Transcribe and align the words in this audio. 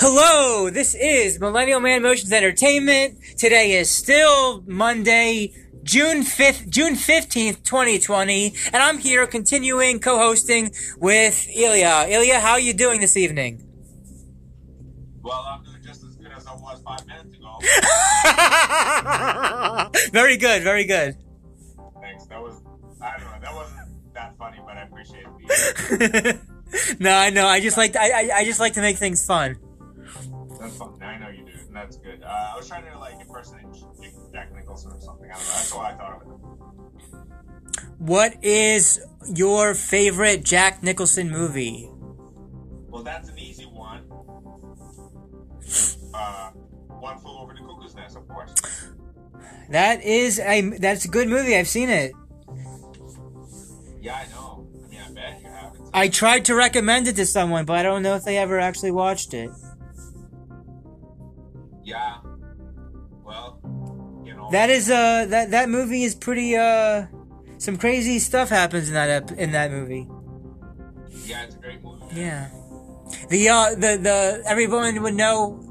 Hello, 0.00 0.70
this 0.70 0.94
is 0.94 1.40
Millennial 1.40 1.80
Man 1.80 2.02
Motions 2.02 2.30
Entertainment. 2.32 3.18
Today 3.36 3.72
is 3.72 3.90
still 3.90 4.62
Monday, 4.64 5.52
June 5.82 6.22
5th, 6.22 6.68
June 6.68 6.94
15th, 6.94 7.64
2020, 7.64 8.54
and 8.66 8.76
I'm 8.76 8.98
here 8.98 9.26
continuing 9.26 9.98
co-hosting 9.98 10.70
with 10.98 11.48
Ilya. 11.52 12.06
Ilya, 12.10 12.38
how 12.38 12.52
are 12.52 12.60
you 12.60 12.74
doing 12.74 13.00
this 13.00 13.16
evening? 13.16 13.60
Well, 15.20 15.34
I'm 15.34 15.64
doing 15.64 15.82
just 15.84 16.04
as 16.04 16.14
good 16.14 16.30
as 16.30 16.46
I 16.46 16.54
was 16.54 16.80
five 16.82 17.04
minutes 17.04 17.34
ago. 17.34 17.58
very 20.12 20.36
good, 20.36 20.62
very 20.62 20.84
good. 20.84 21.16
Thanks. 22.00 22.24
That 22.26 22.40
was, 22.40 22.62
I 23.02 23.18
don't 23.18 23.32
know, 23.32 23.40
that 23.40 23.52
wasn't 23.52 24.14
that 24.14 24.38
funny, 24.38 24.58
but 24.64 24.76
I 24.76 24.82
appreciate 24.82 25.26
it. 25.90 26.38
no, 27.00 27.10
I 27.12 27.30
know. 27.30 27.48
I 27.48 27.58
just 27.58 27.76
like 27.76 27.96
I, 27.96 28.10
I, 28.10 28.30
I 28.36 28.44
just 28.44 28.60
like 28.60 28.74
to 28.74 28.80
make 28.80 28.96
things 28.96 29.26
fun. 29.26 29.56
That's 30.60 30.76
fun. 30.76 31.00
I 31.02 31.18
know 31.18 31.28
you 31.28 31.44
do, 31.44 31.52
and 31.66 31.76
that's 31.76 31.96
good. 31.98 32.22
Uh, 32.22 32.50
I 32.52 32.56
was 32.56 32.68
trying 32.68 32.84
to 32.90 32.98
like 32.98 33.20
impersonate 33.20 33.66
Jack 34.32 34.54
Nicholson 34.54 34.92
or 34.92 35.00
something. 35.00 35.30
I 35.30 35.34
don't 35.34 35.44
know. 35.44 35.52
That's 35.54 35.74
what 35.74 35.86
I 35.86 35.94
thought 35.96 36.22
of 36.22 36.22
it. 36.22 36.38
What 37.98 38.44
is 38.44 39.00
your 39.34 39.74
favorite 39.74 40.44
Jack 40.44 40.82
Nicholson 40.82 41.30
movie? 41.30 41.88
Well, 42.88 43.02
that's 43.02 43.28
an 43.28 43.38
easy 43.38 43.64
one. 43.64 44.04
Uh, 46.14 46.50
one 46.88 47.18
flew 47.18 47.38
over 47.38 47.52
the 47.52 47.60
cuckoo's 47.60 47.94
nest, 47.94 48.16
of 48.16 48.26
course. 48.28 48.54
That 49.70 50.02
is 50.02 50.40
a 50.40 50.62
that's 50.78 51.04
a 51.04 51.08
good 51.08 51.28
movie. 51.28 51.56
I've 51.56 51.68
seen 51.68 51.88
it. 51.90 52.12
Yeah, 54.00 54.16
I 54.16 54.26
know. 54.32 54.66
I 54.84 54.88
mean, 54.88 55.00
I 55.00 55.10
bet 55.12 55.40
you 55.42 55.48
have 55.48 55.74
it. 55.74 55.80
I 55.92 56.08
tried 56.08 56.46
to 56.46 56.54
recommend 56.54 57.08
it 57.08 57.16
to 57.16 57.26
someone, 57.26 57.64
but 57.64 57.76
I 57.76 57.82
don't 57.82 58.02
know 58.02 58.14
if 58.14 58.24
they 58.24 58.38
ever 58.38 58.58
actually 58.58 58.92
watched 58.92 59.34
it. 59.34 59.50
Yeah. 61.88 62.18
Well, 63.24 63.58
you 64.26 64.34
know. 64.36 64.50
That 64.52 64.68
is 64.68 64.90
uh 64.90 65.24
that 65.30 65.52
that 65.52 65.70
movie 65.70 66.04
is 66.04 66.14
pretty 66.14 66.54
uh 66.54 67.06
some 67.56 67.78
crazy 67.78 68.18
stuff 68.18 68.50
happens 68.50 68.88
in 68.88 68.94
that 68.94 69.08
ep- 69.08 69.38
in 69.38 69.52
that 69.52 69.70
movie. 69.70 70.06
Yeah, 71.24 71.44
it's 71.44 71.54
a 71.54 71.58
great 71.58 71.82
movie. 71.82 72.04
Yeah. 72.14 72.50
The 73.30 73.48
uh 73.48 73.70
the 73.70 73.96
the 74.08 74.42
everyone 74.44 75.00
would 75.02 75.14
know 75.14 75.64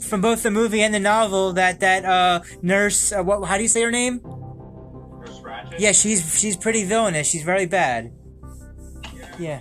from 0.00 0.20
both 0.20 0.44
the 0.44 0.52
movie 0.52 0.82
and 0.82 0.94
the 0.94 1.00
novel 1.00 1.54
that 1.54 1.80
that 1.80 2.04
uh 2.04 2.40
nurse 2.62 3.10
uh, 3.10 3.24
what 3.24 3.44
how 3.48 3.56
do 3.56 3.62
you 3.62 3.68
say 3.68 3.82
her 3.82 3.90
name? 3.90 4.20
Nurse 4.22 5.40
Ratched. 5.40 5.74
Yeah, 5.80 5.90
she's 5.90 6.38
she's 6.38 6.56
pretty 6.56 6.84
villainous. 6.84 7.26
She's 7.26 7.42
very 7.42 7.66
bad. 7.66 8.12
Yeah. 9.40 9.60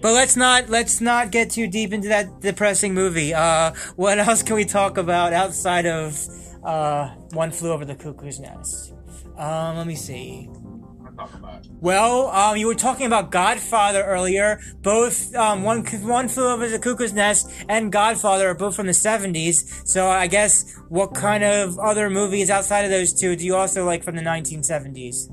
But 0.00 0.14
let's 0.14 0.36
not 0.36 0.68
let's 0.68 1.00
not 1.00 1.30
get 1.30 1.50
too 1.50 1.66
deep 1.66 1.92
into 1.92 2.08
that 2.08 2.40
depressing 2.40 2.94
movie. 2.94 3.34
Uh, 3.34 3.72
what 3.96 4.18
else 4.28 4.42
can 4.42 4.56
we 4.56 4.64
talk 4.64 4.96
about 4.96 5.32
outside 5.32 5.86
of 5.86 6.18
uh, 6.64 7.08
One 7.32 7.50
Flew 7.50 7.72
Over 7.72 7.84
the 7.84 7.94
Cuckoo's 7.94 8.40
Nest? 8.40 8.94
Um, 9.36 9.76
let 9.76 9.86
me 9.86 9.94
see. 9.94 10.48
Wanna 10.50 11.16
talk 11.16 11.34
about? 11.34 11.66
Well, 11.80 12.28
um, 12.28 12.56
you 12.56 12.66
were 12.66 12.74
talking 12.74 13.06
about 13.06 13.30
Godfather 13.30 14.02
earlier. 14.02 14.60
Both 14.80 15.34
um, 15.34 15.62
one 15.62 15.84
One 15.84 16.28
Flew 16.28 16.48
Over 16.48 16.68
the 16.68 16.78
Cuckoo's 16.78 17.12
Nest 17.12 17.50
and 17.68 17.92
Godfather 17.92 18.48
are 18.48 18.54
both 18.54 18.76
from 18.76 18.86
the 18.86 18.94
seventies. 18.94 19.82
So 19.84 20.08
I 20.08 20.26
guess 20.26 20.74
what 20.88 21.14
kind 21.14 21.44
of 21.44 21.78
other 21.78 22.08
movies 22.08 22.48
outside 22.48 22.84
of 22.84 22.90
those 22.90 23.12
two 23.12 23.36
do 23.36 23.44
you 23.44 23.54
also 23.54 23.84
like 23.84 24.02
from 24.02 24.16
the 24.16 24.22
nineteen 24.22 24.62
seventies? 24.62 25.28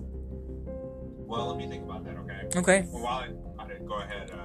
Well, 1.27 1.47
let 1.47 1.57
me 1.57 1.67
think 1.67 1.83
about 1.83 2.05
that, 2.05 2.15
okay? 2.17 2.59
Okay. 2.59 2.87
Well, 2.89 3.03
while 3.03 3.19
I, 3.59 3.63
I 3.63 3.67
go 3.85 3.99
ahead, 3.99 4.31
uh, 4.31 4.36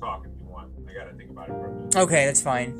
talk 0.00 0.26
if 0.26 0.32
you 0.40 0.46
want. 0.46 0.72
I 0.88 0.92
gotta 0.92 1.14
think 1.16 1.30
about 1.30 1.48
it 1.48 1.52
for 1.52 1.66
a 1.66 1.72
minute. 1.72 1.96
Okay, 1.96 2.26
that's 2.26 2.42
fine. 2.42 2.70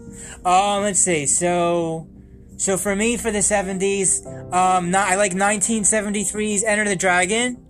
Um, 0.44 0.82
let's 0.82 1.00
see. 1.00 1.26
So, 1.26 2.08
so 2.56 2.76
for 2.76 2.94
me, 2.96 3.16
for 3.16 3.30
the 3.30 3.38
'70s, 3.38 4.26
um, 4.52 4.90
not, 4.90 5.08
I 5.08 5.16
like 5.16 5.32
1973's 5.32 6.64
Enter 6.64 6.84
the 6.84 6.96
Dragon, 6.96 7.64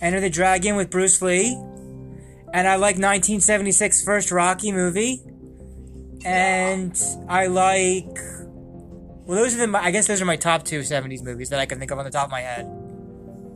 Enter 0.00 0.20
the 0.20 0.30
Dragon 0.30 0.76
with 0.76 0.90
Bruce 0.90 1.20
Lee, 1.20 1.54
and 2.52 2.66
I 2.66 2.76
like 2.76 2.96
1976 2.96 4.04
first 4.04 4.30
Rocky 4.30 4.72
movie, 4.72 5.22
and 6.24 7.00
I 7.28 7.46
like. 7.46 8.18
Well, 9.26 9.36
those 9.36 9.54
are 9.54 9.66
the. 9.66 9.78
I 9.78 9.90
guess 9.90 10.06
those 10.06 10.22
are 10.22 10.24
my 10.24 10.36
top 10.36 10.64
two 10.64 10.80
'70s 10.80 11.22
movies 11.22 11.50
that 11.50 11.60
I 11.60 11.66
can 11.66 11.78
think 11.78 11.90
of 11.90 11.98
on 11.98 12.04
the 12.04 12.10
top 12.10 12.26
of 12.26 12.30
my 12.30 12.40
head. 12.40 12.64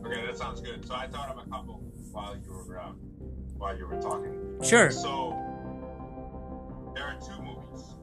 Okay, 0.04 0.26
that 0.26 0.36
sounds 0.36 0.60
good. 0.60 0.86
So 0.86 0.94
I 0.94 1.06
thought 1.06 1.30
of 1.30 1.38
a 1.38 1.48
couple 1.48 1.80
while 2.10 2.36
you 2.36 2.52
were 2.52 2.61
while 3.62 3.78
you 3.78 3.86
were 3.86 4.02
talking. 4.02 4.58
Sure. 4.64 4.90
So 4.90 5.38
there 6.94 7.04
are 7.04 7.18
two 7.20 7.40
movies. 7.40 7.94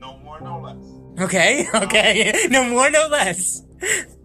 No 0.00 0.16
more, 0.18 0.40
no 0.40 0.58
less. 0.58 1.24
Okay. 1.26 1.68
Okay. 1.74 2.32
no 2.48 2.64
more, 2.64 2.90
no 2.90 3.08
less. 3.08 3.62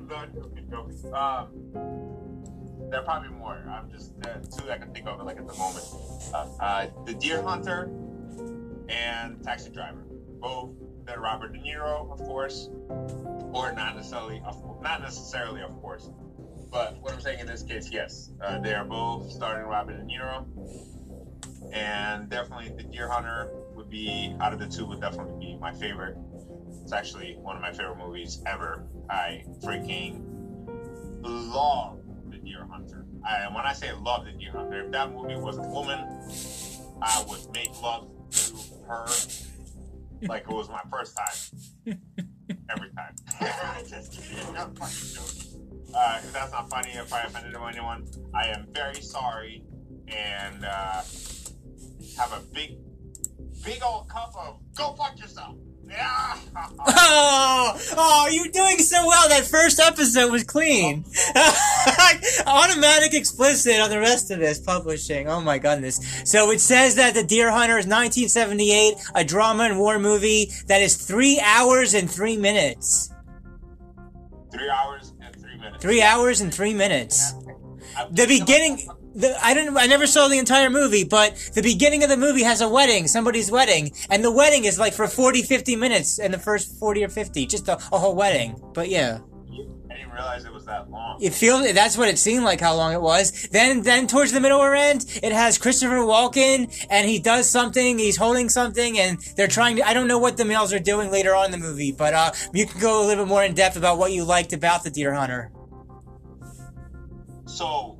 No, 0.07 0.25
joking, 0.33 0.67
joking. 0.71 1.13
Um, 1.13 2.89
there 2.89 3.01
are 3.01 3.03
probably 3.03 3.29
more. 3.29 3.61
I'm 3.69 3.91
just 3.91 4.13
uh, 4.25 4.39
two 4.57 4.71
I 4.71 4.77
can 4.77 4.93
think 4.93 5.05
of 5.07 5.21
like 5.25 5.37
at 5.37 5.45
the 5.45 5.57
moment. 5.57 5.85
Uh, 6.33 6.63
uh, 6.63 6.87
the 7.05 7.13
Deer 7.13 7.41
Hunter 7.41 7.91
and 8.87 9.43
Taxi 9.43 9.69
Driver. 9.71 10.03
Both 10.39 10.71
they're 11.05 11.19
Robert 11.19 11.51
De 11.51 11.59
Niro, 11.59 12.11
of 12.11 12.19
course, 12.19 12.69
or 13.51 13.73
not 13.73 13.95
necessarily, 13.97 14.41
of, 14.45 14.81
not 14.81 15.01
necessarily, 15.01 15.61
of 15.61 15.75
course. 15.81 16.09
But 16.71 17.01
what 17.01 17.13
I'm 17.13 17.21
saying 17.21 17.39
in 17.39 17.47
this 17.47 17.63
case, 17.63 17.89
yes, 17.91 18.31
uh, 18.43 18.59
they 18.59 18.73
are 18.73 18.85
both 18.85 19.31
starring 19.31 19.65
Robert 19.67 19.97
De 19.97 20.03
Niro, 20.03 20.45
and 21.73 22.29
definitely 22.29 22.69
the 22.75 22.83
Deer 22.83 23.09
Hunter 23.09 23.49
would 23.73 23.89
be 23.89 24.35
out 24.39 24.53
of 24.53 24.59
the 24.59 24.67
two 24.67 24.85
would 24.85 25.01
definitely 25.01 25.39
be 25.39 25.57
my 25.57 25.73
favorite. 25.73 26.17
It's 26.83 26.93
actually 26.93 27.37
one 27.41 27.55
of 27.55 27.61
my 27.61 27.71
favorite 27.71 27.97
movies 27.97 28.41
ever. 28.45 28.85
I 29.09 29.43
freaking 29.63 30.21
love 31.21 31.99
the 32.29 32.37
Deer 32.37 32.67
Hunter. 32.69 33.05
I, 33.27 33.37
and 33.45 33.55
when 33.55 33.65
I 33.65 33.73
say 33.73 33.91
love 33.93 34.25
the 34.25 34.31
Deer 34.31 34.51
Hunter, 34.51 34.85
if 34.85 34.91
that 34.91 35.11
movie 35.11 35.35
was 35.35 35.57
a 35.57 35.61
woman, 35.61 35.99
I 37.01 37.25
would 37.27 37.51
make 37.53 37.81
love 37.81 38.09
to 38.31 38.53
her 38.87 39.07
like 40.27 40.43
it 40.43 40.49
was 40.49 40.69
my 40.69 40.81
first 40.91 41.17
time. 41.17 41.97
Every 42.69 42.89
time. 42.91 43.15
Just 43.87 44.11
kidding. 44.11 44.57
I'm 44.57 44.75
fucking 44.75 45.07
joking. 45.13 45.48
Uh, 45.93 46.19
if 46.23 46.33
that's 46.33 46.51
not 46.51 46.69
funny, 46.69 46.91
if 46.91 47.11
I 47.11 47.23
offended 47.23 47.55
anyone, 47.55 48.07
I 48.33 48.47
am 48.47 48.67
very 48.73 49.01
sorry. 49.01 49.63
And 50.07 50.65
uh, 50.65 51.01
have 52.17 52.33
a 52.33 52.41
big, 52.53 52.77
big 53.63 53.83
old 53.83 54.09
cup 54.09 54.33
of 54.37 54.59
go 54.75 54.93
fuck 54.93 55.19
yourself. 55.19 55.55
Yeah. 55.89 56.35
Oh, 56.91 57.79
oh, 57.97 58.29
you're 58.31 58.51
doing 58.51 58.77
so 58.79 59.05
well. 59.05 59.27
That 59.29 59.43
first 59.43 59.79
episode 59.79 60.31
was 60.31 60.43
clean. 60.43 61.03
Automatic 62.47 63.13
explicit 63.13 63.79
on 63.79 63.89
the 63.89 63.99
rest 63.99 64.31
of 64.31 64.39
this 64.39 64.59
publishing. 64.59 65.27
Oh 65.27 65.41
my 65.41 65.57
goodness. 65.57 65.99
So 66.25 66.51
it 66.51 66.59
says 66.61 66.95
that 66.95 67.13
The 67.13 67.23
Deer 67.23 67.51
Hunter 67.51 67.77
is 67.77 67.85
1978, 67.85 68.95
a 69.15 69.23
drama 69.23 69.63
and 69.63 69.79
war 69.79 69.99
movie 69.99 70.51
that 70.67 70.81
is 70.81 70.95
three 70.95 71.39
hours 71.43 71.93
and 71.93 72.09
three 72.09 72.37
minutes. 72.37 73.13
Three 74.51 74.69
hours 74.69 74.98
three 75.79 76.01
hours 76.01 76.41
and 76.41 76.53
three 76.53 76.73
minutes. 76.73 77.33
The 78.11 78.25
beginning, 78.27 78.87
the, 79.15 79.35
I 79.43 79.53
didn't, 79.53 79.77
I 79.77 79.87
never 79.87 80.07
saw 80.07 80.27
the 80.27 80.37
entire 80.37 80.69
movie, 80.69 81.03
but 81.03 81.35
the 81.53 81.61
beginning 81.61 82.03
of 82.03 82.09
the 82.09 82.17
movie 82.17 82.43
has 82.43 82.61
a 82.61 82.69
wedding, 82.69 83.07
somebody's 83.07 83.51
wedding, 83.51 83.91
and 84.09 84.23
the 84.23 84.31
wedding 84.31 84.65
is 84.65 84.79
like 84.79 84.93
for 84.93 85.07
40, 85.07 85.41
50 85.43 85.75
minutes 85.75 86.19
in 86.19 86.31
the 86.31 86.39
first 86.39 86.77
40 86.79 87.03
or 87.03 87.09
50, 87.09 87.45
just 87.45 87.67
a, 87.67 87.75
a 87.91 87.97
whole 87.97 88.15
wedding. 88.15 88.59
But 88.73 88.89
yeah. 88.89 89.19
I 89.91 89.95
didn't 89.95 90.11
realize 90.11 90.45
it 90.45 90.53
was 90.53 90.65
that 90.65 90.89
long. 90.91 91.17
It 91.19 91.33
feels 91.33 91.73
that's 91.73 91.97
what 91.97 92.07
it 92.09 92.19
seemed 92.19 92.45
like 92.45 92.61
how 92.61 92.75
long 92.75 92.93
it 92.93 93.01
was. 93.01 93.49
Then 93.51 93.81
then 93.81 94.05
towards 94.05 94.31
the 94.31 94.39
middle 94.39 94.59
or 94.59 94.75
end, 94.75 95.03
it 95.23 95.31
has 95.31 95.57
Christopher 95.57 95.95
Walken 95.95 96.87
and 96.91 97.09
he 97.09 97.17
does 97.17 97.49
something, 97.49 97.97
he's 97.97 98.15
holding 98.15 98.49
something 98.49 98.99
and 98.99 99.19
they're 99.35 99.47
trying 99.47 99.77
to 99.77 99.87
I 99.87 99.93
don't 99.95 100.07
know 100.07 100.19
what 100.19 100.37
the 100.37 100.45
males 100.45 100.71
are 100.71 100.79
doing 100.79 101.09
later 101.09 101.35
on 101.35 101.45
in 101.45 101.51
the 101.51 101.57
movie, 101.57 101.91
but 101.91 102.13
uh 102.13 102.31
you 102.53 102.67
can 102.67 102.79
go 102.79 103.03
a 103.03 103.05
little 103.05 103.25
bit 103.25 103.29
more 103.29 103.43
in 103.43 103.55
depth 103.55 103.77
about 103.77 103.97
what 103.97 104.11
you 104.11 104.23
liked 104.23 104.53
about 104.53 104.83
the 104.83 104.91
Deer 104.91 105.13
Hunter. 105.13 105.51
So, 107.49 107.95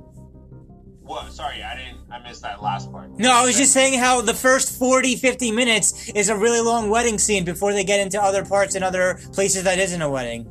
what? 1.02 1.32
Sorry, 1.32 1.62
I 1.62 1.76
didn't. 1.76 1.98
I 2.10 2.20
missed 2.20 2.42
that 2.42 2.62
last 2.62 2.90
part. 2.92 3.10
No, 3.18 3.32
I 3.32 3.44
was 3.44 3.56
just 3.56 3.72
saying 3.72 3.98
how 3.98 4.20
the 4.20 4.34
first 4.34 4.78
40, 4.78 5.16
50 5.16 5.50
minutes 5.50 6.08
is 6.10 6.28
a 6.28 6.36
really 6.36 6.60
long 6.60 6.88
wedding 6.88 7.18
scene 7.18 7.44
before 7.44 7.72
they 7.72 7.84
get 7.84 8.00
into 8.00 8.22
other 8.22 8.44
parts 8.44 8.76
and 8.76 8.84
other 8.84 9.18
places 9.32 9.64
that 9.64 9.78
isn't 9.78 10.00
a 10.00 10.08
wedding. 10.08 10.48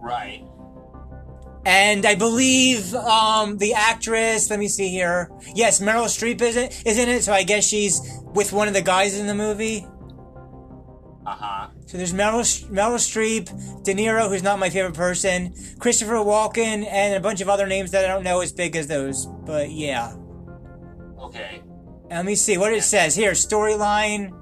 Right. 0.00 0.44
And 1.66 2.06
I 2.06 2.14
believe 2.14 2.94
um, 2.94 3.58
the 3.58 3.74
actress, 3.74 4.50
let 4.50 4.60
me 4.60 4.68
see 4.68 4.88
here. 4.88 5.32
Yes, 5.52 5.80
Meryl 5.80 6.04
Streep 6.04 6.40
is, 6.40 6.54
it, 6.54 6.80
is 6.86 6.96
in 6.96 7.08
it, 7.08 7.24
so 7.24 7.32
I 7.32 7.42
guess 7.42 7.66
she's 7.66 8.00
with 8.22 8.52
one 8.52 8.68
of 8.68 8.74
the 8.74 8.82
guys 8.82 9.18
in 9.18 9.26
the 9.26 9.34
movie. 9.34 9.84
Uh 11.26 11.30
huh. 11.30 11.68
So 11.86 11.96
there's 11.98 12.12
Meryl, 12.12 12.42
Meryl 12.68 12.96
Streep, 12.98 13.46
De 13.84 13.94
Niro, 13.94 14.28
who's 14.28 14.42
not 14.42 14.58
my 14.58 14.70
favorite 14.70 14.94
person, 14.94 15.54
Christopher 15.78 16.14
Walken, 16.14 16.84
and 16.84 17.14
a 17.14 17.20
bunch 17.20 17.40
of 17.40 17.48
other 17.48 17.66
names 17.66 17.92
that 17.92 18.04
I 18.04 18.08
don't 18.08 18.24
know 18.24 18.40
as 18.40 18.52
big 18.52 18.74
as 18.74 18.88
those. 18.88 19.26
But 19.26 19.70
yeah. 19.70 20.14
Okay. 21.20 21.62
And 22.10 22.18
let 22.18 22.24
me 22.24 22.34
see 22.34 22.58
what 22.58 22.72
it 22.72 22.82
says 22.82 23.14
here. 23.14 23.32
Storyline. 23.32 24.32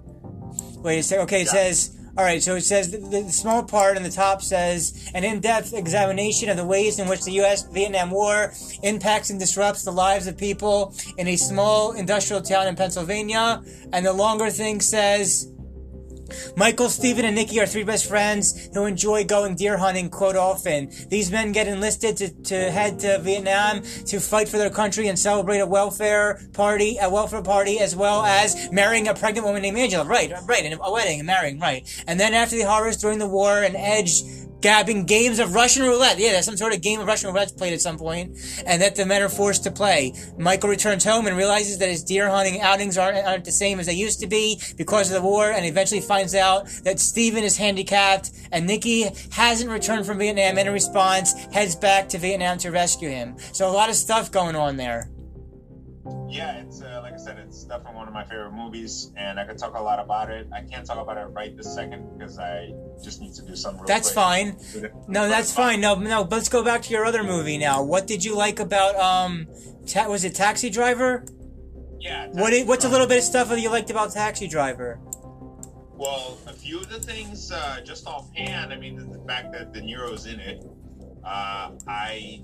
Wait 0.82 0.98
a 0.98 1.02
sec. 1.02 1.18
Okay, 1.20 1.42
it 1.42 1.46
Yeah. 1.46 1.52
says. 1.52 1.90
All 2.16 2.22
right, 2.22 2.40
so 2.40 2.54
it 2.54 2.60
says 2.60 2.92
the, 2.92 2.98
the 2.98 3.32
small 3.32 3.64
part 3.64 3.96
on 3.96 4.04
the 4.04 4.10
top 4.10 4.40
says 4.40 5.10
an 5.14 5.24
in-depth 5.24 5.74
examination 5.74 6.48
of 6.48 6.56
the 6.56 6.64
ways 6.64 7.00
in 7.00 7.08
which 7.08 7.24
the 7.24 7.32
U.S. 7.32 7.64
Vietnam 7.72 8.12
War 8.12 8.52
impacts 8.84 9.30
and 9.30 9.40
disrupts 9.40 9.82
the 9.82 9.90
lives 9.90 10.28
of 10.28 10.36
people 10.38 10.94
in 11.18 11.26
a 11.26 11.34
small 11.34 11.90
industrial 11.90 12.40
town 12.40 12.68
in 12.68 12.76
Pennsylvania. 12.76 13.60
And 13.92 14.06
the 14.06 14.12
longer 14.12 14.48
thing 14.48 14.80
says 14.80 15.50
Michael, 16.56 16.88
Stephen, 16.88 17.24
and 17.24 17.34
Nikki 17.34 17.60
are 17.60 17.66
three 17.66 17.84
best 17.84 18.06
friends 18.06 18.68
who 18.72 18.84
enjoy 18.84 19.24
going 19.24 19.56
deer 19.56 19.76
hunting 19.76 20.10
quite 20.10 20.36
often. 20.36 20.90
These 21.08 21.30
men 21.30 21.52
get 21.52 21.68
enlisted 21.68 22.16
to, 22.18 22.30
to 22.44 22.70
head 22.70 22.98
to 23.00 23.18
Vietnam 23.18 23.82
to 24.06 24.20
fight 24.20 24.48
for 24.48 24.58
their 24.58 24.70
country 24.70 25.08
and 25.08 25.18
celebrate 25.18 25.58
a 25.58 25.66
welfare 25.66 26.40
party, 26.52 26.98
a 27.00 27.08
welfare 27.10 27.42
party, 27.42 27.78
as 27.80 27.94
well 27.96 28.24
as 28.24 28.70
marrying 28.70 29.08
a 29.08 29.14
pregnant 29.14 29.46
woman 29.46 29.62
named 29.62 29.78
Angela. 29.78 30.04
Right, 30.04 30.32
right, 30.46 30.64
and 30.64 30.78
a 30.80 30.92
wedding 30.92 31.20
and 31.20 31.26
marrying, 31.26 31.58
right. 31.58 32.04
And 32.06 32.18
then 32.18 32.34
after 32.34 32.56
the 32.56 32.62
horrors 32.62 32.96
during 32.96 33.18
the 33.18 33.28
war, 33.28 33.62
and 33.62 33.76
Edge 33.76 34.22
gabbing 34.64 35.04
games 35.04 35.40
of 35.40 35.54
Russian 35.54 35.82
roulette. 35.82 36.18
Yeah, 36.18 36.32
there's 36.32 36.46
some 36.46 36.56
sort 36.56 36.72
of 36.72 36.80
game 36.80 36.98
of 36.98 37.06
Russian 37.06 37.28
roulette 37.28 37.54
played 37.54 37.74
at 37.74 37.82
some 37.82 37.98
point, 37.98 38.38
and 38.64 38.80
that 38.80 38.96
the 38.96 39.04
men 39.04 39.20
are 39.20 39.28
forced 39.28 39.62
to 39.64 39.70
play. 39.70 40.14
Michael 40.38 40.70
returns 40.70 41.04
home 41.04 41.26
and 41.26 41.36
realizes 41.36 41.76
that 41.80 41.90
his 41.90 42.02
deer 42.02 42.30
hunting 42.30 42.62
outings 42.62 42.96
aren't, 42.96 43.18
aren't 43.26 43.44
the 43.44 43.52
same 43.52 43.78
as 43.78 43.84
they 43.84 43.92
used 43.92 44.20
to 44.20 44.26
be 44.26 44.58
because 44.78 45.10
of 45.10 45.22
the 45.22 45.28
war, 45.28 45.50
and 45.50 45.66
eventually 45.66 46.00
finds 46.00 46.34
out 46.34 46.66
that 46.84 46.98
Steven 46.98 47.44
is 47.44 47.58
handicapped, 47.58 48.30
and 48.52 48.66
Nikki 48.66 49.10
hasn't 49.30 49.70
returned 49.70 50.06
from 50.06 50.16
Vietnam, 50.16 50.56
and 50.56 50.66
in 50.66 50.72
response, 50.72 51.34
heads 51.52 51.76
back 51.76 52.08
to 52.08 52.16
Vietnam 52.16 52.56
to 52.56 52.70
rescue 52.70 53.10
him. 53.10 53.36
So 53.52 53.68
a 53.68 53.70
lot 53.70 53.90
of 53.90 53.96
stuff 53.96 54.32
going 54.32 54.56
on 54.56 54.78
there. 54.78 55.10
Yeah, 56.34 56.56
it's 56.62 56.82
uh, 56.82 57.00
like 57.02 57.14
I 57.14 57.16
said, 57.16 57.38
it's 57.38 57.62
definitely 57.64 57.94
one 57.94 58.08
of 58.08 58.14
my 58.14 58.24
favorite 58.24 58.52
movies, 58.52 59.12
and 59.16 59.38
I 59.38 59.44
could 59.44 59.56
talk 59.56 59.76
a 59.78 59.80
lot 59.82 60.00
about 60.00 60.30
it. 60.30 60.48
I 60.52 60.62
can't 60.62 60.84
talk 60.84 60.98
about 60.98 61.16
it 61.16 61.26
right 61.32 61.56
this 61.56 61.72
second 61.72 62.18
because 62.18 62.38
I 62.40 62.72
just 63.02 63.20
need 63.20 63.34
to 63.34 63.42
do 63.42 63.54
some. 63.54 63.76
Real 63.76 63.84
That's 63.86 64.08
quick. 64.12 64.14
fine. 64.16 64.56
No, 65.06 65.28
that's 65.28 65.52
fine. 65.52 65.80
No, 65.80 65.94
no. 65.94 66.26
Let's 66.28 66.48
go 66.48 66.64
back 66.64 66.82
to 66.82 66.90
your 66.90 67.04
other 67.04 67.22
movie 67.22 67.56
now. 67.56 67.84
What 67.84 68.08
did 68.08 68.24
you 68.24 68.36
like 68.36 68.58
about 68.58 68.96
um? 68.96 69.46
Ta- 69.86 70.08
was 70.08 70.24
it 70.24 70.34
Taxi 70.34 70.70
Driver? 70.70 71.24
Yeah. 72.00 72.26
What? 72.32 72.52
i- 72.52 72.64
What's 72.64 72.84
a 72.84 72.88
little 72.88 73.06
bit 73.06 73.18
of 73.18 73.24
stuff 73.24 73.48
that 73.50 73.60
you 73.60 73.70
liked 73.70 73.90
about 73.90 74.10
Taxi 74.12 74.48
Driver? 74.48 74.98
Well, 75.96 76.36
a 76.48 76.52
few 76.52 76.80
of 76.80 76.90
the 76.90 76.98
things, 76.98 77.52
uh, 77.52 77.80
just 77.84 78.06
offhand, 78.08 78.72
I 78.72 78.76
mean, 78.76 78.96
the, 78.96 79.04
the 79.18 79.24
fact 79.24 79.52
that 79.52 79.72
De 79.72 79.80
Niro's 79.80 80.26
in 80.26 80.40
it, 80.40 80.64
uh, 81.24 81.70
I 81.86 82.42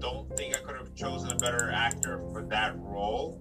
don't 0.00 0.34
think 0.36 0.56
I 0.56 0.60
could 0.60 0.76
have 0.76 0.94
chosen 0.94 1.32
a 1.32 1.36
better 1.36 1.70
actor 1.70 2.22
for 2.32 2.42
that 2.50 2.74
role. 2.78 3.40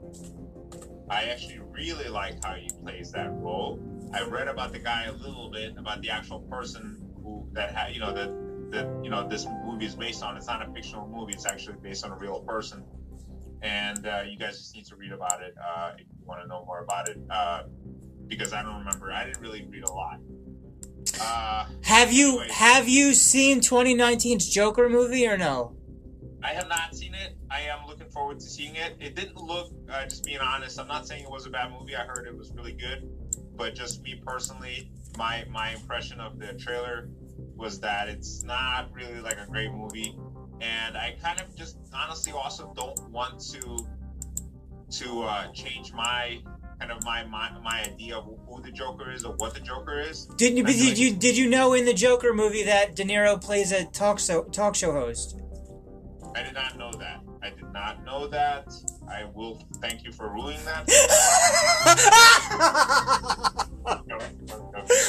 I 1.10 1.26
actually 1.26 1.60
really 1.72 2.10
like 2.10 2.44
how 2.44 2.56
he 2.56 2.70
plays 2.84 3.12
that 3.14 3.32
role. 3.32 3.80
I 4.14 4.24
read 4.24 4.48
about 4.48 4.74
the 4.74 4.80
guy 4.80 5.06
a 5.06 5.14
little 5.14 5.50
bit, 5.52 5.76
about 5.78 6.02
the 6.02 6.10
actual 6.10 6.40
person 6.42 6.98
who 7.16 7.48
that 7.54 7.74
had, 7.74 7.94
you 7.94 8.00
know, 8.00 8.14
that 8.14 8.32
that 8.72 8.86
you 9.04 9.10
know 9.10 9.28
this 9.28 9.46
movie 9.66 9.86
is 9.86 9.96
based 9.96 10.24
on. 10.24 10.36
It's 10.36 10.48
not 10.48 10.68
a 10.68 10.72
fictional 10.74 11.08
movie; 11.08 11.34
it's 11.34 11.46
actually 11.46 11.78
based 11.82 12.04
on 12.06 12.12
a 12.12 12.18
real 12.18 12.42
person. 12.42 12.84
And 13.62 14.06
uh, 14.06 14.22
you 14.30 14.38
guys 14.38 14.58
just 14.60 14.76
need 14.76 14.86
to 14.88 14.96
read 14.96 15.12
about 15.14 15.42
it 15.42 15.56
uh, 15.58 15.94
if 15.98 16.06
you 16.20 16.26
want 16.26 16.42
to 16.42 16.48
know 16.48 16.64
more 16.66 16.82
about 16.84 17.10
it. 17.10 17.18
Uh, 17.30 17.64
because 18.28 18.52
I 18.52 18.62
don't 18.62 18.80
remember. 18.80 19.12
I 19.12 19.26
didn't 19.26 19.40
really 19.42 19.66
read 19.70 19.84
a 19.84 19.92
lot. 19.92 20.20
Uh, 21.22 21.66
Have 21.84 22.12
you 22.12 22.40
Anyway. 22.40 22.48
have 22.52 22.90
you 22.90 23.14
seen 23.14 23.62
2019's 23.62 24.48
Joker 24.50 24.90
movie 24.90 25.26
or 25.26 25.38
no? 25.38 25.77
I 26.44 26.50
have 26.50 26.68
not 26.70 26.96
seen 26.96 27.14
it. 27.16 27.36
I 27.50 27.62
am 27.62 27.88
looking 27.88 28.10
forward 28.10 28.40
to 28.40 28.46
seeing 28.46 28.76
it. 28.76 28.96
It 29.00 29.16
didn't 29.16 29.38
look, 29.38 29.72
uh, 29.90 30.04
just 30.04 30.24
being 30.24 30.40
honest. 30.40 30.80
I'm 30.80 30.88
not 30.88 31.08
saying 31.08 31.24
it 31.24 31.32
was 31.32 31.46
a 31.46 31.50
bad 31.50 31.72
movie. 31.72 31.96
I 31.96 32.06
heard 32.06 32.28
it 32.28 32.38
was 32.38 32.52
really 32.54 32.74
good, 32.74 33.10
but 33.56 33.74
just 33.76 34.02
me 34.04 34.22
personally, 34.26 34.92
my 35.18 35.46
my 35.50 35.72
impression 35.74 36.20
of 36.20 36.40
the 36.40 36.54
trailer 36.54 37.10
was 37.56 37.80
that 37.80 38.08
it's 38.08 38.44
not 38.44 38.94
really 38.94 39.20
like 39.20 39.38
a 39.38 39.50
great 39.50 39.72
movie, 39.72 40.16
and 40.62 40.96
I 40.96 41.16
kind 41.22 41.42
of 41.42 41.56
just 41.56 41.78
honestly 41.94 42.32
also 42.34 42.72
don't 42.76 43.10
want 43.10 43.40
to 43.52 43.78
to 44.90 45.22
uh, 45.24 45.52
change 45.54 45.92
my 45.94 46.40
kind 46.80 46.92
of 46.92 47.04
my, 47.04 47.26
my 47.26 47.52
my 47.64 47.82
idea 47.82 48.16
of 48.16 48.26
who 48.48 48.62
the 48.62 48.72
Joker 48.72 49.12
is 49.12 49.26
or 49.26 49.34
what 49.34 49.54
the 49.54 49.60
Joker 49.60 50.00
is. 50.00 50.26
Did 50.38 50.58
you 50.58 50.64
did 50.64 50.80
like- 50.80 50.98
you 50.98 51.14
did 51.16 51.36
you 51.36 51.50
know 51.50 51.74
in 51.74 51.86
the 51.86 51.94
Joker 51.94 52.34
movie 52.34 52.64
that 52.64 52.96
De 52.96 53.04
Niro 53.04 53.42
plays 53.42 53.72
a 53.72 53.86
talk 53.86 54.20
show 54.20 54.44
talk 54.44 54.76
show 54.76 54.92
host? 54.92 55.36
I 56.38 56.44
did 56.44 56.54
not 56.54 56.78
know 56.78 56.92
that. 56.92 57.22
I 57.42 57.50
did 57.50 57.74
not 57.74 58.06
know 58.06 58.28
that. 58.28 58.72
I 59.10 59.26
will 59.34 59.60
thank 59.82 60.04
you 60.04 60.12
for 60.12 60.32
ruining 60.32 60.64
that. 60.66 60.88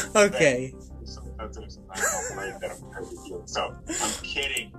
okay. 0.17 0.75
So 3.45 3.77
I'm 3.89 4.23
kidding, 4.23 4.73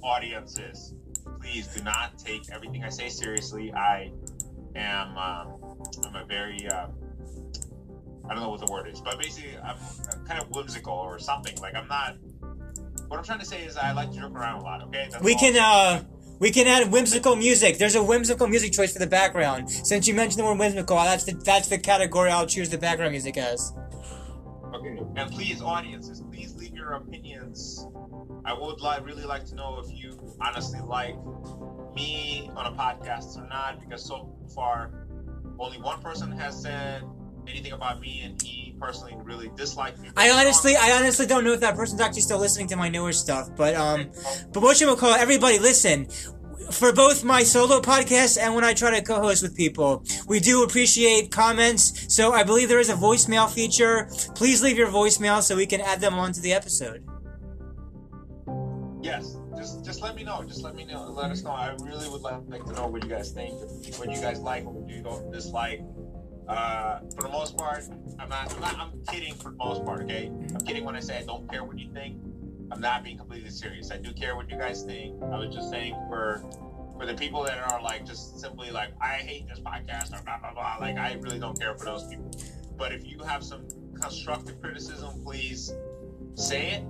audiences. 0.00 0.94
Please 1.40 1.66
do 1.66 1.82
not 1.82 2.16
take 2.18 2.42
everything 2.52 2.84
I 2.84 2.88
say 2.88 3.08
seriously. 3.08 3.72
I 3.72 4.12
am 4.76 5.18
um, 5.18 5.56
I'm 6.04 6.14
a 6.14 6.24
very 6.24 6.68
uh, 6.68 6.86
I 8.28 8.34
don't 8.34 8.44
know 8.44 8.50
what 8.50 8.64
the 8.64 8.70
word 8.72 8.88
is, 8.88 9.00
but 9.00 9.18
basically 9.18 9.58
I'm 9.58 9.76
kind 10.24 10.40
of 10.40 10.54
whimsical 10.54 10.94
or 10.94 11.18
something. 11.18 11.56
Like 11.60 11.74
I'm 11.74 11.88
not. 11.88 12.16
What 13.08 13.18
I'm 13.18 13.24
trying 13.24 13.38
to 13.40 13.44
say 13.44 13.64
is 13.64 13.76
I 13.76 13.92
like 13.92 14.10
to 14.12 14.18
joke 14.20 14.32
around 14.34 14.60
a 14.60 14.64
lot. 14.64 14.82
Okay, 14.84 15.08
That's 15.10 15.22
We 15.22 15.32
all. 15.34 15.38
can 15.38 15.56
uh 15.56 16.04
we 16.38 16.50
can 16.50 16.66
add 16.66 16.90
whimsical 16.92 17.34
music. 17.36 17.78
There's 17.78 17.94
a 17.94 18.02
whimsical 18.02 18.46
music 18.46 18.72
choice 18.72 18.92
for 18.92 18.98
the 18.98 19.06
background. 19.06 19.70
Since 19.70 20.06
you 20.06 20.14
mentioned 20.14 20.40
the 20.40 20.44
word 20.44 20.58
whimsical, 20.58 20.96
that's 20.96 21.24
the 21.24 21.32
that's 21.32 21.68
the 21.68 21.78
category 21.78 22.30
I'll 22.30 22.46
choose 22.46 22.68
the 22.68 22.78
background 22.78 23.12
music 23.12 23.36
as. 23.38 23.72
Okay. 24.74 24.98
And 25.16 25.30
please, 25.30 25.62
audiences, 25.62 26.22
please 26.30 26.54
leave 26.56 26.74
your 26.74 26.92
opinions. 26.92 27.86
I 28.44 28.52
would 28.52 28.80
like 28.80 29.04
really 29.04 29.24
like 29.24 29.44
to 29.46 29.54
know 29.54 29.82
if 29.84 29.90
you 29.96 30.18
honestly 30.40 30.80
like 30.80 31.16
me 31.94 32.50
on 32.54 32.66
a 32.66 32.76
podcast 32.76 33.38
or 33.38 33.48
not, 33.48 33.80
because 33.80 34.04
so 34.04 34.36
far 34.54 34.90
only 35.58 35.78
one 35.80 36.00
person 36.02 36.30
has 36.32 36.60
said 36.60 37.02
anything 37.48 37.72
about 37.72 38.00
me, 38.00 38.22
and 38.24 38.40
he 38.40 38.74
personally 38.80 39.16
really 39.22 39.50
disliked 39.56 39.98
me. 39.98 40.10
I 40.16 40.30
honestly 40.30 40.76
I 40.76 40.92
honestly 40.92 41.26
don't 41.26 41.44
know 41.44 41.52
if 41.52 41.60
that 41.60 41.76
person's 41.76 42.00
actually 42.00 42.22
still 42.22 42.38
listening 42.38 42.68
to 42.68 42.76
my 42.76 42.88
newer 42.88 43.12
stuff, 43.12 43.50
but 43.56 43.74
um 43.74 44.10
but 44.52 44.62
what 44.62 44.80
you 44.80 44.94
call 44.96 45.14
everybody 45.14 45.58
listen. 45.58 46.08
For 46.70 46.92
both 46.92 47.22
my 47.22 47.44
solo 47.44 47.80
podcast 47.80 48.38
and 48.42 48.56
when 48.56 48.64
I 48.64 48.74
try 48.74 48.90
to 48.98 49.00
co-host 49.00 49.40
with 49.40 49.56
people, 49.56 50.02
we 50.26 50.40
do 50.40 50.64
appreciate 50.64 51.30
comments. 51.30 52.12
So 52.12 52.32
I 52.32 52.42
believe 52.42 52.68
there 52.68 52.80
is 52.80 52.88
a 52.88 52.94
voicemail 52.94 53.48
feature. 53.48 54.10
Please 54.34 54.64
leave 54.64 54.76
your 54.76 54.88
voicemail 54.88 55.42
so 55.42 55.54
we 55.54 55.66
can 55.66 55.80
add 55.80 56.00
them 56.00 56.14
onto 56.14 56.40
the 56.40 56.52
episode. 56.52 57.06
Yes, 59.00 59.36
just 59.56 59.84
just 59.84 60.02
let 60.02 60.16
me 60.16 60.24
know. 60.24 60.42
Just 60.42 60.62
let 60.62 60.74
me 60.74 60.84
know. 60.84 61.04
Let 61.04 61.30
us 61.30 61.44
know. 61.44 61.52
I 61.52 61.76
really 61.80 62.08
would 62.08 62.22
like, 62.22 62.40
like 62.48 62.64
to 62.64 62.72
know 62.72 62.88
what 62.88 63.04
you 63.04 63.08
guys 63.08 63.30
think, 63.30 63.54
what 63.98 64.10
you 64.10 64.20
guys 64.20 64.40
like, 64.40 64.64
what 64.64 64.88
you 64.88 65.02
don't 65.02 65.30
dislike. 65.30 65.80
Uh, 66.48 67.00
for 67.14 67.22
the 67.22 67.28
most 67.28 67.56
part, 67.56 67.82
I'm 68.18 68.28
not, 68.28 68.52
I'm 68.54 68.60
not. 68.60 68.78
I'm 68.78 69.02
kidding. 69.08 69.34
For 69.34 69.50
the 69.50 69.56
most 69.56 69.84
part, 69.84 70.02
okay. 70.02 70.26
I'm 70.26 70.60
kidding 70.60 70.84
when 70.84 70.94
I 70.94 71.00
say 71.00 71.18
I 71.18 71.22
don't 71.22 71.50
care 71.50 71.64
what 71.64 71.78
you 71.78 71.90
think. 71.92 72.18
I'm 72.70 72.80
not 72.80 73.04
being 73.04 73.16
completely 73.18 73.50
serious. 73.50 73.90
I 73.90 73.96
do 73.96 74.12
care 74.12 74.36
what 74.36 74.50
you 74.50 74.56
guys 74.56 74.82
think. 74.82 75.22
I 75.22 75.38
was 75.38 75.54
just 75.54 75.70
saying 75.70 75.94
for 76.08 76.44
for 76.96 77.04
the 77.04 77.14
people 77.14 77.42
that 77.44 77.58
are 77.58 77.82
like 77.82 78.06
just 78.06 78.40
simply 78.40 78.70
like 78.70 78.90
I 79.00 79.14
hate 79.14 79.48
this 79.48 79.60
podcast 79.60 80.12
or 80.18 80.22
blah 80.24 80.38
blah 80.38 80.54
blah. 80.54 80.76
Like 80.80 80.96
I 80.96 81.14
really 81.14 81.38
don't 81.38 81.58
care 81.58 81.76
for 81.76 81.84
those 81.84 82.06
people. 82.06 82.30
But 82.76 82.92
if 82.92 83.06
you 83.06 83.18
have 83.20 83.42
some 83.42 83.66
constructive 84.00 84.60
criticism, 84.60 85.22
please 85.24 85.72
say 86.34 86.70
it. 86.72 86.84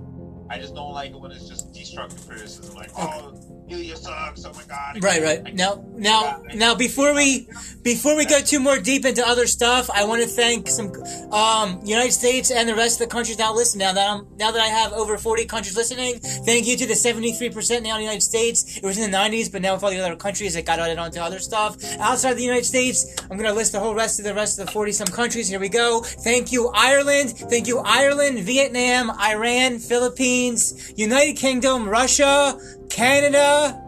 I 0.49 0.59
just 0.59 0.75
don't 0.75 0.93
like 0.93 1.11
it 1.11 1.19
when 1.19 1.31
it's 1.31 1.47
just 1.47 1.73
destructive 1.73 2.25
criticism, 2.27 2.75
like 2.75 2.89
"Oh, 2.97 3.33
Ilya 3.69 3.95
sucks." 3.95 4.45
Oh 4.45 4.53
my 4.53 4.63
god. 4.63 5.03
Right, 5.03 5.21
right. 5.21 5.53
Now, 5.53 5.83
now, 5.95 6.41
now, 6.53 6.75
before 6.75 7.13
we 7.13 7.47
before 7.83 8.15
we 8.15 8.25
go 8.25 8.39
too 8.39 8.59
more 8.59 8.79
deep 8.79 9.05
into 9.05 9.25
other 9.27 9.47
stuff, 9.47 9.89
I 9.89 10.03
want 10.05 10.21
to 10.23 10.27
thank 10.27 10.67
some 10.67 10.91
um, 11.31 11.81
United 11.85 12.11
States 12.13 12.51
and 12.51 12.67
the 12.67 12.75
rest 12.75 12.99
of 13.01 13.07
the 13.07 13.13
countries 13.13 13.37
now 13.37 13.53
listening. 13.53 13.85
Now 13.87 13.93
that 13.93 14.09
I'm 14.09 14.27
now 14.37 14.51
that 14.51 14.61
I 14.61 14.67
have 14.67 14.93
over 14.93 15.17
40 15.17 15.45
countries 15.45 15.75
listening, 15.75 16.19
thank 16.19 16.67
you 16.67 16.77
to 16.77 16.85
the 16.85 16.95
73 16.95 17.49
percent 17.49 17.83
now 17.83 17.95
in 17.95 17.97
the 17.97 18.03
United 18.03 18.23
States. 18.23 18.77
It 18.77 18.83
was 18.83 18.97
in 18.97 19.09
the 19.09 19.17
90s, 19.17 19.51
but 19.51 19.61
now 19.61 19.73
with 19.73 19.83
all 19.83 19.89
the 19.89 19.99
other 19.99 20.15
countries, 20.15 20.55
it 20.55 20.65
got 20.65 20.79
added 20.79 20.97
onto 20.97 21.19
other 21.19 21.39
stuff 21.39 21.77
outside 21.99 22.33
the 22.33 22.43
United 22.43 22.65
States. 22.65 23.05
I'm 23.29 23.37
gonna 23.37 23.53
list 23.53 23.71
the 23.71 23.79
whole 23.79 23.95
rest 23.95 24.19
of 24.19 24.25
the 24.25 24.33
rest 24.33 24.59
of 24.59 24.65
the 24.65 24.71
40 24.71 24.91
some 24.91 25.07
countries. 25.07 25.47
Here 25.47 25.59
we 25.59 25.69
go. 25.69 26.01
Thank 26.01 26.51
you, 26.51 26.69
Ireland. 26.73 27.31
Thank 27.37 27.67
you, 27.67 27.79
Ireland, 27.79 28.39
Vietnam, 28.39 29.11
Iran, 29.11 29.79
Philippines, 29.79 30.93
United 30.95 31.35
Kingdom, 31.37 31.87
Russia, 31.87 32.57
Canada. 32.89 33.83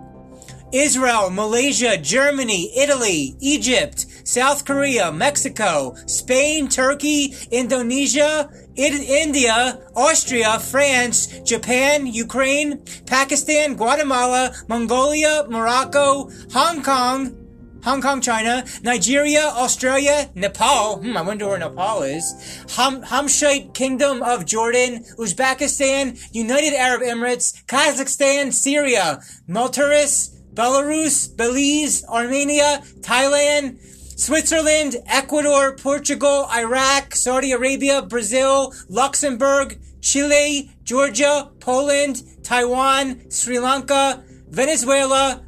Israel, 0.72 1.32
Malaysia, 1.32 1.98
Germany, 1.98 2.72
Italy, 2.78 3.36
Egypt, 3.40 4.06
South 4.24 4.66
Korea, 4.66 5.12
Mexico, 5.12 5.96
Spain, 6.06 6.68
Turkey, 6.68 7.34
Indonesia, 7.50 8.50
India, 8.76 9.82
Austria, 9.96 10.60
France, 10.60 11.40
Japan, 11.44 12.06
Ukraine, 12.06 12.84
Pakistan, 13.08 13.76
Guatemala, 13.76 14.54
Mongolia, 14.68 15.46
Morocco, 15.50 16.30
Hong 16.54 16.84
Kong, 16.84 17.39
Hong 17.84 18.02
Kong, 18.02 18.20
China, 18.22 18.66
Nigeria, 18.84 19.42
Australia, 19.56 20.30
Nepal. 20.36 20.98
Hmm, 21.02 21.16
I 21.16 21.22
wonder 21.22 21.48
where 21.48 21.58
Nepal 21.58 22.04
is. 22.04 22.66
Ham- 22.76 23.04
Hamshite 23.04 23.74
Kingdom 23.74 24.22
of 24.22 24.46
Jordan, 24.46 25.04
Uzbekistan, 25.18 26.20
United 26.34 26.74
Arab 26.76 27.02
Emirates, 27.02 27.64
Kazakhstan, 27.66 28.52
Syria, 28.52 29.20
Maltaris, 29.48 30.36
Belarus, 30.54 31.36
Belize, 31.36 32.04
Armenia, 32.06 32.82
Thailand, 33.00 33.80
Switzerland, 34.20 34.98
Ecuador, 35.08 35.76
Portugal, 35.78 36.50
Iraq, 36.54 37.16
Saudi 37.16 37.54
Arabia, 37.54 38.02
Brazil, 38.02 38.74
Luxembourg, 38.90 39.80
Chile, 40.02 40.70
Georgia, 40.84 41.50
Poland, 41.62 42.24
Taiwan, 42.44 43.30
Sri 43.32 43.58
Lanka, 43.60 44.22
Venezuela, 44.50 45.46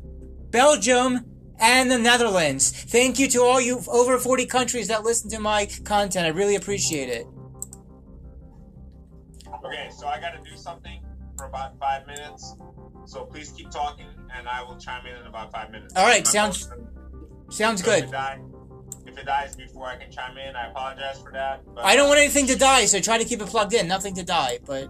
Belgium, 0.49 1.25
and 1.61 1.89
the 1.91 1.97
Netherlands. 1.97 2.71
Thank 2.71 3.19
you 3.19 3.27
to 3.29 3.39
all 3.43 3.61
you 3.61 3.81
over 3.87 4.17
40 4.17 4.45
countries 4.47 4.87
that 4.89 5.03
listen 5.03 5.29
to 5.29 5.39
my 5.39 5.67
content. 5.85 6.25
I 6.25 6.29
really 6.29 6.55
appreciate 6.55 7.07
it. 7.09 7.27
Okay, 9.63 9.89
so 9.95 10.07
I 10.07 10.19
got 10.19 10.31
to 10.31 10.49
do 10.49 10.57
something 10.57 11.01
for 11.37 11.45
about 11.45 11.77
five 11.79 12.05
minutes. 12.07 12.55
So 13.05 13.25
please 13.25 13.51
keep 13.55 13.69
talking, 13.69 14.07
and 14.35 14.47
I 14.47 14.63
will 14.63 14.77
chime 14.77 15.05
in 15.05 15.15
in 15.15 15.27
about 15.27 15.51
five 15.51 15.71
minutes. 15.71 15.93
All 15.95 16.05
right, 16.05 16.25
My 16.25 16.31
sounds- 16.31 16.67
Sounds 17.49 17.83
so 17.83 17.91
if 17.91 17.99
good. 18.01 18.03
it 18.09 18.11
die- 18.11 18.39
If 19.05 19.17
it 19.17 19.25
dies 19.25 19.55
before 19.57 19.87
I 19.87 19.97
can 19.97 20.09
chime 20.11 20.37
in, 20.37 20.55
I 20.55 20.69
apologize 20.69 21.19
for 21.21 21.31
that. 21.33 21.61
But, 21.75 21.83
I 21.83 21.95
don't 21.97 22.07
want 22.07 22.19
anything 22.21 22.47
to 22.47 22.55
die, 22.55 22.85
so 22.85 22.99
try 23.01 23.17
to 23.17 23.25
keep 23.25 23.41
it 23.41 23.47
plugged 23.47 23.73
in. 23.73 23.87
Nothing 23.87 24.15
to 24.15 24.23
die, 24.23 24.59
but 24.65 24.89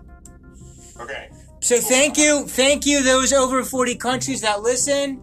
Okay. 0.99 1.29
so 1.59 1.79
thank 1.79 2.17
you, 2.17 2.45
thank 2.47 2.85
you 2.85 3.01
those 3.03 3.33
over 3.33 3.63
40 3.63 3.95
countries 3.95 4.41
that 4.41 4.61
listen. 4.61 5.21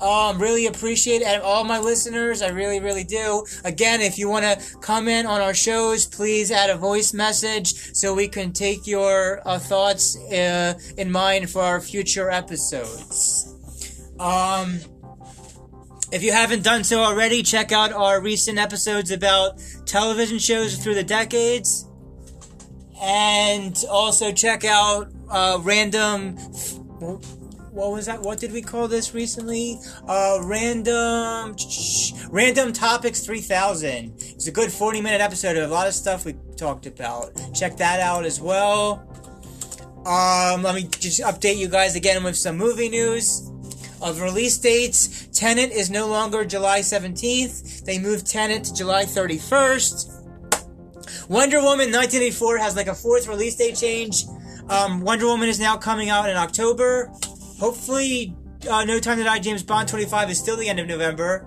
Um, 0.00 0.40
really 0.40 0.66
appreciate 0.66 1.20
it. 1.20 1.42
All 1.42 1.62
my 1.64 1.78
listeners, 1.78 2.40
I 2.40 2.48
really, 2.48 2.80
really 2.80 3.04
do. 3.04 3.44
Again, 3.64 4.00
if 4.00 4.18
you 4.18 4.28
want 4.28 4.44
to 4.44 4.78
comment 4.78 5.26
on 5.26 5.40
our 5.40 5.52
shows, 5.52 6.06
please 6.06 6.50
add 6.50 6.70
a 6.70 6.76
voice 6.76 7.12
message 7.12 7.74
so 7.94 8.14
we 8.14 8.26
can 8.26 8.52
take 8.52 8.86
your 8.86 9.42
uh, 9.44 9.58
thoughts 9.58 10.16
uh, 10.32 10.74
in 10.96 11.12
mind 11.12 11.50
for 11.50 11.62
our 11.62 11.80
future 11.80 12.30
episodes. 12.30 13.54
Um, 14.18 14.80
if 16.12 16.22
you 16.22 16.32
haven't 16.32 16.64
done 16.64 16.82
so 16.82 17.00
already, 17.00 17.42
check 17.42 17.70
out 17.70 17.92
our 17.92 18.20
recent 18.20 18.58
episodes 18.58 19.10
about 19.10 19.62
television 19.84 20.38
shows 20.38 20.76
through 20.76 20.94
the 20.94 21.04
decades. 21.04 21.86
And 23.02 23.76
also 23.90 24.32
check 24.32 24.64
out 24.64 25.10
uh, 25.30 25.58
random. 25.62 26.36
What 27.72 27.92
was 27.92 28.06
that? 28.06 28.20
What 28.20 28.38
did 28.38 28.52
we 28.52 28.62
call 28.62 28.88
this 28.88 29.14
recently? 29.14 29.78
Uh, 30.08 30.40
random. 30.42 31.54
Random 32.28 32.72
Topics 32.72 33.20
3000. 33.20 34.12
It's 34.18 34.48
a 34.48 34.50
good 34.50 34.72
40 34.72 35.00
minute 35.00 35.20
episode 35.20 35.56
of 35.56 35.70
a 35.70 35.72
lot 35.72 35.86
of 35.86 35.94
stuff 35.94 36.24
we 36.24 36.34
talked 36.56 36.86
about. 36.86 37.40
Check 37.54 37.76
that 37.76 38.00
out 38.00 38.24
as 38.24 38.40
well. 38.40 39.06
Um, 40.04 40.62
let 40.62 40.74
me 40.74 40.88
just 40.98 41.20
update 41.20 41.58
you 41.58 41.68
guys 41.68 41.94
again 41.94 42.24
with 42.24 42.36
some 42.36 42.56
movie 42.56 42.88
news 42.88 43.48
of 44.02 44.20
release 44.20 44.58
dates. 44.58 45.28
Tenet 45.32 45.70
is 45.70 45.90
no 45.90 46.08
longer 46.08 46.44
July 46.44 46.80
17th. 46.80 47.84
They 47.84 47.98
moved 47.98 48.26
Tenet 48.26 48.64
to 48.64 48.74
July 48.74 49.04
31st. 49.04 51.28
Wonder 51.28 51.58
Woman 51.58 51.92
1984 51.92 52.58
has 52.58 52.74
like 52.74 52.88
a 52.88 52.94
fourth 52.94 53.28
release 53.28 53.54
date 53.54 53.76
change. 53.76 54.24
Um, 54.68 55.02
Wonder 55.02 55.26
Woman 55.26 55.48
is 55.48 55.60
now 55.60 55.76
coming 55.76 56.08
out 56.08 56.28
in 56.28 56.36
October. 56.36 57.12
Hopefully, 57.60 58.34
uh, 58.70 58.84
No 58.86 58.98
Time 58.98 59.18
to 59.18 59.24
Die 59.24 59.38
James 59.40 59.62
Bond 59.62 59.86
25 59.86 60.30
is 60.30 60.38
still 60.38 60.56
the 60.56 60.66
end 60.66 60.80
of 60.80 60.86
November. 60.86 61.46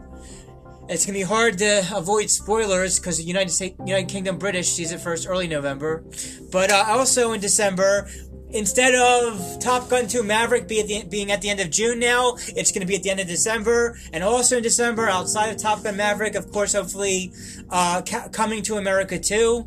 It's 0.87 1.07
gonna 1.07 1.17
be 1.17 1.23
hard 1.23 1.57
to 1.57 1.83
avoid 1.91 2.29
spoilers 2.29 2.99
because 2.99 3.17
the 3.17 3.23
United 3.23 3.49
States, 3.49 3.75
United 3.83 4.09
Kingdom 4.09 4.37
British 4.37 4.69
sees 4.69 4.91
it 4.91 4.99
first 4.99 5.27
early 5.27 5.47
November. 5.47 6.03
But 6.51 6.71
uh, 6.71 6.85
also 6.87 7.31
in 7.31 7.41
December, 7.41 8.07
instead 8.51 8.93
of 8.93 9.59
Top 9.59 9.89
Gun 9.89 10.07
2 10.07 10.21
Maverick 10.21 10.67
be 10.67 10.81
at 10.81 10.87
the, 10.87 11.03
being 11.09 11.31
at 11.31 11.41
the 11.41 11.49
end 11.49 11.59
of 11.59 11.71
June 11.71 11.97
now, 11.97 12.35
it's 12.49 12.71
going 12.71 12.81
to 12.81 12.87
be 12.87 12.95
at 12.95 13.01
the 13.01 13.09
end 13.09 13.19
of 13.19 13.27
December. 13.27 13.97
And 14.13 14.23
also 14.23 14.57
in 14.57 14.63
December, 14.63 15.09
outside 15.09 15.49
of 15.49 15.57
Top 15.57 15.83
Gun 15.83 15.97
Maverick, 15.97 16.35
of 16.35 16.51
course, 16.51 16.73
hopefully, 16.73 17.33
uh, 17.71 18.03
Coming 18.31 18.61
to 18.63 18.75
America 18.75 19.17
2. 19.17 19.65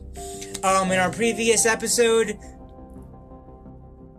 Um, 0.62 0.90
in 0.90 0.98
our 0.98 1.10
previous 1.10 1.66
episode, 1.66 2.38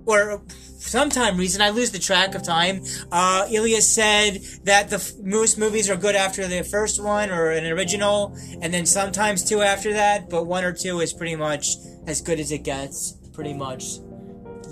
or 0.07 0.41
sometime 0.77 1.37
reason, 1.37 1.61
I 1.61 1.69
lose 1.69 1.91
the 1.91 1.99
track 1.99 2.33
of 2.33 2.43
time. 2.43 2.81
Uh, 3.11 3.45
Ilya 3.51 3.81
said 3.81 4.41
that 4.63 4.89
the 4.89 5.13
most 5.21 5.57
movies 5.57 5.89
are 5.89 5.97
good 5.97 6.15
after 6.15 6.47
the 6.47 6.63
first 6.63 7.03
one 7.03 7.29
or 7.29 7.51
an 7.51 7.65
original, 7.65 8.35
and 8.61 8.73
then 8.73 8.85
sometimes 8.85 9.43
two 9.43 9.61
after 9.61 9.93
that, 9.93 10.29
but 10.29 10.45
one 10.45 10.63
or 10.63 10.71
two 10.71 11.01
is 11.01 11.13
pretty 11.13 11.35
much 11.35 11.75
as 12.07 12.21
good 12.21 12.39
as 12.39 12.51
it 12.51 12.63
gets. 12.63 13.13
Pretty 13.33 13.53
much. 13.53 13.99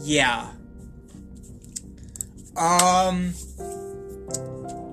Yeah. 0.01 0.51
Um. 2.57 3.33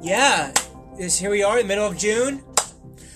Yeah. 0.02 0.52
This 0.98 1.18
here 1.18 1.30
we 1.30 1.42
are, 1.42 1.58
in 1.58 1.66
the 1.66 1.68
middle 1.68 1.86
of 1.86 1.96
June. 1.96 2.42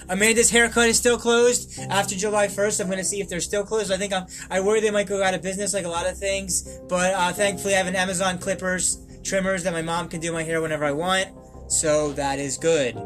Amanda's 0.08 0.50
haircut 0.50 0.88
is 0.88 0.96
still 0.96 1.18
closed 1.18 1.78
after 1.90 2.14
July 2.14 2.46
1st. 2.46 2.80
I'm 2.80 2.86
going 2.86 2.98
to 2.98 3.04
see 3.04 3.20
if 3.20 3.28
they're 3.28 3.40
still 3.40 3.64
closed. 3.64 3.92
I 3.92 3.96
think 3.96 4.12
I'm, 4.12 4.26
I 4.50 4.60
worry 4.60 4.80
they 4.80 4.90
might 4.90 5.08
go 5.08 5.22
out 5.22 5.34
of 5.34 5.42
business 5.42 5.74
like 5.74 5.84
a 5.84 5.88
lot 5.88 6.06
of 6.06 6.16
things. 6.16 6.80
But 6.88 7.14
uh, 7.14 7.32
thankfully, 7.32 7.74
I 7.74 7.78
have 7.78 7.86
an 7.86 7.96
Amazon 7.96 8.38
clippers, 8.38 8.98
trimmers 9.24 9.64
that 9.64 9.72
my 9.72 9.82
mom 9.82 10.08
can 10.08 10.20
do 10.20 10.32
my 10.32 10.42
hair 10.42 10.60
whenever 10.60 10.84
I 10.84 10.92
want. 10.92 11.28
So 11.68 12.12
that 12.12 12.38
is 12.38 12.58
good. 12.58 12.96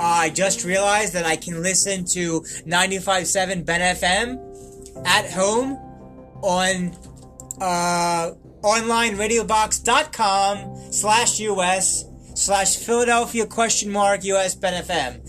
I 0.00 0.30
just 0.30 0.64
realized 0.64 1.12
that 1.12 1.24
I 1.24 1.36
can 1.36 1.62
listen 1.62 2.04
to 2.06 2.40
95.7 2.40 3.64
Ben 3.64 3.96
FM 3.96 5.06
at 5.06 5.30
home 5.30 5.78
on 6.42 6.96
uh, 7.60 8.32
onlineradiobox.com 8.62 10.92
slash 10.92 11.40
us 11.40 12.04
slash 12.40 12.76
Philadelphia 12.76 13.46
question 13.46 13.90
mark 13.90 14.24
US 14.24 14.54
Ben 14.54 14.82
FM. 14.82 15.20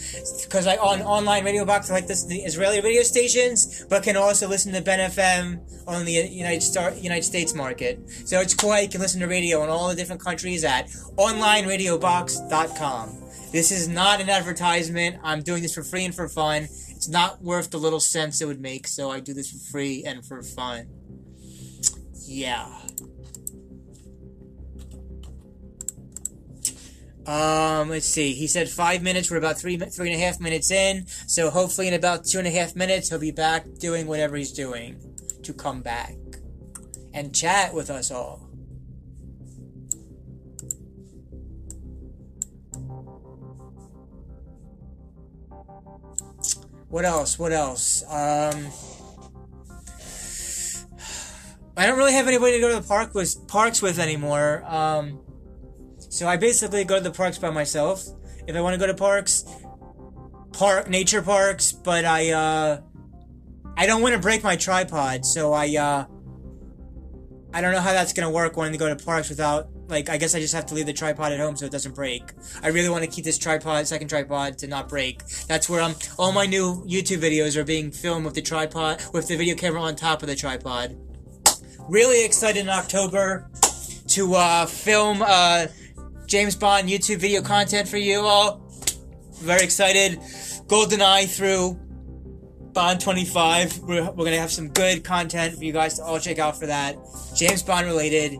Because 0.44 0.66
I 0.66 0.78
on 0.78 1.02
online 1.02 1.44
radio 1.44 1.66
box 1.66 1.92
like 1.92 2.08
this 2.08 2.24
the 2.26 2.40
Israeli 2.40 2.80
radio 2.82 3.04
stations, 3.04 3.86
but 3.90 4.04
can 4.04 4.16
also 4.16 4.48
listen 4.48 4.72
to 4.74 4.82
Ben 4.82 5.12
FM 5.12 5.60
on 5.88 6.06
the 6.06 6.14
United 6.14 6.64
Star 6.64 6.94
United 6.94 7.24
States 7.24 7.54
market. 7.54 8.00
So 8.26 8.40
it's 8.40 8.54
cool 8.54 8.80
you 8.80 8.88
can 8.88 9.02
listen 9.02 9.20
to 9.22 9.28
radio 9.28 9.64
in 9.64 9.70
all 9.70 9.90
the 9.90 9.96
different 9.96 10.24
countries 10.24 10.64
at 10.64 10.88
onlineradiobox.com. 11.18 13.18
This 13.52 13.72
is 13.72 13.90
not 13.90 14.22
an 14.22 14.30
advertisement. 14.30 15.18
I'm 15.24 15.44
doing 15.44 15.62
this 15.62 15.76
for 15.76 15.84
free 15.84 16.06
and 16.06 16.16
for 16.16 16.30
fun. 16.30 16.64
It's 16.64 17.10
not 17.10 17.42
worth 17.42 17.72
the 17.72 17.78
little 17.78 18.00
cents 18.00 18.40
it 18.40 18.46
would 18.46 18.62
make, 18.62 18.88
so 18.88 19.12
I 19.12 19.20
do 19.20 19.34
this 19.34 19.52
for 19.52 19.58
free 19.72 20.06
and 20.06 20.26
for 20.26 20.42
fun. 20.42 20.88
Yeah. 22.26 22.70
Um, 27.26 27.90
let's 27.90 28.08
see. 28.08 28.34
He 28.34 28.48
said 28.48 28.70
five 28.70 29.04
minutes. 29.04 29.30
We're 29.30 29.38
about 29.38 29.60
three, 29.60 29.78
three 29.78 30.12
and 30.12 30.22
a 30.22 30.26
half 30.26 30.40
minutes 30.40 30.72
in. 30.72 31.06
So 31.28 31.50
hopefully, 31.50 31.88
in 31.88 31.94
about 31.94 32.26
two 32.26 32.40
and 32.40 32.48
a 32.48 32.52
half 32.52 32.76
minutes, 32.76 33.10
he'll 33.10 33.20
be 33.20 33.32
back 33.32 33.66
doing 33.80 34.08
whatever 34.08 34.36
he's 34.36 34.52
doing 34.52 35.00
to 35.44 35.54
come 35.54 35.82
back 35.82 36.16
and 37.14 37.34
chat 37.34 37.74
with 37.74 37.90
us 37.90 38.12
all. 38.12 38.48
What 46.90 47.06
else? 47.06 47.40
What 47.40 47.54
else? 47.54 48.04
Um, 48.04 48.68
I 51.78 51.86
don't 51.88 51.98
really 51.98 52.14
have 52.14 52.28
anybody 52.28 52.54
to 52.54 52.60
go 52.60 52.70
to 52.70 52.82
the 52.82 52.88
park 52.88 53.14
with 53.14 53.48
parks 53.48 53.82
with 53.82 53.98
anymore. 53.98 54.64
Um, 54.66 55.22
so 56.12 56.28
I 56.28 56.36
basically 56.36 56.84
go 56.84 56.98
to 56.98 57.04
the 57.04 57.12
parks 57.12 57.38
by 57.38 57.52
myself. 57.52 58.06
If 58.46 58.54
I 58.54 58.60
want 58.60 58.74
to 58.74 58.78
go 58.78 58.86
to 58.86 58.94
parks, 58.94 59.46
park 60.52 60.90
nature 60.90 61.22
parks, 61.22 61.72
but 61.72 62.04
I 62.04 62.32
uh, 62.32 62.82
I 63.78 63.86
don't 63.86 64.02
want 64.02 64.14
to 64.14 64.20
break 64.20 64.44
my 64.44 64.58
tripod, 64.58 65.26
so 65.26 65.54
I 65.54 65.68
uh, 65.78 66.06
I 67.54 67.62
don't 67.62 67.72
know 67.72 67.80
how 67.80 67.94
that's 67.94 68.12
gonna 68.12 68.30
work 68.30 68.58
wanting 68.58 68.74
to 68.74 68.78
go 68.78 68.94
to 68.94 69.04
parks 69.04 69.30
without 69.30 69.70
like 69.88 70.10
I 70.10 70.18
guess 70.18 70.36
I 70.36 70.42
just 70.42 70.54
have 70.54 70.66
to 70.68 70.74
leave 70.74 70.86
the 70.86 70.94
tripod 70.94 71.32
at 71.32 71.40
home 71.40 71.56
so 71.56 71.66
it 71.66 71.72
doesn't 71.72 71.96
break. 71.96 72.24
I 72.62 72.68
really 72.68 72.90
want 72.90 73.06
to 73.06 73.10
keep 73.10 73.24
this 73.24 73.38
tripod, 73.38 73.88
second 73.88 74.10
tripod, 74.10 74.58
to 74.58 74.68
not 74.68 74.90
break. 74.90 75.26
That's 75.48 75.70
where 75.70 75.80
I'm. 75.80 75.96
All 76.20 76.34
my 76.34 76.46
new 76.46 76.84
YouTube 76.86 77.20
videos 77.20 77.56
are 77.56 77.64
being 77.64 77.90
filmed 77.90 78.26
with 78.26 78.34
the 78.34 78.42
tripod, 78.42 79.02
with 79.14 79.30
the 79.30 79.38
video 79.38 79.56
camera 79.56 79.82
on 79.82 79.96
top 79.96 80.24
of 80.24 80.28
the 80.28 80.36
tripod. 80.36 80.98
Really 81.88 82.26
excited 82.26 82.60
in 82.60 82.70
October 82.70 83.50
to 84.08 84.36
uh, 84.36 84.66
film 84.66 85.22
uh, 85.22 85.68
James 86.32 86.56
Bond 86.56 86.88
YouTube 86.88 87.18
video 87.18 87.42
content 87.42 87.90
for 87.90 87.98
you 87.98 88.22
all. 88.22 88.62
Very 89.42 89.66
excited. 89.66 90.18
GoldenEye 90.68 91.28
through 91.28 91.78
Bond 92.72 93.02
25. 93.02 93.80
We're, 93.80 94.06
we're 94.06 94.12
going 94.12 94.32
to 94.32 94.40
have 94.40 94.50
some 94.50 94.70
good 94.70 95.04
content 95.04 95.58
for 95.58 95.66
you 95.66 95.74
guys 95.74 95.96
to 95.96 96.06
all 96.06 96.20
check 96.20 96.40
out 96.40 96.58
for 96.58 96.68
that. 96.68 96.96
James 97.36 97.62
Bond 97.62 97.86
related 97.86 98.40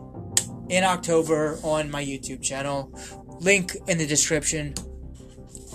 in 0.70 0.84
October 0.84 1.58
on 1.62 1.90
my 1.90 2.02
YouTube 2.02 2.40
channel. 2.40 2.98
Link 3.40 3.76
in 3.86 3.98
the 3.98 4.06
description. 4.06 4.72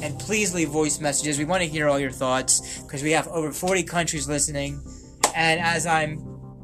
And 0.02 0.18
please 0.18 0.56
leave 0.56 0.70
voice 0.70 1.00
messages. 1.00 1.38
We 1.38 1.46
want 1.46 1.62
to 1.62 1.70
hear 1.70 1.88
all 1.88 2.00
your 2.00 2.10
thoughts 2.10 2.82
because 2.82 3.04
we 3.04 3.12
have 3.12 3.28
over 3.28 3.52
40 3.52 3.84
countries 3.84 4.28
listening. 4.28 4.82
And 5.36 5.60
as 5.60 5.86
I'm, 5.86 6.18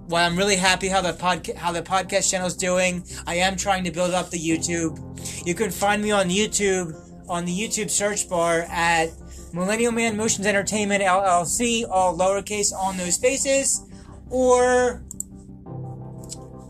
well, 0.07 0.25
I'm 0.25 0.35
really 0.35 0.55
happy 0.55 0.87
how 0.87 1.01
the 1.01 1.13
pod, 1.13 1.47
how 1.55 1.71
the 1.71 1.83
podcast 1.83 2.31
channel 2.31 2.47
is 2.47 2.55
doing. 2.55 3.05
I 3.27 3.35
am 3.35 3.55
trying 3.55 3.83
to 3.83 3.91
build 3.91 4.15
up 4.15 4.31
the 4.31 4.39
YouTube. 4.39 5.12
You 5.45 5.53
can 5.53 5.71
find 5.71 6.01
me 6.01 6.11
on 6.11 6.29
YouTube 6.29 6.95
on 7.27 7.45
the 7.45 7.57
YouTube 7.57 7.89
search 7.89 8.29
bar 8.29 8.65
at 8.69 9.09
Millennial 9.53 9.91
Man 9.91 10.17
Motions 10.17 10.45
Entertainment 10.47 11.03
LLC, 11.03 11.83
all 11.89 12.17
lowercase 12.17 12.73
on 12.73 12.97
those 12.97 13.15
spaces, 13.15 13.85
or 14.29 15.03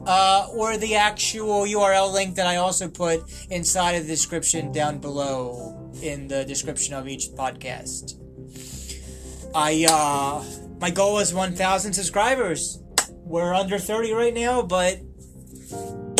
uh, 0.06 0.48
or 0.52 0.78
the 0.78 0.96
actual 0.96 1.66
URL 1.66 2.12
link 2.12 2.36
that 2.36 2.48
I 2.48 2.58
also 2.58 2.88
put 2.88 3.22
inside 3.50 3.94
of 3.94 4.04
the 4.04 4.10
description 4.10 4.72
down 4.72 5.00
below 5.00 5.92
in 6.02 6.28
the 6.28 6.44
description 6.44 6.94
of 6.94 7.08
each 7.08 7.30
podcast. 7.30 8.16
I 9.56 9.86
uh, 9.90 10.44
my 10.80 10.90
goal 10.90 11.20
is 11.20 11.34
1,000 11.34 11.94
subscribers. 11.94 12.80
We're 13.10 13.54
under 13.54 13.78
30 13.78 14.12
right 14.14 14.34
now, 14.34 14.62
but 14.62 15.00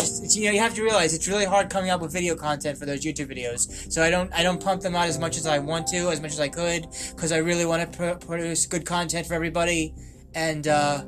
just, 0.04 0.36
you 0.38 0.46
know 0.46 0.52
you 0.52 0.60
have 0.60 0.74
to 0.76 0.84
realize 0.84 1.14
it's 1.14 1.28
really 1.28 1.46
hard 1.46 1.70
coming 1.70 1.90
up 1.90 2.02
with 2.02 2.12
video 2.12 2.36
content 2.36 2.78
for 2.78 2.86
those 2.86 3.02
YouTube 3.04 3.30
videos. 3.36 3.92
So 3.92 4.04
I 4.04 4.10
don't 4.10 4.34
I 4.34 4.44
don't 4.44 4.62
pump 4.62 4.82
them 4.82 4.96
out 4.96 5.08
as 5.08 5.18
much 5.18 5.38
as 5.38 5.48
I 5.48 5.60
want 5.60 5.88
to, 5.88 6.10
as 6.10 6.22
much 6.22 6.32
as 6.32 6.40
I 6.40 6.50
could, 6.50 6.88
because 7.16 7.32
I 7.32 7.38
really 7.38 7.66
want 7.66 7.92
to 7.92 8.16
produce 8.18 8.66
good 8.66 8.86
content 8.86 9.28
for 9.28 9.34
everybody 9.34 9.94
and 10.36 10.68
uh, 10.68 11.04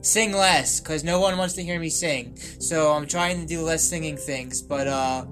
sing 0.00 0.32
less, 0.32 0.80
because 0.80 1.04
no 1.04 1.20
one 1.20 1.36
wants 1.36 1.54
to 1.54 1.62
hear 1.62 1.78
me 1.80 1.90
sing. 1.90 2.36
So 2.60 2.92
I'm 2.92 3.06
trying 3.06 3.40
to 3.40 3.46
do 3.46 3.62
less 3.62 3.82
singing 3.82 4.16
things, 4.16 4.62
but 4.62 4.86
uh, 4.86 5.24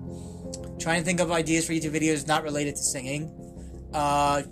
trying 0.78 1.00
to 1.00 1.04
think 1.04 1.20
of 1.20 1.30
ideas 1.30 1.66
for 1.66 1.72
YouTube 1.72 1.94
videos 1.94 2.26
not 2.26 2.42
related 2.42 2.76
to 2.76 2.82
singing. 2.82 3.32
Uh, 3.94 4.42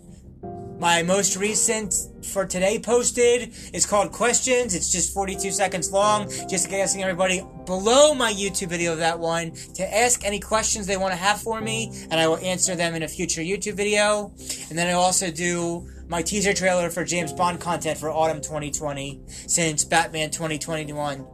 my 0.78 1.02
most 1.02 1.36
recent 1.36 1.94
for 2.24 2.44
today 2.44 2.78
posted 2.78 3.54
is 3.72 3.86
called 3.86 4.12
Questions. 4.12 4.74
It's 4.74 4.90
just 4.90 5.14
42 5.14 5.50
seconds 5.50 5.92
long. 5.92 6.28
Just 6.48 6.72
asking 6.72 7.02
everybody 7.02 7.46
below 7.64 8.14
my 8.14 8.32
YouTube 8.32 8.68
video 8.68 8.92
of 8.92 8.98
that 8.98 9.18
one 9.18 9.52
to 9.74 9.94
ask 9.96 10.24
any 10.24 10.40
questions 10.40 10.86
they 10.86 10.96
want 10.96 11.12
to 11.12 11.16
have 11.16 11.40
for 11.40 11.60
me, 11.60 11.90
and 12.10 12.20
I 12.20 12.26
will 12.26 12.38
answer 12.38 12.74
them 12.74 12.94
in 12.94 13.02
a 13.02 13.08
future 13.08 13.40
YouTube 13.40 13.74
video. 13.74 14.32
And 14.68 14.78
then 14.78 14.88
I 14.88 14.92
also 14.92 15.30
do 15.30 15.88
my 16.08 16.22
teaser 16.22 16.52
trailer 16.52 16.90
for 16.90 17.04
James 17.04 17.32
Bond 17.32 17.60
content 17.60 17.98
for 17.98 18.10
autumn 18.10 18.40
2020, 18.40 19.22
since 19.26 19.84
Batman 19.84 20.30
2021 20.30 21.26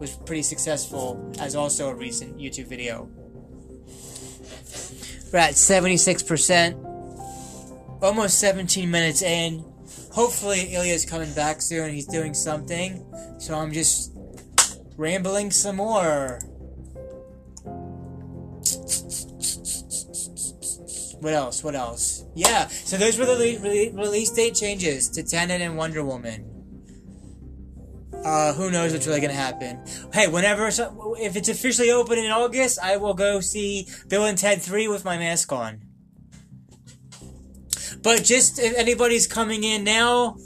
was 0.00 0.16
pretty 0.16 0.42
successful 0.42 1.32
as 1.40 1.54
also 1.54 1.90
a 1.90 1.94
recent 1.94 2.38
YouTube 2.38 2.66
video. 2.66 3.08
We're 5.30 5.40
at 5.40 5.54
76% 5.54 6.87
almost 8.02 8.38
17 8.38 8.90
minutes 8.90 9.22
in. 9.22 9.64
Hopefully, 10.12 10.74
Ilya's 10.74 11.04
coming 11.04 11.32
back 11.34 11.60
soon. 11.62 11.92
He's 11.92 12.06
doing 12.06 12.34
something. 12.34 13.04
So 13.38 13.54
I'm 13.54 13.72
just 13.72 14.12
rambling 14.96 15.50
some 15.50 15.76
more. 15.76 16.40
What 21.20 21.34
else? 21.34 21.64
What 21.64 21.74
else? 21.74 22.24
Yeah, 22.34 22.68
so 22.68 22.96
those 22.96 23.18
were 23.18 23.26
the 23.26 23.58
re- 23.60 23.90
release 23.92 24.30
date 24.30 24.54
changes 24.54 25.08
to 25.10 25.24
Tenet 25.24 25.60
and 25.60 25.76
Wonder 25.76 26.04
Woman. 26.04 26.44
Uh, 28.24 28.52
who 28.52 28.70
knows 28.70 28.92
what's 28.92 29.06
really 29.06 29.20
gonna 29.20 29.32
happen? 29.32 29.84
Hey, 30.12 30.28
whenever 30.28 30.68
if 30.68 31.36
it's 31.36 31.48
officially 31.48 31.90
open 31.90 32.18
in 32.18 32.30
August, 32.30 32.78
I 32.80 32.96
will 32.96 33.14
go 33.14 33.40
see 33.40 33.88
Bill 34.08 34.24
and 34.24 34.38
Ted 34.38 34.60
Three 34.62 34.86
with 34.88 35.04
my 35.04 35.18
mask 35.18 35.52
on. 35.52 35.87
But 38.02 38.24
just 38.24 38.58
if 38.58 38.76
anybody's 38.76 39.26
coming 39.26 39.64
in 39.64 39.84
now, 39.84 40.36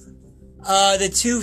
uh, 0.64 0.96
the 0.96 1.08
two 1.08 1.40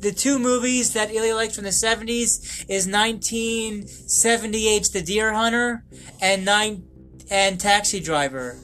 the 0.00 0.12
two 0.16 0.38
movies 0.38 0.92
that 0.94 1.12
Ilya 1.12 1.34
liked 1.34 1.54
from 1.54 1.64
the 1.64 1.72
seventies 1.72 2.64
is 2.68 2.86
1978's 2.86 4.90
The 4.90 5.02
Deer 5.02 5.32
Hunter 5.32 5.84
and 6.20 6.44
nine 6.44 6.84
and 7.30 7.58
Taxi 7.58 8.00
Driver. 8.00 8.58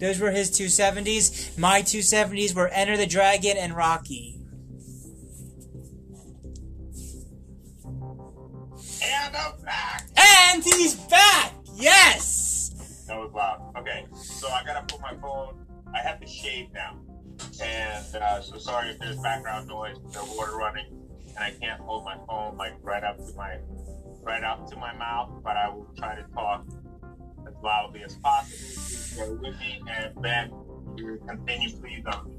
Those 0.00 0.20
were 0.20 0.30
his 0.30 0.50
two 0.50 0.68
seventies. 0.68 1.56
My 1.58 1.82
two 1.82 2.02
seventies 2.02 2.54
were 2.54 2.68
Enter 2.68 2.96
the 2.96 3.06
Dragon 3.06 3.56
and 3.56 3.76
Rocky. 3.76 4.34
And 9.02 9.36
I'm 9.36 9.60
back. 9.62 10.08
And 10.16 10.64
he's 10.64 10.94
back. 10.94 11.54
Yes. 11.74 13.04
That 13.06 13.18
was 13.18 13.32
loud. 13.32 13.72
Okay, 13.78 14.06
so 14.14 14.48
I 14.48 14.64
gotta 14.64 14.84
put 14.86 15.00
my 15.00 15.14
phone 15.20 15.54
I 15.94 15.98
have 16.06 16.20
to 16.20 16.26
shave 16.26 16.68
now, 16.72 16.98
and 17.62 18.16
uh, 18.16 18.40
so 18.40 18.58
sorry 18.58 18.90
if 18.90 18.98
there's 18.98 19.18
background 19.18 19.68
noise, 19.68 19.96
the 20.12 20.24
water 20.36 20.56
running, 20.56 20.86
and 21.28 21.38
I 21.38 21.50
can't 21.60 21.80
hold 21.80 22.04
my 22.04 22.16
phone 22.26 22.56
like 22.56 22.74
right 22.82 23.02
up 23.02 23.18
to 23.18 23.34
my 23.36 23.58
right 24.22 24.44
up 24.44 24.68
to 24.70 24.76
my 24.76 24.94
mouth. 24.94 25.42
But 25.42 25.56
I 25.56 25.68
will 25.68 25.88
try 25.96 26.14
to 26.14 26.24
talk 26.34 26.66
as 27.46 27.54
loudly 27.62 28.02
as 28.04 28.14
possible. 28.16 29.26
Bear 29.26 29.34
with 29.34 29.58
me, 29.58 29.82
and 29.90 30.22
Ben, 30.22 30.52
you 30.96 31.20
continue, 31.26 31.70
please. 31.76 32.04
I'm 32.10 32.38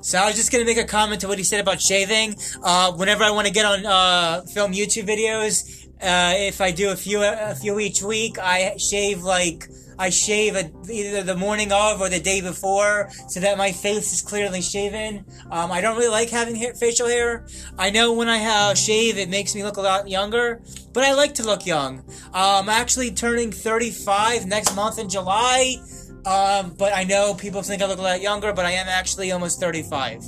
so 0.00 0.18
I 0.18 0.26
was 0.26 0.36
just 0.36 0.52
gonna 0.52 0.64
make 0.64 0.78
a 0.78 0.84
comment 0.84 1.20
to 1.22 1.28
what 1.28 1.38
he 1.38 1.44
said 1.44 1.60
about 1.60 1.80
shaving. 1.80 2.36
Uh, 2.62 2.92
whenever 2.92 3.24
I 3.24 3.30
want 3.30 3.46
to 3.46 3.52
get 3.52 3.66
on 3.66 3.84
uh, 3.84 4.42
film 4.42 4.72
YouTube 4.72 5.06
videos, 5.06 5.87
uh, 6.00 6.34
if 6.36 6.60
I 6.60 6.70
do 6.70 6.90
a 6.90 6.96
few 6.96 7.22
a 7.22 7.54
few 7.54 7.78
each 7.80 8.02
week, 8.02 8.38
I 8.38 8.76
shave 8.76 9.22
like 9.22 9.68
I 9.98 10.10
shave 10.10 10.54
a, 10.54 10.70
either 10.88 11.24
the 11.24 11.34
morning 11.34 11.72
of 11.72 12.00
or 12.00 12.08
the 12.08 12.20
day 12.20 12.40
before 12.40 13.10
so 13.28 13.40
that 13.40 13.58
my 13.58 13.72
face 13.72 14.12
is 14.12 14.22
clearly 14.22 14.62
shaven. 14.62 15.24
Um, 15.50 15.72
I 15.72 15.80
don't 15.80 15.96
really 15.96 16.10
like 16.10 16.30
having 16.30 16.54
hair, 16.54 16.74
facial 16.74 17.08
hair. 17.08 17.46
I 17.76 17.90
know 17.90 18.12
when 18.12 18.28
I 18.28 18.36
have 18.36 18.78
shave, 18.78 19.18
it 19.18 19.28
makes 19.28 19.56
me 19.56 19.64
look 19.64 19.76
a 19.76 19.80
lot 19.80 20.08
younger, 20.08 20.62
but 20.92 21.02
I 21.02 21.14
like 21.14 21.34
to 21.34 21.42
look 21.42 21.66
young. 21.66 21.98
Um, 22.32 22.34
I'm 22.34 22.68
actually 22.68 23.10
turning 23.10 23.50
35 23.50 24.46
next 24.46 24.76
month 24.76 24.98
in 25.00 25.08
July. 25.08 25.76
Um, 26.24 26.74
but 26.78 26.94
I 26.94 27.04
know 27.04 27.34
people 27.34 27.62
think 27.62 27.82
I 27.82 27.86
look 27.86 27.98
a 27.98 28.02
lot 28.02 28.20
younger, 28.20 28.52
but 28.52 28.66
I 28.66 28.72
am 28.72 28.86
actually 28.86 29.32
almost 29.32 29.60
35. 29.60 30.22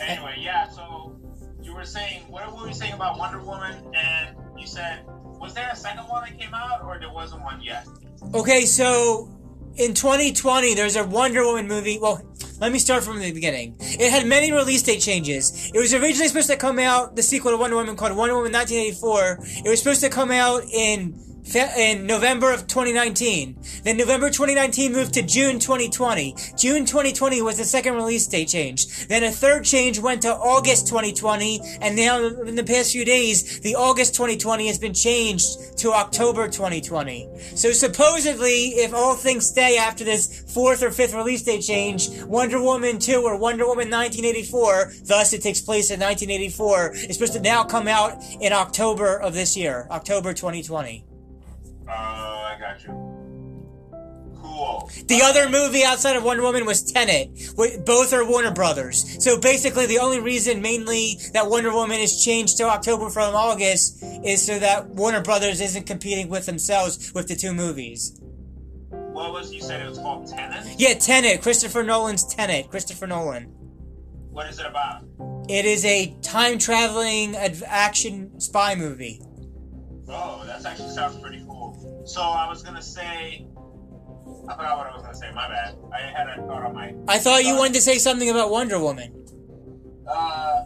Anyway, 0.00 0.36
yeah, 0.38 0.68
so 0.68 0.87
were 1.78 1.84
saying, 1.84 2.22
what 2.28 2.52
were 2.56 2.66
you 2.66 2.74
saying 2.74 2.92
about 2.92 3.18
Wonder 3.18 3.40
Woman? 3.40 3.72
And 3.94 4.36
you 4.58 4.66
said 4.66 5.04
was 5.38 5.54
there 5.54 5.70
a 5.72 5.76
second 5.76 6.02
one 6.08 6.24
that 6.24 6.36
came 6.36 6.52
out, 6.52 6.82
or 6.82 6.98
there 6.98 7.12
wasn't 7.12 7.42
one 7.42 7.60
yet? 7.60 7.86
Okay, 8.34 8.62
so 8.62 9.30
in 9.76 9.94
2020, 9.94 10.74
there's 10.74 10.96
a 10.96 11.04
Wonder 11.04 11.44
Woman 11.44 11.68
movie. 11.68 12.00
Well, 12.00 12.20
let 12.60 12.72
me 12.72 12.80
start 12.80 13.04
from 13.04 13.20
the 13.20 13.30
beginning. 13.30 13.76
It 13.78 14.10
had 14.10 14.26
many 14.26 14.50
release 14.50 14.82
date 14.82 14.98
changes. 14.98 15.70
It 15.72 15.78
was 15.78 15.94
originally 15.94 16.26
supposed 16.26 16.50
to 16.50 16.56
come 16.56 16.80
out, 16.80 17.14
the 17.14 17.22
sequel 17.22 17.52
to 17.52 17.56
Wonder 17.56 17.76
Woman 17.76 17.94
called 17.94 18.16
Wonder 18.16 18.34
Woman 18.34 18.50
1984. 18.52 19.62
It 19.64 19.70
was 19.70 19.78
supposed 19.78 20.00
to 20.00 20.08
come 20.08 20.32
out 20.32 20.64
in 20.64 21.14
in 21.54 22.06
November 22.06 22.52
of 22.52 22.66
2019. 22.66 23.56
Then 23.82 23.96
November 23.96 24.28
2019 24.28 24.92
moved 24.92 25.14
to 25.14 25.22
June 25.22 25.58
2020. 25.58 26.34
June 26.56 26.84
2020 26.84 27.42
was 27.42 27.58
the 27.58 27.64
second 27.64 27.94
release 27.94 28.26
date 28.26 28.48
change. 28.48 29.06
Then 29.08 29.24
a 29.24 29.30
third 29.30 29.64
change 29.64 29.98
went 29.98 30.22
to 30.22 30.34
August 30.34 30.88
2020, 30.88 31.60
and 31.80 31.96
now 31.96 32.24
in 32.24 32.54
the 32.54 32.64
past 32.64 32.92
few 32.92 33.04
days, 33.04 33.60
the 33.60 33.74
August 33.74 34.14
2020 34.14 34.66
has 34.66 34.78
been 34.78 34.94
changed 34.94 35.78
to 35.78 35.92
October 35.92 36.48
2020. 36.48 37.28
So 37.54 37.72
supposedly, 37.72 38.68
if 38.80 38.92
all 38.94 39.14
things 39.14 39.46
stay 39.46 39.78
after 39.78 40.04
this 40.04 40.44
fourth 40.52 40.82
or 40.82 40.90
fifth 40.90 41.14
release 41.14 41.42
date 41.42 41.62
change, 41.62 42.08
Wonder 42.22 42.60
Woman 42.60 42.98
2 42.98 43.22
or 43.22 43.38
Wonder 43.38 43.66
Woman 43.66 43.90
1984, 43.90 44.92
thus 45.04 45.32
it 45.32 45.42
takes 45.42 45.60
place 45.60 45.90
in 45.90 46.00
1984, 46.00 46.92
is 46.94 47.14
supposed 47.14 47.32
to 47.34 47.40
now 47.40 47.64
come 47.64 47.88
out 47.88 48.22
in 48.40 48.52
October 48.52 49.18
of 49.18 49.34
this 49.34 49.56
year, 49.56 49.86
October 49.90 50.32
2020. 50.32 51.04
Uh, 51.88 51.92
I 51.92 52.56
got 52.60 52.84
you. 52.84 52.90
Cool. 54.40 54.90
The 55.06 55.20
other 55.22 55.48
movie 55.48 55.84
outside 55.84 56.16
of 56.16 56.22
Wonder 56.22 56.42
Woman 56.42 56.64
was 56.64 56.82
Tenet. 56.92 57.30
Both 57.84 58.12
are 58.12 58.24
Warner 58.24 58.52
Brothers. 58.52 59.22
So 59.22 59.40
basically, 59.40 59.86
the 59.86 59.98
only 59.98 60.20
reason 60.20 60.62
mainly 60.62 61.18
that 61.32 61.48
Wonder 61.50 61.72
Woman 61.72 61.98
is 61.98 62.24
changed 62.24 62.58
to 62.58 62.64
October 62.64 63.10
from 63.10 63.34
August 63.34 64.02
is 64.24 64.44
so 64.44 64.58
that 64.58 64.88
Warner 64.90 65.22
Brothers 65.22 65.60
isn't 65.60 65.86
competing 65.86 66.28
with 66.28 66.46
themselves 66.46 67.12
with 67.14 67.26
the 67.26 67.34
two 67.34 67.52
movies. 67.52 68.20
What 68.90 69.32
was 69.32 69.52
you 69.52 69.60
said 69.60 69.82
it 69.82 69.88
was 69.88 69.98
called 69.98 70.28
Tenet? 70.28 70.64
Yeah, 70.78 70.94
Tenet. 70.94 71.42
Christopher 71.42 71.82
Nolan's 71.82 72.24
Tenet. 72.24 72.70
Christopher 72.70 73.06
Nolan. 73.08 73.46
What 74.30 74.46
is 74.48 74.60
it 74.60 74.66
about? 74.66 75.02
It 75.48 75.64
is 75.64 75.84
a 75.84 76.14
time 76.22 76.58
traveling 76.58 77.34
action 77.34 78.38
spy 78.38 78.76
movie. 78.76 79.20
Oh, 80.08 80.44
that 80.46 80.64
actually 80.64 80.90
sounds 80.90 81.18
pretty 81.18 81.40
cool. 81.44 81.47
So 82.08 82.22
I 82.22 82.48
was 82.48 82.62
gonna 82.62 82.80
say, 82.80 83.46
I 84.48 84.54
forgot 84.56 84.78
what 84.78 84.86
I 84.86 84.94
was 84.94 85.02
gonna 85.02 85.14
say. 85.14 85.30
My 85.34 85.46
bad. 85.46 85.76
I 85.92 86.00
had 86.00 86.26
a 86.30 86.36
thought 86.36 86.62
on 86.64 86.74
my. 86.74 86.94
I 87.06 87.18
thought 87.18 87.44
you 87.44 87.54
wanted 87.54 87.74
to 87.74 87.82
say 87.82 87.98
something 87.98 88.30
about 88.30 88.50
Wonder 88.50 88.80
Woman. 88.80 89.12
Uh, 90.10 90.62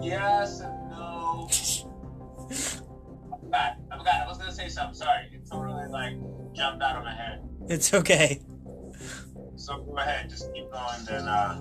yes 0.00 0.60
and 0.60 0.90
no. 0.90 1.46
I 1.50 2.54
forgot. 3.38 3.76
I 3.92 3.98
forgot. 3.98 4.14
I 4.14 4.26
was 4.26 4.38
gonna 4.38 4.50
say 4.50 4.70
something. 4.70 4.94
Sorry, 4.94 5.28
it's 5.30 5.50
totally 5.50 5.86
like 5.88 6.14
jumped 6.54 6.82
out 6.82 6.96
of 6.96 7.04
my 7.04 7.14
head. 7.14 7.46
It's 7.68 7.92
okay. 7.92 8.40
So 9.56 9.82
go 9.82 9.98
ahead, 9.98 10.30
just 10.30 10.50
keep 10.54 10.72
going. 10.72 11.04
Then, 11.06 11.28
uh, 11.28 11.60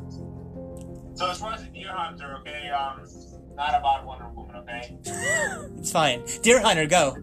so 1.16 1.30
as 1.30 1.38
far 1.38 1.54
as 1.54 1.64
the 1.66 1.70
Deer 1.70 1.92
Hunter, 1.92 2.38
okay, 2.40 2.70
um, 2.70 3.06
not 3.58 3.78
about 3.78 4.06
Wonder 4.06 4.30
Woman, 4.30 4.56
okay. 4.56 4.98
It's 5.80 5.92
fine. 5.92 6.24
Deer 6.44 6.62
Hunter, 6.62 6.86
go. 6.86 7.18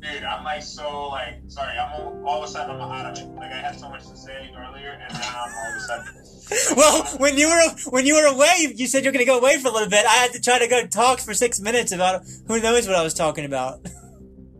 Dude, 0.00 0.22
I'm 0.22 0.44
like 0.44 0.62
so 0.62 1.08
like 1.08 1.40
sorry. 1.48 1.76
I'm 1.76 1.92
all, 1.92 2.24
all 2.26 2.42
of 2.42 2.48
a 2.48 2.52
sudden 2.52 2.76
I'm 2.76 2.80
out 2.80 3.06
of 3.06 3.18
it. 3.18 3.28
Like 3.34 3.52
I 3.52 3.56
had 3.58 3.78
so 3.78 3.88
much 3.88 4.06
to 4.06 4.16
say 4.16 4.50
earlier, 4.56 4.90
and 4.90 5.12
now 5.12 5.44
I'm 5.44 5.54
all 5.54 5.70
of 5.70 5.76
a 5.76 5.80
sudden. 5.80 6.24
Well, 6.76 7.04
when 7.18 7.36
you 7.36 7.46
were 7.48 7.60
when 7.90 8.06
you 8.06 8.14
were 8.14 8.24
away, 8.26 8.72
you 8.74 8.86
said 8.86 9.04
you 9.04 9.08
were 9.08 9.12
going 9.12 9.24
to 9.26 9.30
go 9.30 9.38
away 9.38 9.58
for 9.58 9.68
a 9.68 9.70
little 9.70 9.90
bit. 9.90 10.06
I 10.06 10.14
had 10.14 10.32
to 10.32 10.40
try 10.40 10.58
to 10.58 10.66
go 10.66 10.86
talk 10.86 11.20
for 11.20 11.34
six 11.34 11.60
minutes 11.60 11.92
about 11.92 12.22
who 12.46 12.58
knows 12.58 12.86
what 12.86 12.96
I 12.96 13.02
was 13.02 13.12
talking 13.12 13.44
about. 13.44 13.80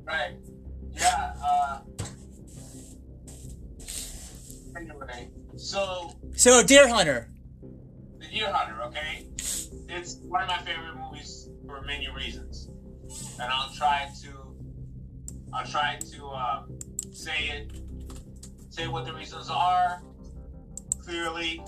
Right. 0.05 0.37
Yeah. 0.95 1.33
Uh, 1.43 1.79
anyway, 4.77 5.31
so 5.57 6.13
So, 6.35 6.63
Deer 6.63 6.89
Hunter. 6.89 7.31
The 8.19 8.27
Deer 8.27 8.53
Hunter, 8.53 8.83
okay? 8.85 9.27
It's 9.89 10.17
one 10.17 10.43
of 10.43 10.49
my 10.49 10.59
favorite 10.59 10.95
movies 10.97 11.49
for 11.67 11.81
many 11.83 12.09
reasons, 12.11 12.69
and 13.41 13.51
I'll 13.51 13.73
try 13.75 14.09
to, 14.23 14.48
I'll 15.53 15.67
try 15.67 15.99
to 16.13 16.27
um, 16.27 16.79
say 17.13 17.49
it, 17.49 17.73
say 18.71 18.89
what 18.89 19.05
the 19.05 19.13
reasons 19.13 19.51
are, 19.51 20.03
clearly 21.03 21.63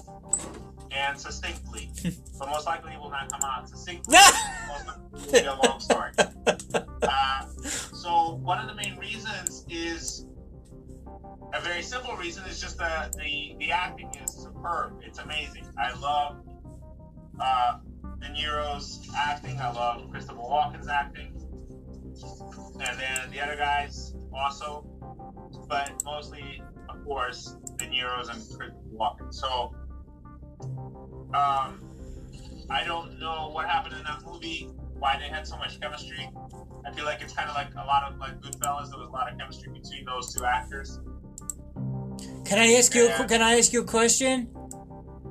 and 0.91 1.19
succinctly. 1.19 1.91
but 2.39 2.49
most 2.49 2.67
likely, 2.67 2.93
it 2.93 3.01
will 3.01 3.11
not 3.11 3.31
come 3.31 3.41
out 3.45 3.69
succinctly. 3.69 4.17
most 4.69 4.87
likely, 4.87 5.39
it 5.39 5.47
will 5.47 5.59
be 5.61 5.65
a 5.67 5.69
long 5.69 5.81
story. 5.81 6.11
Uh, 7.03 7.43
so 7.65 8.39
one 8.43 8.59
of 8.59 8.69
the 8.69 8.75
main 8.75 8.97
reasons 8.99 9.65
is 9.71 10.27
a 11.55 11.61
very 11.61 11.83
simple 11.83 12.15
reason 12.17 12.45
is 12.45 12.61
just 12.61 12.77
the, 12.77 13.11
the 13.17 13.57
the 13.59 13.73
acting 13.73 14.11
is 14.23 14.33
superb. 14.33 15.01
It's 15.03 15.19
amazing. 15.19 15.67
I 15.79 15.99
love 15.99 16.45
uh, 17.41 17.79
De 18.21 18.29
Niro's 18.29 19.09
acting. 19.17 19.59
I 19.59 19.73
love 19.73 20.11
Christopher 20.11 20.39
Walken's 20.39 20.89
acting, 20.89 21.30
and 22.23 22.99
then 22.99 23.31
the 23.31 23.41
other 23.41 23.57
guys 23.57 24.15
also, 24.33 24.87
but 25.69 25.93
mostly, 26.05 26.63
of 26.89 27.05
course, 27.05 27.57
De 27.77 27.87
Niro's 27.87 28.29
and 28.29 28.39
Christopher 28.39 28.75
Walken. 28.95 29.33
So, 29.33 29.75
um, 31.35 31.87
I 32.71 32.85
don't 32.85 33.19
know 33.19 33.51
what 33.53 33.69
happened 33.69 33.95
in 33.97 34.05
that 34.05 34.23
movie. 34.25 34.71
Why 34.99 35.19
they 35.19 35.29
had 35.29 35.47
so 35.47 35.57
much 35.57 35.81
chemistry. 35.81 36.29
I 36.85 36.93
feel 36.93 37.05
like 37.05 37.23
it's 37.23 37.33
kind 37.33 37.49
of 37.49 37.55
like 37.55 37.73
a 37.75 37.87
lot 37.87 38.11
of 38.11 38.19
like 38.19 38.41
Goodfellas. 38.41 38.91
There 38.91 38.99
was 38.99 39.09
a 39.09 39.13
lot 39.13 39.33
of 39.33 39.39
chemistry 39.39 39.73
between 39.73 40.05
those 40.05 40.35
two 40.35 40.45
actors. 40.45 41.01
Can 42.45 42.59
I 42.59 42.75
ask 42.75 42.95
you? 42.95 43.05
Yeah. 43.05 43.27
Can 43.27 43.43
I 43.43 43.59
ask 43.59 43.73
you 43.73 43.83
a 43.83 43.85
question? 43.85 44.51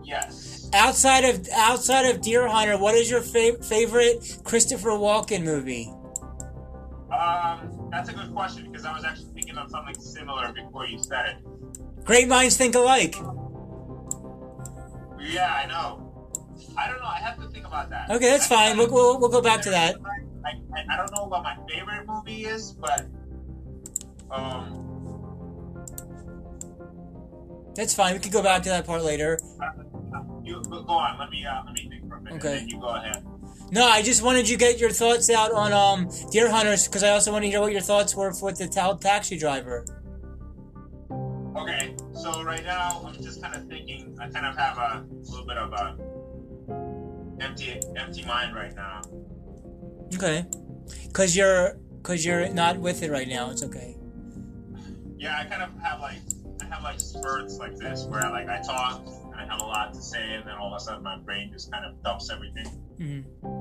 Yes. 0.03 0.69
Outside 0.73 1.25
of 1.25 1.47
outside 1.53 2.05
of 2.05 2.21
Deer 2.21 2.47
Hunter, 2.47 2.77
what 2.77 2.95
is 2.95 3.11
your 3.11 3.21
fav- 3.21 3.63
favorite 3.63 4.39
Christopher 4.43 4.91
Walken 4.91 5.43
movie? 5.43 5.91
Um, 7.19 7.89
that's 7.91 8.09
a 8.09 8.13
good 8.13 8.31
question 8.33 8.71
because 8.71 8.85
I 8.85 8.93
was 8.93 9.03
actually 9.03 9.33
thinking 9.33 9.57
of 9.57 9.69
something 9.69 9.95
similar 9.99 10.53
before 10.53 10.87
you 10.87 11.01
said 11.03 11.25
it. 11.25 12.05
Great 12.05 12.27
minds 12.27 12.55
think 12.55 12.75
alike. 12.75 13.15
Yeah, 15.19 15.53
I 15.53 15.65
know. 15.67 16.05
I 16.77 16.87
don't 16.87 16.99
know. 16.99 17.07
I 17.07 17.19
have 17.19 17.37
to 17.41 17.49
think 17.49 17.65
about 17.67 17.89
that. 17.89 18.09
Okay, 18.09 18.29
that's 18.29 18.49
I- 18.49 18.55
fine. 18.55 18.77
We'll, 18.77 18.89
we'll, 18.89 19.19
we'll 19.19 19.29
go 19.29 19.41
back 19.41 19.61
to 19.63 19.69
that. 19.71 19.95
I, 20.45 20.49
I, 20.49 20.93
I 20.93 20.97
don't 20.97 21.13
know 21.13 21.25
what 21.25 21.43
my 21.43 21.57
favorite 21.69 22.07
movie 22.07 22.45
is, 22.45 22.71
but 22.71 23.05
um, 24.31 24.79
That's 27.75 27.93
fine. 27.93 28.13
We 28.13 28.19
could 28.19 28.31
go 28.31 28.43
back 28.43 28.63
to 28.63 28.69
that 28.69 28.85
part 28.85 29.03
later. 29.03 29.39
you 30.43 30.61
go 30.69 30.83
go 30.83 30.93
on. 30.93 31.19
Let 31.19 31.29
me 31.29 31.45
uh, 31.45 31.63
let 31.65 31.73
me 31.73 31.89
think 31.89 32.07
for 32.07 32.15
a 32.15 32.21
minute. 32.21 32.37
Okay. 32.37 32.59
And 32.59 32.61
then 32.61 32.69
you 32.69 32.79
go 32.79 32.87
ahead. 32.89 33.23
No, 33.71 33.85
I 33.87 34.01
just 34.01 34.23
wanted 34.23 34.49
you 34.49 34.57
to 34.57 34.59
get 34.59 34.79
your 34.79 34.89
thoughts 34.89 35.29
out 35.29 35.51
on 35.51 35.73
um 35.73 36.09
Deer 36.31 36.49
Hunters 36.49 36.87
because 36.87 37.03
I 37.03 37.09
also 37.09 37.31
want 37.31 37.43
to 37.43 37.49
hear 37.49 37.61
what 37.61 37.71
your 37.71 37.81
thoughts 37.81 38.15
were 38.15 38.33
with 38.41 38.57
the 38.57 38.67
ta- 38.67 38.93
taxi 38.93 39.37
driver. 39.37 39.85
Okay. 41.55 41.95
So 42.13 42.43
right 42.43 42.63
now 42.63 43.01
I'm 43.05 43.21
just 43.21 43.41
kind 43.41 43.55
of 43.55 43.67
thinking. 43.67 44.17
I 44.19 44.29
kind 44.29 44.45
of 44.45 44.55
have 44.57 44.77
a 44.77 45.05
little 45.29 45.45
bit 45.45 45.57
of 45.57 45.73
a 45.73 47.43
empty 47.43 47.79
empty 47.95 48.25
mind 48.25 48.55
right 48.55 48.75
now. 48.75 49.01
Okay. 50.15 50.45
Cause 51.13 51.35
you're 51.35 51.77
cause 52.03 52.25
you're 52.25 52.49
not 52.49 52.77
with 52.77 53.03
it 53.03 53.11
right 53.11 53.27
now. 53.27 53.51
It's 53.51 53.63
okay. 53.63 53.95
Yeah, 55.17 55.37
I 55.39 55.43
kind 55.45 55.61
of 55.61 55.69
have 55.81 55.99
like 55.99 56.19
I 56.61 56.65
have 56.65 56.83
like 56.83 56.99
spurts 56.99 57.57
like 57.57 57.75
this 57.77 58.05
where 58.05 58.21
like 58.31 58.47
I 58.47 58.61
talk 58.61 59.05
and 59.05 59.35
I 59.35 59.45
have 59.45 59.61
a 59.61 59.65
lot 59.65 59.93
to 59.93 60.01
say, 60.01 60.33
and 60.35 60.47
then 60.47 60.55
all 60.55 60.73
of 60.73 60.77
a 60.77 60.83
sudden 60.83 61.03
my 61.03 61.17
brain 61.19 61.51
just 61.51 61.71
kind 61.71 61.85
of 61.85 62.01
dumps 62.03 62.29
everything. 62.31 62.65
hmm 62.97 63.58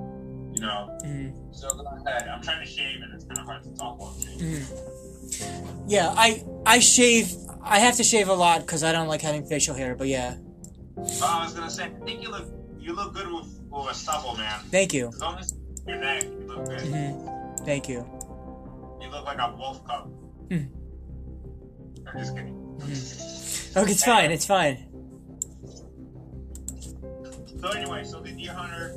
You 0.59 0.67
know. 0.67 0.99
hmm 1.03 1.53
So 1.53 1.69
go 1.69 1.85
ahead. 2.07 2.29
I'm 2.29 2.43
trying 2.43 2.65
to 2.65 2.71
shave, 2.71 3.01
and 3.03 3.15
it's 3.15 3.25
kind 3.25 3.39
of 3.39 3.47
hard 3.47 3.63
to 3.65 3.71
talk 3.77 3.99
while 4.01 4.15
I'm 4.17 4.21
shaving. 4.23 4.63
hmm 4.63 5.89
Yeah, 5.89 6.13
I 6.17 6.45
I 6.67 6.79
shave. 6.81 7.33
I 7.63 7.79
have 7.81 7.97
to 7.97 8.05
shave 8.05 8.29
a 8.29 8.35
lot 8.35 8.61
because 8.61 8.83
I 8.83 8.93
don't 8.93 9.09
like 9.09 9.21
having 9.23 9.45
facial 9.47 9.75
hair. 9.75 9.95
But 9.95 10.09
yeah, 10.09 10.37
Oh, 10.97 11.03
I 11.23 11.45
was 11.45 11.53
gonna 11.55 11.71
say, 11.71 11.85
I 11.85 12.05
think 12.05 12.23
you 12.23 12.31
look 12.31 12.47
you 12.79 12.95
look 12.95 13.15
good 13.15 13.29
with, 13.31 13.47
with 13.71 13.91
a 13.91 13.95
stubble, 13.95 14.37
man. 14.37 14.61
thank 14.71 14.93
you. 14.95 15.09
As 15.09 15.21
long 15.21 15.39
as 15.39 15.55
your 15.87 15.97
neck, 15.99 16.25
you 16.25 16.47
look 16.47 16.67
good. 16.69 16.81
hmm 16.81 17.65
Thank 17.65 17.89
you. 17.89 18.05
You 19.01 19.11
look 19.11 19.25
like 19.25 19.39
a 19.39 19.55
wolf 19.57 19.85
cub. 19.87 20.11
Hmm. 20.51 20.65
I'm 22.07 22.19
just 22.19 22.35
kidding. 22.35 22.55
Okay, 23.77 23.93
it's 23.93 24.05
fine. 24.05 24.31
It's 24.33 24.47
fine. 24.47 24.87
So 27.61 27.69
anyway, 27.71 28.05
so 28.05 28.21
the 28.21 28.31
deer 28.33 28.53
hunter, 28.53 28.95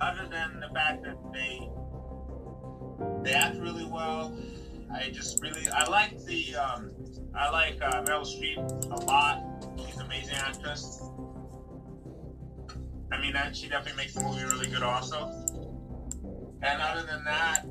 other 0.00 0.28
than 0.30 0.60
the 0.60 0.68
fact 0.74 1.02
that 1.04 1.16
they 1.32 1.68
they 3.22 3.34
act 3.34 3.58
really 3.58 3.84
well, 3.84 4.38
I 4.92 5.10
just 5.10 5.42
really 5.42 5.68
I 5.68 5.88
like 5.88 6.24
the 6.24 6.56
um, 6.56 6.90
I 7.34 7.50
like 7.50 7.78
uh, 7.82 8.02
Meryl 8.04 8.24
Streep 8.24 8.58
a 8.90 9.04
lot. 9.04 9.42
She's 9.78 9.96
an 9.96 10.06
amazing 10.06 10.36
actress. 10.36 11.02
I 13.12 13.20
mean, 13.20 13.32
that 13.34 13.56
she 13.56 13.68
definitely 13.68 13.96
makes 13.96 14.14
the 14.14 14.20
movie 14.20 14.44
really 14.44 14.68
good, 14.68 14.82
also. 14.82 15.30
And 16.62 16.82
other 16.82 17.06
than 17.06 17.24
that, 17.24 17.64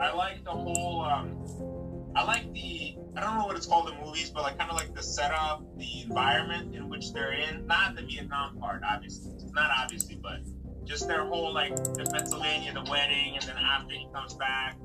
I 0.00 0.12
like 0.12 0.44
the 0.44 0.50
whole. 0.50 1.02
Um, 1.02 2.12
I 2.16 2.24
like 2.24 2.52
the. 2.52 2.96
I 3.16 3.20
don't 3.20 3.38
know 3.38 3.46
what 3.46 3.56
it's 3.56 3.66
called 3.66 3.88
in 3.88 3.98
movies, 4.04 4.30
but 4.30 4.42
like 4.42 4.58
kind 4.58 4.70
of 4.70 4.76
like 4.76 4.94
the 4.94 5.02
setup, 5.02 5.64
the 5.78 6.02
environment 6.02 6.74
in 6.74 6.88
which 6.88 7.12
they're 7.12 7.32
in. 7.32 7.66
Not 7.66 7.96
the 7.96 8.02
Vietnam 8.02 8.58
part, 8.58 8.82
obviously. 8.86 9.32
Not 9.52 9.70
obviously, 9.76 10.16
but 10.16 10.40
just 10.86 11.08
their 11.08 11.24
whole 11.24 11.52
like 11.52 11.74
the 11.74 12.08
Pennsylvania, 12.12 12.72
the 12.72 12.88
wedding, 12.90 13.36
and 13.36 13.42
then 13.42 13.56
after 13.56 13.92
he 13.92 14.08
comes 14.14 14.34
back, 14.34 14.78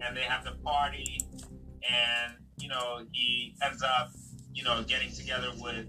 and 0.00 0.16
they 0.16 0.22
have 0.22 0.44
the 0.44 0.52
party, 0.64 1.20
and 1.88 2.34
you 2.58 2.68
know 2.68 3.04
he 3.12 3.54
ends 3.62 3.82
up, 3.82 4.10
you 4.52 4.64
know, 4.64 4.82
getting 4.82 5.12
together 5.12 5.50
with 5.60 5.86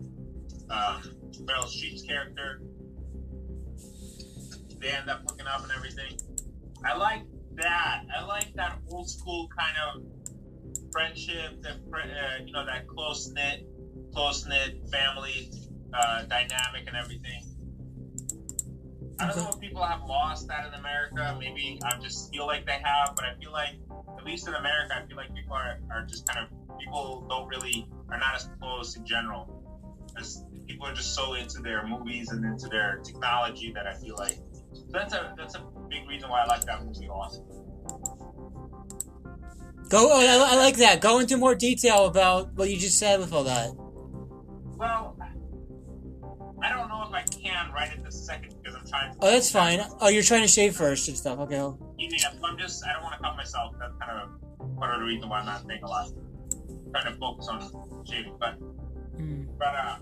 um, 0.70 1.02
Meryl 1.44 1.66
Streep's 1.66 2.04
character. 2.04 2.62
They 4.80 4.90
end 4.90 5.10
up 5.10 5.22
hooking 5.28 5.48
up 5.48 5.64
and 5.64 5.72
everything. 5.72 6.20
I 6.84 6.96
like 6.96 7.24
that. 7.56 8.04
I 8.16 8.24
like 8.26 8.54
that 8.56 8.80
old 8.90 9.10
school 9.10 9.48
kind 9.58 9.76
of 9.88 10.92
friendship, 10.92 11.62
that 11.62 11.78
uh, 11.94 12.44
you 12.46 12.52
know, 12.52 12.66
that 12.66 12.88
close 12.88 13.32
knit, 13.34 13.66
close 14.14 14.46
knit 14.46 14.82
family 14.92 15.52
uh, 15.94 16.24
dynamic 16.24 16.88
and 16.88 16.96
everything. 16.96 17.55
I 19.20 19.28
don't 19.28 19.38
know 19.38 19.50
if 19.54 19.60
people 19.60 19.84
have 19.84 20.02
lost 20.04 20.48
that 20.48 20.68
in 20.68 20.74
America. 20.74 21.36
Maybe 21.40 21.80
I 21.84 21.98
just 22.00 22.32
feel 22.32 22.46
like 22.46 22.66
they 22.66 22.80
have, 22.84 23.14
but 23.16 23.26
I 23.26 23.34
feel 23.42 23.52
like, 23.52 23.76
at 24.18 24.26
least 24.26 24.48
in 24.48 24.54
America, 24.54 25.02
I 25.02 25.08
feel 25.08 25.16
like 25.16 25.34
people 25.34 25.54
are, 25.54 25.80
are 25.92 26.06
just 26.06 26.28
kind 26.28 26.46
of 26.46 26.78
people 26.80 27.26
don't 27.30 27.48
really 27.48 27.88
are 28.10 28.18
not 28.18 28.36
as 28.36 28.50
close 28.60 28.98
in 28.98 29.06
general. 29.06 29.64
As 30.18 30.44
people 30.68 30.88
are 30.88 30.94
just 30.94 31.14
so 31.14 31.34
into 31.34 31.62
their 31.62 31.86
movies 31.88 32.30
and 32.32 32.44
into 32.44 32.68
their 32.68 33.02
technology 33.04 33.72
that 33.74 33.88
I 33.88 33.94
feel 33.94 34.16
like 34.18 34.38
that's 34.90 35.14
a 35.14 35.34
that's 35.38 35.56
a 35.56 35.64
big 35.90 36.08
reason 36.08 36.30
why 36.30 36.42
I 36.42 36.46
like 36.46 36.66
that 36.66 36.86
movie 36.86 37.08
also. 37.08 37.42
Go. 39.90 40.10
Oh, 40.12 40.20
I, 40.20 40.54
I 40.54 40.58
like 40.58 40.78
that. 40.78 41.00
Go 41.00 41.20
into 41.20 41.38
more 41.38 41.54
detail 41.56 42.06
about 42.06 42.54
what 42.56 42.70
you 42.70 42.78
just 42.78 42.98
said 42.98 43.20
with 43.20 43.32
all 43.34 43.44
that. 43.44 43.70
Well, 44.78 45.18
I 46.62 46.70
don't 46.70 46.90
know 46.90 47.04
if 47.08 47.14
I 47.14 47.24
can 47.24 47.72
right 47.72 47.92
at 47.92 48.04
the 48.04 48.12
second 48.12 48.55
because 49.04 49.14
I'm 49.14 49.20
trying 49.20 49.20
to. 49.20 49.26
Oh, 49.28 49.32
that's 49.32 49.52
fine. 49.52 49.80
Oh, 50.02 50.08
you're 50.10 50.24
trying 50.24 50.42
to 50.42 50.48
shave 50.48 50.76
first 50.76 51.08
and 51.08 51.18
stuff. 51.18 51.40
Okay. 51.40 51.56
Yeah, 51.98 52.30
I'm 52.44 52.58
just 52.58 52.86
I 52.86 52.94
don't 52.94 53.04
want 53.04 53.16
to 53.16 53.22
cut 53.22 53.36
myself. 53.36 53.74
That's 53.80 53.94
kind 54.00 54.20
of 54.22 54.78
part 54.78 54.94
of 54.96 55.00
the 55.02 55.06
reason 55.06 55.30
why 55.30 55.40
I'm 55.40 55.46
not 55.46 55.66
saying 55.68 55.82
a 55.84 55.88
lot. 55.88 56.10
I'm 56.70 56.92
trying 56.92 57.14
to 57.14 57.20
focus 57.20 57.48
on 57.48 58.04
shaving, 58.06 58.36
but 58.40 58.56
Mm. 59.16 59.48
but 59.58 59.68
uh, 59.76 59.98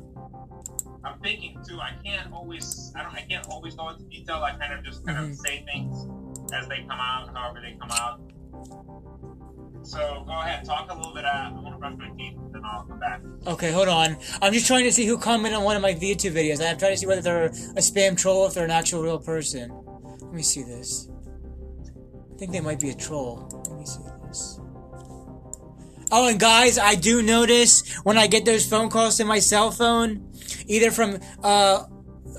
I'm 1.03 1.19
thinking 1.19 1.60
too. 1.67 1.79
I 1.79 1.91
can't 2.03 2.34
always 2.34 2.91
I 2.95 3.03
don't 3.03 3.13
I 3.13 3.21
can't 3.29 3.45
always 3.47 3.75
go 3.75 3.89
into 3.89 4.03
detail. 4.06 4.38
I 4.38 4.53
kind 4.58 4.73
of 4.73 4.84
just 4.84 5.06
kind 5.06 5.17
Mhm. 5.19 5.29
of 5.32 5.36
say 5.38 5.63
things 5.71 6.08
as 6.51 6.67
they 6.67 6.79
come 6.82 6.99
out, 6.99 7.29
however 7.36 7.62
they 7.62 7.77
come 7.79 7.91
out. 7.91 8.19
So 9.84 10.23
go 10.25 10.32
ahead, 10.39 10.65
talk 10.65 10.89
a 10.91 10.95
little 10.95 11.13
bit. 11.13 11.25
Uh, 11.25 11.27
I 11.27 11.51
want 11.51 11.75
to 11.75 11.79
brush 11.79 11.93
my 11.97 12.10
teeth, 12.17 12.38
Back. 12.99 13.21
Okay, 13.45 13.71
hold 13.71 13.89
on. 13.89 14.17
I'm 14.41 14.54
just 14.54 14.67
trying 14.67 14.86
to 14.86 14.91
see 14.91 15.06
who 15.06 15.17
commented 15.17 15.58
on 15.58 15.63
one 15.63 15.76
of 15.76 15.82
my 15.82 15.93
YouTube 15.93 16.34
videos. 16.34 16.65
I'm 16.65 16.78
trying 16.78 16.93
to 16.93 16.97
see 16.97 17.06
whether 17.06 17.21
they're 17.21 17.45
a 17.45 17.82
spam 17.82 18.17
troll 18.17 18.41
or 18.41 18.47
if 18.47 18.54
they're 18.54 18.63
an 18.65 18.71
actual 18.71 19.02
real 19.02 19.19
person. 19.19 19.71
Let 20.21 20.34
me 20.34 20.43
see 20.43 20.63
this. 20.63 21.10
I 22.34 22.38
think 22.38 22.52
they 22.52 22.62
might 22.62 22.80
be 22.80 22.89
a 22.89 22.95
troll. 22.95 23.49
Let 23.69 23.78
me 23.78 23.86
see 23.86 24.02
this. 24.28 24.60
Oh, 26.12 26.28
and 26.28 26.39
guys, 26.39 26.78
I 26.78 26.95
do 26.95 27.21
notice 27.21 27.97
when 28.04 28.17
I 28.17 28.28
get 28.28 28.45
those 28.45 28.65
phone 28.65 28.89
calls 28.89 29.17
to 29.17 29.26
my 29.26 29.39
cell 29.39 29.71
phone, 29.71 30.32
either 30.67 30.91
from 30.91 31.19
uh, 31.43 31.84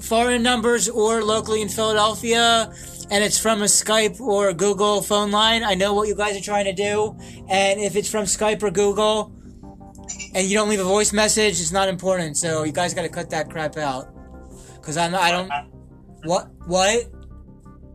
foreign 0.00 0.42
numbers 0.42 0.88
or 0.88 1.22
locally 1.22 1.60
in 1.60 1.68
Philadelphia, 1.68 2.72
and 3.10 3.22
it's 3.22 3.38
from 3.38 3.62
a 3.62 3.66
Skype 3.66 4.20
or 4.20 4.48
a 4.48 4.54
Google 4.54 5.02
phone 5.02 5.30
line, 5.30 5.62
I 5.62 5.74
know 5.74 5.92
what 5.92 6.08
you 6.08 6.14
guys 6.14 6.36
are 6.36 6.44
trying 6.44 6.64
to 6.64 6.72
do. 6.72 7.16
And 7.48 7.80
if 7.80 7.96
it's 7.96 8.10
from 8.10 8.24
Skype 8.24 8.62
or 8.62 8.70
Google, 8.70 9.34
and 10.34 10.46
you 10.48 10.56
don't 10.56 10.68
leave 10.68 10.80
a 10.80 10.84
voice 10.84 11.12
message, 11.12 11.60
it's 11.60 11.72
not 11.72 11.88
important. 11.88 12.36
So 12.36 12.64
you 12.64 12.72
guys 12.72 12.94
got 12.94 13.02
to 13.02 13.08
cut 13.08 13.30
that 13.30 13.50
crap 13.50 13.76
out. 13.76 14.14
Cause 14.82 14.96
I'm 14.98 15.14
I 15.14 15.30
don't. 15.30 15.50
What? 16.24 16.50
What? 16.66 17.04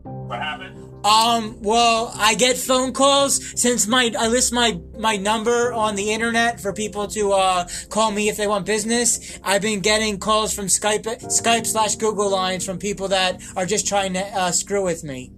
What 0.04 0.42
happened? 0.42 1.06
Um. 1.06 1.62
Well, 1.62 2.12
I 2.16 2.34
get 2.34 2.58
phone 2.58 2.94
calls 2.94 3.62
since 3.62 3.88
my 3.88 4.12
I 4.18 4.28
list 4.28 4.52
my 4.52 4.80
my 4.98 5.16
number 5.18 5.72
on 5.72 5.96
the 5.96 6.12
internet 6.12 6.60
for 6.60 6.74
people 6.74 7.08
to 7.10 7.32
uh 7.32 7.68
call 7.90 8.12
me 8.12 8.28
if 8.28 8.38
they 8.38 8.48
want 8.48 8.66
business. 8.66 9.40
I've 9.44 9.62
been 9.62 9.82
getting 9.82 10.18
calls 10.18 10.52
from 10.52 10.66
Skype 10.66 11.06
Skype 11.26 11.68
slash 11.68 11.96
Google 11.96 12.30
lines 12.32 12.66
from 12.66 12.80
people 12.80 13.08
that 13.10 13.42
are 13.56 13.66
just 13.66 13.88
trying 13.88 14.14
to 14.14 14.26
uh, 14.26 14.52
screw 14.52 14.84
with 14.84 15.04
me. 15.04 15.32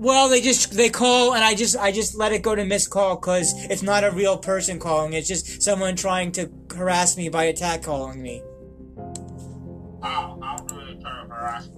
Well, 0.00 0.30
they 0.30 0.40
just 0.40 0.72
they 0.72 0.88
call 0.88 1.34
and 1.34 1.44
I 1.44 1.54
just 1.54 1.76
I 1.76 1.92
just 1.92 2.16
let 2.16 2.32
it 2.32 2.40
go 2.40 2.54
to 2.54 2.64
missed 2.64 2.88
call 2.88 3.16
because 3.16 3.52
it's 3.66 3.82
not 3.82 4.02
a 4.02 4.10
real 4.10 4.38
person 4.38 4.78
calling. 4.78 5.12
It's 5.12 5.28
just 5.28 5.60
someone 5.60 5.94
trying 5.94 6.32
to 6.32 6.50
harass 6.74 7.18
me 7.18 7.28
by 7.28 7.44
attack 7.44 7.82
calling 7.82 8.22
me. 8.22 8.42
How? 10.02 10.38
How 10.40 10.56
do 10.56 10.74
they 10.86 10.98
try 11.02 11.22
to 11.22 11.28
harass 11.28 11.66
you? 11.66 11.76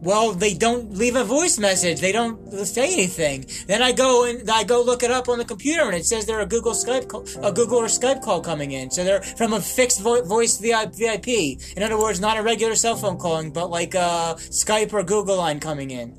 Well, 0.00 0.32
they 0.32 0.52
don't 0.52 0.94
leave 0.94 1.14
a 1.14 1.22
voice 1.22 1.60
message. 1.60 2.00
They 2.00 2.10
don't 2.10 2.50
say 2.66 2.92
anything. 2.92 3.46
Then 3.68 3.82
I 3.82 3.92
go 3.92 4.24
and 4.24 4.50
I 4.50 4.64
go 4.64 4.82
look 4.82 5.04
it 5.04 5.12
up 5.12 5.28
on 5.28 5.38
the 5.38 5.44
computer, 5.44 5.82
and 5.82 5.94
it 5.94 6.04
says 6.04 6.26
they're 6.26 6.40
a 6.40 6.46
Google 6.46 6.72
Skype, 6.72 7.06
call, 7.06 7.24
a 7.40 7.52
Google 7.52 7.78
or 7.78 7.86
Skype 7.86 8.20
call 8.20 8.40
coming 8.40 8.72
in. 8.72 8.90
So 8.90 9.04
they're 9.04 9.22
from 9.22 9.52
a 9.52 9.60
fixed 9.60 10.00
vo- 10.00 10.24
voice 10.24 10.58
VIP. 10.58 11.28
In 11.76 11.84
other 11.84 11.96
words, 11.96 12.18
not 12.18 12.36
a 12.36 12.42
regular 12.42 12.74
cell 12.74 12.96
phone 12.96 13.16
calling, 13.16 13.52
but 13.52 13.70
like 13.70 13.94
a 13.94 14.34
Skype 14.38 14.92
or 14.92 15.04
Google 15.04 15.36
line 15.36 15.60
coming 15.60 15.92
in. 15.92 16.18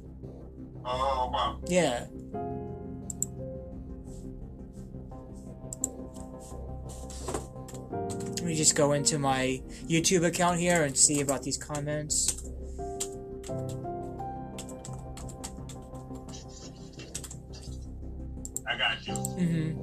Oh, 0.85 1.29
wow. 1.33 1.59
Yeah. 1.67 2.05
Let 8.35 8.43
me 8.43 8.55
just 8.55 8.75
go 8.75 8.91
into 8.93 9.17
my 9.17 9.61
YouTube 9.85 10.25
account 10.25 10.59
here 10.59 10.83
and 10.83 10.97
see 10.97 11.21
about 11.21 11.43
these 11.43 11.57
comments. 11.57 12.43
I 18.67 18.77
got 18.77 19.07
you. 19.07 19.13
hmm 19.15 19.79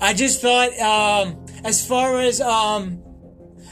I 0.00 0.12
just 0.12 0.42
thought, 0.42 0.78
um, 0.80 1.46
as 1.64 1.86
far 1.86 2.20
as 2.20 2.40
um, 2.40 3.02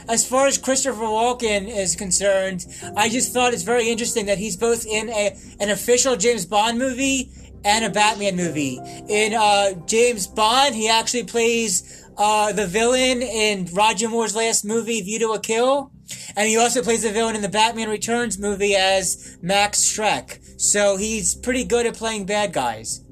as 0.09 0.27
far 0.27 0.47
as 0.47 0.57
Christopher 0.57 1.01
Walken 1.01 1.67
is 1.67 1.95
concerned, 1.95 2.65
I 2.95 3.09
just 3.09 3.33
thought 3.33 3.53
it's 3.53 3.63
very 3.63 3.89
interesting 3.89 4.25
that 4.27 4.37
he's 4.37 4.55
both 4.55 4.85
in 4.85 5.09
a 5.09 5.35
an 5.59 5.69
official 5.69 6.15
James 6.15 6.45
Bond 6.45 6.77
movie 6.77 7.31
and 7.65 7.85
a 7.85 7.89
Batman 7.89 8.35
movie. 8.35 8.79
In 9.07 9.33
uh, 9.33 9.73
James 9.85 10.27
Bond, 10.27 10.75
he 10.75 10.89
actually 10.89 11.23
plays 11.23 12.03
uh, 12.17 12.51
the 12.51 12.67
villain 12.67 13.21
in 13.21 13.67
Roger 13.73 14.09
Moore's 14.09 14.35
last 14.35 14.65
movie, 14.65 15.01
View 15.01 15.19
to 15.19 15.31
a 15.31 15.39
Kill. 15.39 15.91
And 16.35 16.47
he 16.47 16.57
also 16.57 16.83
plays 16.83 17.03
the 17.03 17.11
villain 17.11 17.35
in 17.35 17.41
the 17.41 17.49
Batman 17.49 17.89
Returns 17.89 18.37
movie 18.37 18.75
as 18.75 19.37
Max 19.41 19.79
Shreck. 19.79 20.39
So 20.59 20.97
he's 20.97 21.33
pretty 21.33 21.63
good 21.63 21.85
at 21.85 21.95
playing 21.95 22.25
bad 22.25 22.53
guys. 22.53 23.02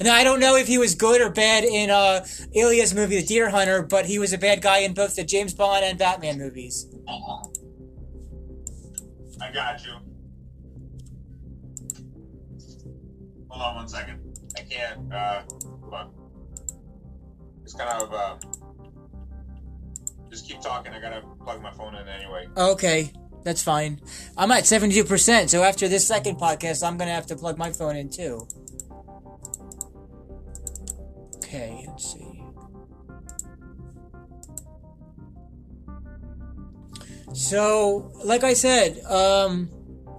Now 0.00 0.14
I 0.14 0.24
don't 0.24 0.40
know 0.40 0.56
if 0.56 0.66
he 0.66 0.78
was 0.78 0.94
good 0.94 1.20
or 1.20 1.30
bad 1.30 1.64
in 1.64 1.90
uh, 1.90 2.26
Ilya's 2.54 2.94
movie, 2.94 3.20
The 3.20 3.26
Deer 3.26 3.50
Hunter, 3.50 3.82
but 3.82 4.06
he 4.06 4.18
was 4.18 4.32
a 4.32 4.38
bad 4.38 4.62
guy 4.62 4.78
in 4.78 4.94
both 4.94 5.14
the 5.16 5.24
James 5.24 5.54
Bond 5.54 5.84
and 5.84 5.98
Batman 5.98 6.38
movies. 6.38 6.86
I 9.40 9.52
got 9.52 9.84
you. 9.84 9.92
Hold 13.48 13.62
on 13.62 13.74
one 13.76 13.88
second. 13.88 14.20
I 14.56 14.62
can't, 14.62 15.12
uh, 15.12 15.42
hold 15.80 15.94
on. 15.94 16.10
It's 17.62 17.74
kind 17.74 18.02
of, 18.02 18.12
uh, 18.12 18.36
just 20.30 20.48
keep 20.48 20.60
talking. 20.60 20.92
I 20.92 21.00
gotta 21.00 21.22
plug 21.44 21.62
my 21.62 21.70
phone 21.72 21.94
in 21.94 22.08
anyway. 22.08 22.48
Okay, 22.56 23.12
that's 23.44 23.62
fine. 23.62 24.00
I'm 24.36 24.50
at 24.50 24.64
72%, 24.64 25.48
so 25.48 25.62
after 25.62 25.86
this 25.86 26.06
second 26.06 26.38
podcast, 26.38 26.86
I'm 26.86 26.96
gonna 26.96 27.12
have 27.12 27.26
to 27.26 27.36
plug 27.36 27.58
my 27.58 27.70
phone 27.70 27.96
in 27.96 28.08
too. 28.08 28.48
Okay, 31.54 31.84
let's 31.86 32.12
see. 32.12 32.42
So, 37.32 38.10
like 38.24 38.42
I 38.42 38.54
said, 38.54 38.98
um, 39.04 39.70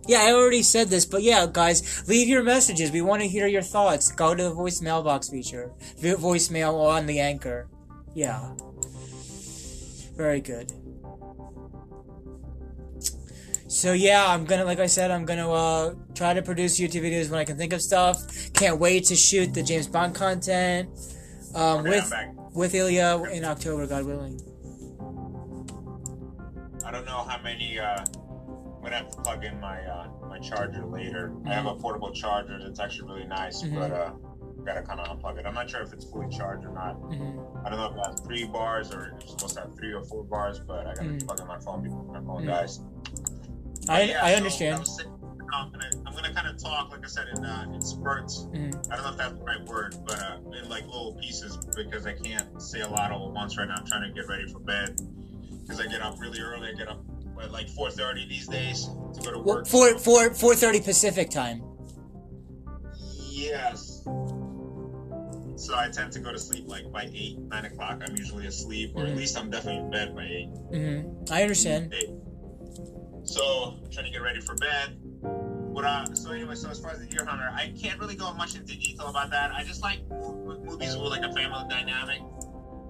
yeah, 0.08 0.20
I 0.20 0.32
already 0.32 0.64
said 0.64 0.88
this, 0.88 1.06
but 1.06 1.24
yeah, 1.24 1.46
guys, 1.52 2.08
leave 2.08 2.30
your 2.30 2.42
messages. 2.42 2.90
We 2.90 3.02
want 3.02 3.22
to 3.22 3.28
hear 3.28 3.48
your 3.48 3.64
thoughts. 3.64 4.14
Go 4.14 4.34
to 4.34 4.44
the 4.44 4.56
voicemail 4.56 5.04
box 5.04 5.28
feature, 5.28 5.74
voicemail 6.00 6.74
on 6.90 7.06
the 7.06 7.20
anchor. 7.20 7.68
Yeah, 8.14 8.56
very 10.16 10.40
good. 10.40 10.72
So 13.68 13.92
yeah, 13.92 14.26
I'm 14.26 14.46
gonna, 14.46 14.64
like 14.64 14.80
I 14.80 14.86
said, 14.86 15.12
I'm 15.12 15.26
gonna 15.26 15.52
uh, 15.52 15.96
try 16.14 16.34
to 16.34 16.42
produce 16.42 16.80
YouTube 16.80 17.02
videos 17.02 17.30
when 17.30 17.42
I 17.42 17.44
can 17.44 17.58
think 17.58 17.74
of 17.74 17.82
stuff. 17.82 18.54
Can't 18.54 18.80
wait 18.80 19.04
to 19.06 19.18
shoot 19.18 19.54
the 19.54 19.64
James 19.64 19.88
Bond 19.88 20.16
content 20.16 20.88
um, 21.56 21.80
Okay, 21.80 21.90
with 21.90 22.14
with 22.54 22.74
Ilya 22.76 23.24
in 23.32 23.44
October, 23.46 23.88
God 23.88 24.06
willing. 24.06 24.40
I 26.86 26.92
don't 26.92 27.06
know 27.06 27.24
how 27.28 27.42
many, 27.42 27.80
uh, 27.80 27.98
I'm 27.98 28.82
gonna 28.84 28.96
have 28.98 29.10
to 29.10 29.22
plug 29.24 29.44
in 29.44 29.60
my, 29.60 29.80
uh, 29.86 30.08
my 30.30 30.40
charger 30.40 30.86
later. 30.86 31.34
I 31.46 31.54
have 31.54 31.66
a 31.66 31.76
portable 31.76 32.12
charger 32.14 32.60
that's 32.64 32.80
actually 32.80 33.08
really 33.12 33.26
nice, 33.28 33.64
Mhm. 33.64 33.74
but, 33.76 33.92
uh, 33.92 34.12
gotta 34.64 34.84
kind 34.84 35.00
of 35.00 35.08
unplug 35.20 35.38
it. 35.40 35.46
I'm 35.46 35.54
not 35.54 35.70
sure 35.70 35.82
if 35.82 35.94
it's 35.94 36.06
fully 36.06 36.28
charged 36.30 36.66
or 36.66 36.72
not. 36.74 36.94
hmm 36.94 37.40
I 37.66 37.70
don't 37.70 37.80
know 37.80 37.88
if 37.88 37.98
it 37.98 38.06
has 38.06 38.22
three 38.22 38.46
bars 38.46 38.92
or 38.94 39.16
it's 39.20 39.32
supposed 39.32 39.56
to 39.56 39.62
have 39.62 39.76
three 39.76 39.92
or 39.94 40.04
four 40.04 40.24
bars, 40.24 40.60
but 40.60 40.86
I 40.86 40.94
gotta 40.94 41.10
Mhm. 41.10 41.26
plug 41.26 41.40
in 41.40 41.48
my 41.48 41.60
phone 41.60 41.82
before 41.82 42.04
my 42.04 42.22
phone 42.22 42.44
Mhm. 42.44 42.48
dies. 42.48 42.80
I 43.90 44.02
Yeah, 44.04 44.20
I 44.24 44.34
understand. 44.36 44.76
I 44.76 44.80
was 44.80 44.96
saying, 44.98 45.10
I'm 45.64 45.72
gonna, 45.72 45.90
I'm 46.06 46.14
gonna 46.16 46.34
kind 46.34 46.48
of 46.48 46.62
talk, 46.62 46.92
like 46.92 47.04
I 47.04 47.08
said, 47.08 47.28
in 47.36 47.44
uh, 47.46 47.66
in 47.74 47.82
spurts. 47.82 48.48
Mhm. 48.54 48.92
I 48.92 48.96
don't 48.96 49.06
know 49.06 49.12
if 49.12 49.18
that's 49.18 49.34
the 49.38 49.44
right 49.44 49.64
word, 49.66 49.96
but 50.06 50.20
uh, 50.20 50.38
in 50.62 50.70
like 50.70 50.86
little 50.86 51.18
pieces 51.22 51.58
because 51.76 52.06
I 52.06 52.14
can't 52.14 52.62
say 52.62 52.82
a 52.82 52.88
lot 52.88 53.12
all 53.12 53.28
at 53.30 53.34
once 53.34 53.58
right 53.58 53.68
now. 53.68 53.76
I'm 53.78 53.86
trying 53.86 54.08
to 54.08 54.14
get 54.14 54.28
ready 54.28 54.48
for 54.52 54.60
bed 54.60 54.96
because 55.64 55.80
I 55.80 55.88
get 55.88 56.02
up 56.02 56.20
really 56.20 56.40
early. 56.40 56.70
I 56.70 56.74
get 56.74 56.88
up 56.88 57.04
at 57.42 57.52
like 57.52 57.68
4:30 57.68 58.28
these 58.30 58.48
days 58.48 58.86
to 58.86 59.22
go 59.22 59.32
to 59.32 59.40
Well, 59.40 59.58
work. 59.58 59.68
four 59.68 59.98
four 59.98 60.34
four 60.34 60.56
thirty 60.56 60.82
Pacific 60.82 61.30
time. 61.30 61.64
Yes. 63.32 64.02
So 65.58 65.74
I 65.76 65.90
tend 65.92 66.12
to 66.14 66.20
go 66.20 66.32
to 66.32 66.40
sleep 66.40 66.66
like 66.68 66.92
by 66.92 67.10
eight, 67.14 67.38
nine 67.40 67.66
o'clock. 67.66 68.02
I'm 68.08 68.16
usually 68.16 68.46
asleep, 68.46 68.92
or 68.96 69.06
at 69.06 69.14
Mhm. 69.14 69.18
least 69.18 69.38
I'm 69.38 69.50
definitely 69.50 69.82
in 69.86 69.90
bed 69.90 70.16
by 70.16 70.24
eight. 70.26 70.50
hmm 70.72 71.32
I 71.32 71.42
understand. 71.42 71.94
Eight. 71.94 72.10
So 73.24 73.78
I'm 73.84 73.90
trying 73.92 74.06
to 74.06 74.12
get 74.12 74.22
ready 74.22 74.42
for 74.42 74.54
bed. 74.56 74.98
So 76.26 76.32
anyway, 76.32 76.56
so 76.56 76.70
as 76.70 76.80
far 76.80 76.92
as 76.92 77.00
the 77.00 77.06
Deer 77.06 77.26
Hunter, 77.26 77.50
I 77.54 77.72
can't 77.80 78.00
really 78.00 78.16
go 78.16 78.34
much 78.34 78.56
into 78.56 78.76
detail 78.78 79.08
about 79.08 79.30
that. 79.30 79.52
I 79.52 79.64
just 79.64 79.84
like 79.84 80.00
mo- 80.10 80.60
movies 80.66 80.98
with 80.98 81.12
like 81.12 81.24
a 81.24 81.32
family 81.34 81.66
dynamic. 81.70 82.22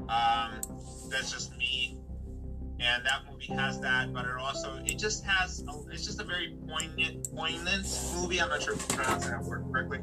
Um, 0.08 0.62
that's 1.10 1.32
just 1.32 1.58
me, 1.58 1.98
and 2.80 3.06
that 3.06 3.24
movie 3.30 3.48
has 3.48 3.80
that. 3.82 4.14
But 4.14 4.26
it 4.26 4.38
also 4.40 4.78
it 4.86 4.98
just 4.98 5.26
has 5.26 5.64
a, 5.68 5.92
it's 5.92 6.06
just 6.06 6.22
a 6.22 6.24
very 6.24 6.56
poignant 6.68 7.28
poignant 7.36 7.88
movie. 8.16 8.40
I'm 8.40 8.50
not 8.50 8.62
sure 8.62 8.74
if 8.76 8.92
I'm 8.92 8.98
pronouncing 8.98 9.32
that 9.32 9.44
word 9.44 9.66
correctly. 9.72 10.00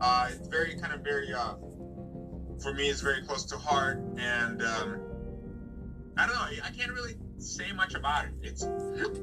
Uh, 0.00 0.30
it's 0.30 0.48
very 0.48 0.74
kind 0.80 0.92
of 0.92 1.02
very 1.02 1.32
uh, 1.32 1.54
for 2.60 2.72
me, 2.72 2.88
it's 2.88 3.02
very 3.02 3.22
close 3.22 3.44
to 3.44 3.56
heart, 3.56 3.98
and 4.16 4.62
um, 4.62 5.00
I 6.16 6.26
don't 6.26 6.34
know. 6.34 6.64
I 6.64 6.70
can't 6.76 6.92
really 6.92 7.14
say 7.38 7.72
much 7.72 7.94
about 7.94 8.24
it. 8.24 8.32
It's 8.42 8.66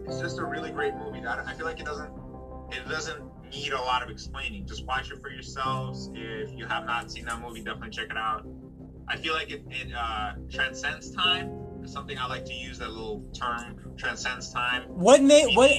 it's 0.06 0.22
just 0.22 0.40
a 0.40 0.46
really 0.46 0.72
great 0.72 0.94
movie. 0.96 1.26
I, 1.26 1.44
I 1.44 1.54
feel 1.54 1.66
like 1.66 1.80
it 1.80 1.86
doesn't 1.86 2.29
it 2.72 2.88
doesn't 2.90 3.22
need 3.52 3.72
a 3.74 3.82
lot 3.82 4.04
of 4.04 4.10
explaining. 4.10 4.66
Just 4.66 4.86
watch 4.86 5.12
it 5.12 5.22
for 5.22 5.30
yourselves. 5.30 6.10
If 6.14 6.52
you 6.58 6.66
have 6.68 6.86
not 6.86 7.12
seen 7.12 7.26
that 7.26 7.42
movie, 7.42 7.62
definitely 7.62 7.90
check 7.92 8.10
it 8.10 8.18
out. 8.18 8.46
I 9.08 9.18
feel 9.18 9.34
like 9.34 9.50
it, 9.52 9.64
it 9.70 9.94
uh, 9.94 10.34
transcends 10.52 11.12
time. 11.12 11.50
It's 11.84 11.92
something 11.94 12.18
I 12.18 12.28
like 12.28 12.46
to 12.46 12.54
use 12.54 12.78
that 12.80 12.90
little 12.90 13.24
term 13.34 13.80
transcends 13.98 14.54
time. 14.54 14.84
What 14.88 15.22
made 15.24 15.56
what 15.56 15.72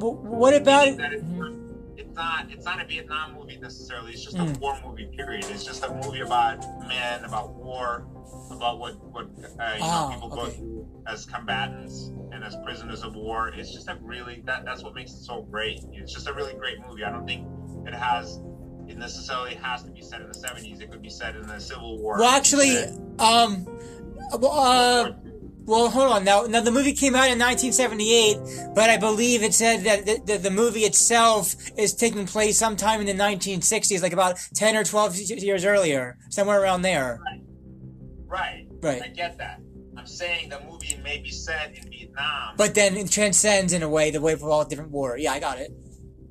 what 0.00 0.54
about 0.54 0.96
that 0.96 1.12
it's, 1.12 2.14
not 2.14 2.50
it's 2.50 2.64
not 2.64 2.80
a 2.82 2.86
Vietnam 2.86 3.34
movie 3.34 3.58
necessarily. 3.60 4.12
It's 4.12 4.24
just 4.24 4.36
Mm. 4.36 4.56
a 4.56 4.58
war 4.58 4.76
movie. 4.84 5.08
Period. 5.16 5.44
It's 5.50 5.64
just 5.64 5.84
a 5.84 5.92
movie 5.92 6.20
about 6.20 6.58
men, 6.88 7.24
about 7.24 7.50
war, 7.54 8.06
about 8.50 8.78
what 8.78 8.94
what 9.12 9.24
uh, 9.24 9.74
you 9.74 9.82
Ah, 9.82 10.08
know 10.08 10.14
people 10.14 10.28
go 10.28 10.46
through 10.46 10.86
as 11.06 11.26
combatants 11.26 12.10
and 12.32 12.44
as 12.44 12.56
prisoners 12.64 13.02
of 13.02 13.14
war. 13.14 13.48
It's 13.48 13.72
just 13.72 13.88
a 13.88 13.98
really 14.02 14.42
that 14.46 14.64
that's 14.64 14.82
what 14.82 14.94
makes 14.94 15.12
it 15.12 15.22
so 15.22 15.42
great. 15.42 15.80
It's 15.92 16.12
just 16.12 16.28
a 16.28 16.32
really 16.32 16.54
great 16.54 16.78
movie. 16.86 17.04
I 17.04 17.10
don't 17.10 17.26
think 17.26 17.46
it 17.86 17.94
has. 17.94 18.40
It 18.86 18.96
necessarily 18.96 19.54
has 19.56 19.82
to 19.82 19.90
be 19.90 20.00
set 20.00 20.22
in 20.22 20.28
the 20.28 20.38
70s. 20.38 20.80
It 20.80 20.90
could 20.90 21.02
be 21.02 21.10
set 21.10 21.36
in 21.36 21.46
the 21.46 21.60
Civil 21.60 21.98
War. 21.98 22.18
Well, 22.18 22.38
It 22.38 22.48
could 22.48 22.58
be 22.58 22.76
actually, 22.76 22.98
um, 23.18 23.66
uh, 24.32 25.10
well, 25.68 25.90
hold 25.90 26.10
on. 26.10 26.24
Now, 26.24 26.44
now 26.44 26.62
the 26.62 26.70
movie 26.70 26.94
came 26.94 27.14
out 27.14 27.28
in 27.30 27.38
1978, 27.38 28.74
but 28.74 28.88
I 28.88 28.96
believe 28.96 29.42
it 29.42 29.52
said 29.52 29.84
that 29.84 30.06
the, 30.06 30.20
the, 30.24 30.38
the 30.38 30.50
movie 30.50 30.84
itself 30.84 31.54
is 31.76 31.92
taking 31.92 32.24
place 32.24 32.58
sometime 32.58 33.00
in 33.00 33.06
the 33.06 33.22
1960s, 33.22 34.00
like 34.00 34.14
about 34.14 34.38
10 34.54 34.76
or 34.76 34.84
12 34.84 35.16
years 35.16 35.66
earlier, 35.66 36.16
somewhere 36.30 36.62
around 36.62 36.80
there. 36.80 37.20
right. 38.26 38.66
Right. 38.80 39.02
I 39.02 39.08
get 39.08 39.36
that. 39.38 39.60
I'm 39.98 40.06
saying 40.06 40.50
the 40.50 40.60
movie 40.60 40.96
may 41.02 41.18
be 41.18 41.30
set 41.30 41.76
in 41.76 41.90
Vietnam. 41.90 42.54
But 42.56 42.74
then 42.74 42.96
it 42.96 43.10
transcends 43.10 43.72
in 43.72 43.82
a 43.82 43.88
way 43.88 44.12
the 44.12 44.20
way 44.20 44.36
for 44.36 44.48
all 44.48 44.64
different 44.64 44.92
war. 44.92 45.18
Yeah, 45.18 45.32
I 45.32 45.40
got 45.40 45.58
it. 45.58 45.72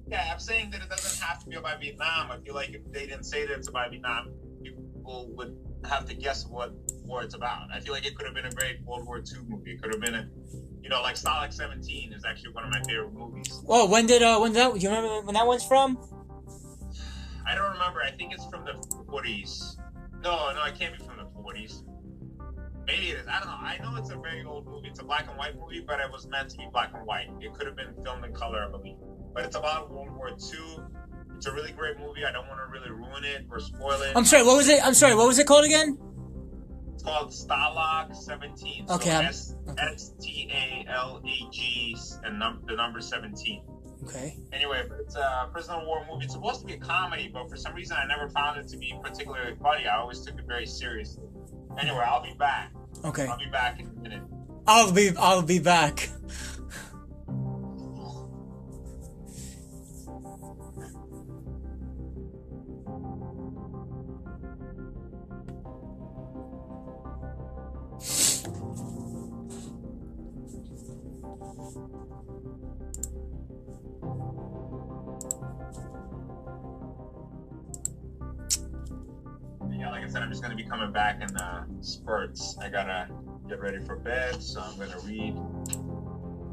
Yeah, 0.07 0.25
I'm 0.31 0.39
saying 0.39 0.71
that 0.71 0.81
it 0.81 0.89
doesn't 0.89 1.21
have 1.21 1.43
to 1.43 1.49
be 1.49 1.57
about 1.57 1.81
Vietnam. 1.81 2.31
I 2.31 2.37
feel 2.39 2.55
like 2.55 2.69
if 2.69 2.89
they 2.93 3.07
didn't 3.07 3.25
say 3.25 3.45
that 3.45 3.53
it's 3.57 3.67
about 3.67 3.91
Vietnam, 3.91 4.31
people 4.63 5.27
would 5.35 5.57
have 5.85 6.05
to 6.05 6.13
guess 6.13 6.47
what 6.47 6.71
war 7.03 7.23
it's 7.23 7.35
about. 7.35 7.67
I 7.73 7.81
feel 7.81 7.93
like 7.93 8.05
it 8.05 8.15
could 8.15 8.25
have 8.25 8.35
been 8.35 8.45
a 8.45 8.51
great 8.51 8.81
World 8.85 9.05
War 9.05 9.17
II 9.17 9.41
movie. 9.49 9.71
It 9.71 9.81
could 9.81 9.93
have 9.93 10.01
been 10.01 10.15
a, 10.15 10.29
you 10.81 10.89
know, 10.89 11.01
like 11.01 11.15
Stalag 11.15 11.53
17 11.53 12.13
is 12.13 12.23
actually 12.23 12.53
one 12.53 12.63
of 12.63 12.69
my 12.69 12.81
favorite 12.83 13.13
movies. 13.13 13.61
Oh, 13.67 13.89
when 13.89 14.05
did 14.05 14.21
uh 14.21 14.39
when 14.39 14.53
did 14.53 14.59
that? 14.59 14.73
Do 14.75 14.79
you 14.79 14.87
remember 14.87 15.25
when 15.25 15.35
that 15.35 15.45
one's 15.45 15.65
from? 15.65 15.97
I 17.45 17.53
don't 17.53 17.73
remember. 17.73 18.01
I 18.01 18.11
think 18.11 18.33
it's 18.33 18.45
from 18.45 18.63
the 18.63 18.73
40s. 19.11 19.75
No, 20.23 20.53
no, 20.53 20.63
it 20.63 20.79
can't 20.79 20.97
be 20.97 21.03
from 21.03 21.17
the 21.17 21.25
40s. 21.41 21.83
Maybe 22.87 23.09
it 23.09 23.17
is. 23.19 23.27
I 23.27 23.39
don't 23.39 23.47
know. 23.49 23.57
I 23.59 23.77
know 23.83 23.97
it's 24.01 24.09
a 24.11 24.15
very 24.17 24.43
old 24.45 24.65
movie. 24.65 24.87
It's 24.87 24.99
a 24.99 25.03
black 25.03 25.27
and 25.29 25.37
white 25.37 25.59
movie, 25.59 25.83
but 25.85 25.99
it 25.99 26.09
was 26.11 26.25
meant 26.27 26.49
to 26.51 26.57
be 26.57 26.67
black 26.71 26.91
and 26.93 27.05
white. 27.05 27.27
It 27.41 27.53
could 27.53 27.67
have 27.67 27.75
been 27.75 27.93
filmed 28.03 28.23
in 28.25 28.33
color, 28.33 28.65
I 28.65 28.71
believe. 28.71 28.95
But 29.33 29.43
it's 29.45 29.57
about 29.57 29.91
World 29.91 30.15
War 30.15 30.29
II. 30.29 30.79
It's 31.35 31.45
a 31.45 31.51
really 31.51 31.71
great 31.73 31.99
movie. 31.99 32.25
I 32.25 32.31
don't 32.31 32.47
want 32.47 32.59
to 32.59 32.71
really 32.71 32.89
ruin 32.89 33.23
it 33.25 33.45
or 33.51 33.59
spoil 33.59 34.01
it. 34.01 34.13
I'm 34.15 34.25
sorry. 34.25 34.43
What 34.43 34.55
was 34.57 34.69
it? 34.69 34.83
I'm 34.83 34.93
sorry. 34.93 35.15
What 35.15 35.27
was 35.27 35.37
it 35.37 35.45
called 35.45 35.65
again? 35.65 35.97
It's 36.93 37.03
called 37.03 37.29
Stalag 37.31 38.15
17. 38.15 38.85
Okay, 38.89 39.11
I'm- 39.11 39.25
S 39.25 39.55
S 39.77 40.13
T 40.19 40.49
A 40.51 40.89
L 40.89 41.21
A 41.23 41.49
G 41.51 41.95
and 42.23 42.39
num- 42.39 42.63
the 42.67 42.75
number 42.75 43.01
17. 43.01 43.63
Okay. 44.05 44.37
Anyway, 44.53 44.83
but 44.87 44.99
it's 45.01 45.15
a 45.15 45.49
prisoner 45.51 45.75
of 45.75 45.85
war 45.87 46.05
movie. 46.09 46.23
It's 46.25 46.33
supposed 46.33 46.61
to 46.61 46.65
be 46.65 46.73
a 46.73 46.77
comedy, 46.79 47.29
but 47.31 47.49
for 47.49 47.57
some 47.57 47.75
reason 47.75 47.97
I 47.99 48.05
never 48.07 48.29
found 48.29 48.57
it 48.59 48.67
to 48.69 48.77
be 48.77 48.97
particularly 49.03 49.55
funny. 49.61 49.85
I 49.87 49.97
always 49.97 50.21
took 50.21 50.39
it 50.39 50.45
very 50.47 50.65
seriously. 50.65 51.25
Anyway, 51.77 51.99
I'll 52.03 52.23
be 52.23 52.33
back. 52.39 52.71
Okay. 53.05 53.27
I'll 53.27 53.37
be 53.37 53.45
back 53.47 53.79
in 53.79 53.87
a 53.87 54.01
minute. 54.01 54.21
I'll 54.65 54.91
be 54.91 55.11
I'll 55.17 55.41
be 55.41 55.59
back. 55.59 56.09
Bed, 84.07 84.41
so 84.41 84.61
I'm 84.61 84.77
gonna 84.79 84.99
read. 85.03 85.35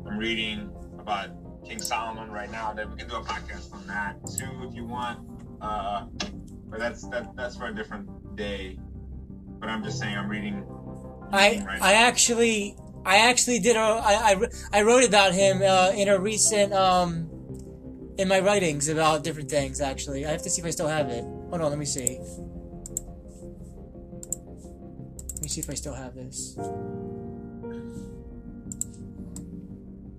I'm 0.07 0.19
reading 0.19 0.71
about 0.99 1.31
King 1.64 1.81
Solomon 1.81 2.31
right 2.31 2.51
now. 2.51 2.73
Then 2.75 2.90
we 2.90 2.97
can 2.97 3.09
do 3.09 3.14
a 3.17 3.23
podcast 3.23 3.73
on 3.73 3.87
that 3.87 4.17
too 4.37 4.69
if 4.69 4.75
you 4.75 4.85
want. 4.85 5.21
Uh, 5.61 6.07
but 6.69 6.81
that's 6.81 7.07
that, 7.09 7.35
that's 7.37 7.57
for 7.57 7.67
a 7.67 7.75
different 7.75 8.37
day. 8.37 8.77
But 9.61 9.69
I'm 9.69 9.85
just 9.85 10.01
saying, 10.01 10.19
I'm 10.19 10.29
reading. 10.29 10.67
I 11.33 11.64
right 11.64 11.79
I 11.81 11.93
now. 11.93 12.09
actually 12.09 12.77
I 13.07 13.29
actually 13.31 13.61
did 13.61 13.77
a 13.77 13.81
I 13.81 14.33
I, 14.33 14.37
I 14.73 14.83
wrote 14.83 15.05
about 15.05 15.33
him 15.33 15.62
uh, 15.62 15.93
in 15.95 16.09
a 16.09 16.19
recent 16.19 16.73
um 16.73 17.31
in 18.19 18.27
my 18.29 18.40
writings 18.40 18.88
about 18.88 19.23
different 19.23 19.49
things. 19.49 19.81
Actually, 19.81 20.27
I 20.27 20.31
have 20.33 20.43
to 20.43 20.51
see 20.51 20.61
if 20.61 20.67
I 20.67 20.71
still 20.71 20.88
have 20.88 21.09
it. 21.09 21.23
Hold 21.23 21.61
on, 21.61 21.71
let 21.71 21.79
me 21.79 21.87
see. 21.87 22.19
Let 25.35 25.43
me 25.43 25.49
see 25.49 25.61
if 25.61 25.71
I 25.71 25.75
still 25.75 25.95
have 25.95 26.14
this. 26.14 26.59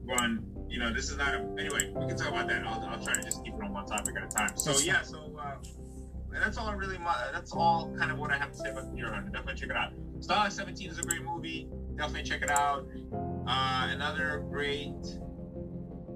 One, 0.05 0.45
you 0.69 0.79
know, 0.79 0.93
this 0.93 1.09
is 1.09 1.17
not 1.17 1.33
a. 1.33 1.39
Anyway, 1.59 1.91
we 1.95 2.07
can 2.07 2.15
talk 2.17 2.29
about 2.29 2.47
that. 2.47 2.65
I'll, 2.65 2.81
I'll 2.85 3.03
try 3.03 3.13
to 3.13 3.21
just 3.23 3.43
keep 3.43 3.53
it 3.53 3.61
on 3.63 3.73
one 3.73 3.85
topic 3.85 4.15
at 4.17 4.23
a 4.25 4.27
time. 4.35 4.57
So 4.57 4.77
yeah, 4.79 5.01
so 5.01 5.35
uh, 5.39 5.55
that's 6.31 6.57
all 6.57 6.67
I 6.67 6.73
really. 6.73 6.97
That's 7.33 7.51
all 7.53 7.93
kind 7.97 8.11
of 8.11 8.17
what 8.19 8.31
I 8.31 8.37
have 8.37 8.51
to 8.51 8.57
say 8.57 8.69
about 8.69 8.95
Deer 8.95 9.11
Hunter. 9.11 9.29
Definitely 9.31 9.55
check 9.61 9.69
it 9.69 9.75
out. 9.75 9.93
Stalag 10.19 10.51
17 10.51 10.89
is 10.91 10.99
a 10.99 11.01
great 11.03 11.23
movie. 11.23 11.67
Definitely 11.95 12.23
check 12.23 12.41
it 12.41 12.49
out. 12.51 12.87
Uh, 13.47 13.87
another 13.89 14.45
great 14.49 14.93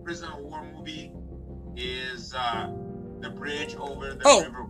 prisoner 0.03 0.33
of 0.33 0.39
war 0.39 0.63
movie 0.73 1.11
is 1.75 2.33
uh, 2.35 2.71
The 3.21 3.29
Bridge 3.29 3.75
Over 3.75 4.13
the 4.13 4.21
Oh. 4.25 4.43
River 4.43 4.67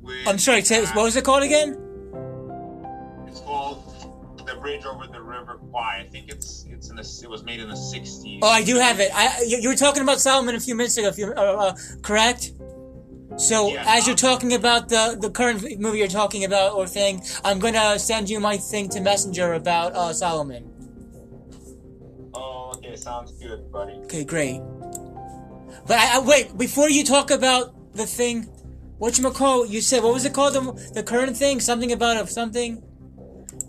with, 0.00 0.28
I'm 0.28 0.38
sorry. 0.38 0.62
Uh, 0.62 0.86
what 0.94 1.04
was 1.04 1.16
it 1.16 1.24
called 1.24 1.42
again? 1.42 1.76
It's 4.62 4.84
called 4.84 5.00
The 5.00 5.10
Bridge 5.10 5.12
Over 5.12 5.12
the 5.12 5.22
River 5.22 5.58
Kwai. 5.70 6.04
I 6.06 6.08
think 6.08 6.28
it's 6.28 6.66
it's 6.68 6.90
in 6.90 6.96
the 6.96 7.20
it 7.22 7.30
was 7.30 7.44
made 7.44 7.60
in 7.60 7.68
the 7.68 7.74
60s. 7.74 8.40
Oh, 8.42 8.48
I 8.48 8.62
do 8.62 8.76
have 8.76 9.00
it. 9.00 9.10
I 9.14 9.42
you, 9.46 9.58
you 9.58 9.68
were 9.68 9.76
talking 9.76 10.02
about 10.02 10.20
Solomon 10.20 10.54
a 10.54 10.60
few 10.60 10.74
minutes 10.74 10.96
ago. 10.96 11.08
If 11.08 11.18
you 11.18 11.32
uh, 11.36 11.40
uh, 11.40 11.76
correct. 12.02 12.52
So 13.36 13.72
Yeah, 13.72 13.84
as 13.86 14.06
you're 14.06 14.16
talking 14.16 14.54
about 14.54 14.88
the 14.88 15.16
the 15.20 15.30
current 15.30 15.62
movie 15.78 15.98
you're 15.98 16.08
talking 16.08 16.44
about 16.44 16.74
or 16.74 16.86
thing, 16.86 17.22
I'm 17.44 17.58
gonna 17.58 17.98
send 17.98 18.28
you 18.28 18.40
my 18.40 18.56
thing 18.56 18.88
to 18.90 19.00
Messenger 19.00 19.54
about 19.54 19.94
uh, 19.94 20.12
Solomon. 20.12 20.68
Oh, 22.34 22.72
okay, 22.76 22.96
sounds 22.96 23.32
good, 23.32 23.70
buddy. 23.70 23.94
Okay, 24.04 24.24
great. 24.24 24.60
But 25.86 25.98
I, 25.98 26.16
I 26.16 26.20
wait 26.20 26.58
before 26.58 26.90
you 26.90 27.04
talk 27.04 27.30
about 27.30 27.94
the 27.94 28.06
thing. 28.06 28.44
What 28.98 29.16
you 29.16 29.30
call? 29.30 29.64
You 29.64 29.80
said 29.80 30.02
what 30.02 30.12
was 30.12 30.24
it 30.26 30.34
called? 30.34 30.54
The, 30.54 30.92
the 30.92 31.02
current 31.02 31.36
thing? 31.36 31.60
Something 31.60 31.92
about 31.92 32.22
a 32.22 32.26
something. 32.26 32.82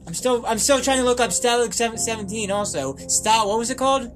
I'm 0.07 0.13
still 0.13 0.45
I'm 0.45 0.57
still 0.57 0.81
trying 0.81 0.97
to 0.97 1.03
look 1.03 1.19
up 1.19 1.31
Stalag 1.31 1.73
17 1.73 2.51
also. 2.51 2.93
Stal 2.93 3.47
what 3.47 3.57
was 3.57 3.69
it 3.69 3.77
called? 3.77 4.11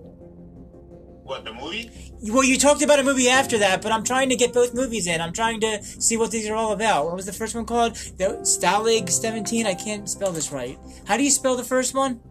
What 1.23 1.43
the 1.43 1.53
movie? 1.53 1.89
Well, 2.21 2.43
you 2.43 2.57
talked 2.57 2.81
about 2.81 2.99
a 2.99 3.03
movie 3.03 3.29
after 3.29 3.57
that, 3.57 3.81
but 3.81 3.91
I'm 3.91 4.03
trying 4.03 4.29
to 4.29 4.35
get 4.35 4.53
both 4.53 4.73
movies 4.73 5.07
in. 5.07 5.21
I'm 5.21 5.33
trying 5.33 5.59
to 5.61 5.83
see 5.83 6.17
what 6.17 6.31
these 6.31 6.47
are 6.47 6.55
all 6.55 6.71
about. 6.71 7.05
What 7.05 7.15
was 7.15 7.25
the 7.25 7.33
first 7.33 7.55
one 7.55 7.65
called? 7.65 7.95
The 7.95 8.39
Stalag 8.43 9.09
17. 9.09 9.65
I 9.65 9.73
can't 9.73 10.07
spell 10.09 10.31
this 10.31 10.51
right. 10.51 10.77
How 11.05 11.17
do 11.17 11.23
you 11.23 11.31
spell 11.31 11.55
the 11.55 11.63
first 11.63 11.93
one? 11.95 12.21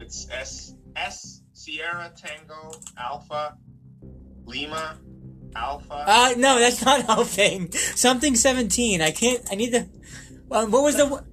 It's 0.00 0.28
S 0.30 0.74
S 0.96 1.42
Sierra 1.52 2.12
Tango 2.16 2.72
Alpha 2.98 3.56
Lima 4.44 4.98
Alpha. 5.56 6.04
Uh, 6.06 6.34
no, 6.36 6.58
that's 6.58 6.84
not 6.84 7.02
helping. 7.06 7.70
Something 7.72 8.34
17. 8.34 9.00
I 9.02 9.12
can't. 9.12 9.46
I 9.50 9.54
need 9.54 9.72
the. 9.72 9.88
Um, 10.50 10.70
what 10.70 10.82
was 10.82 10.96
the? 10.96 11.24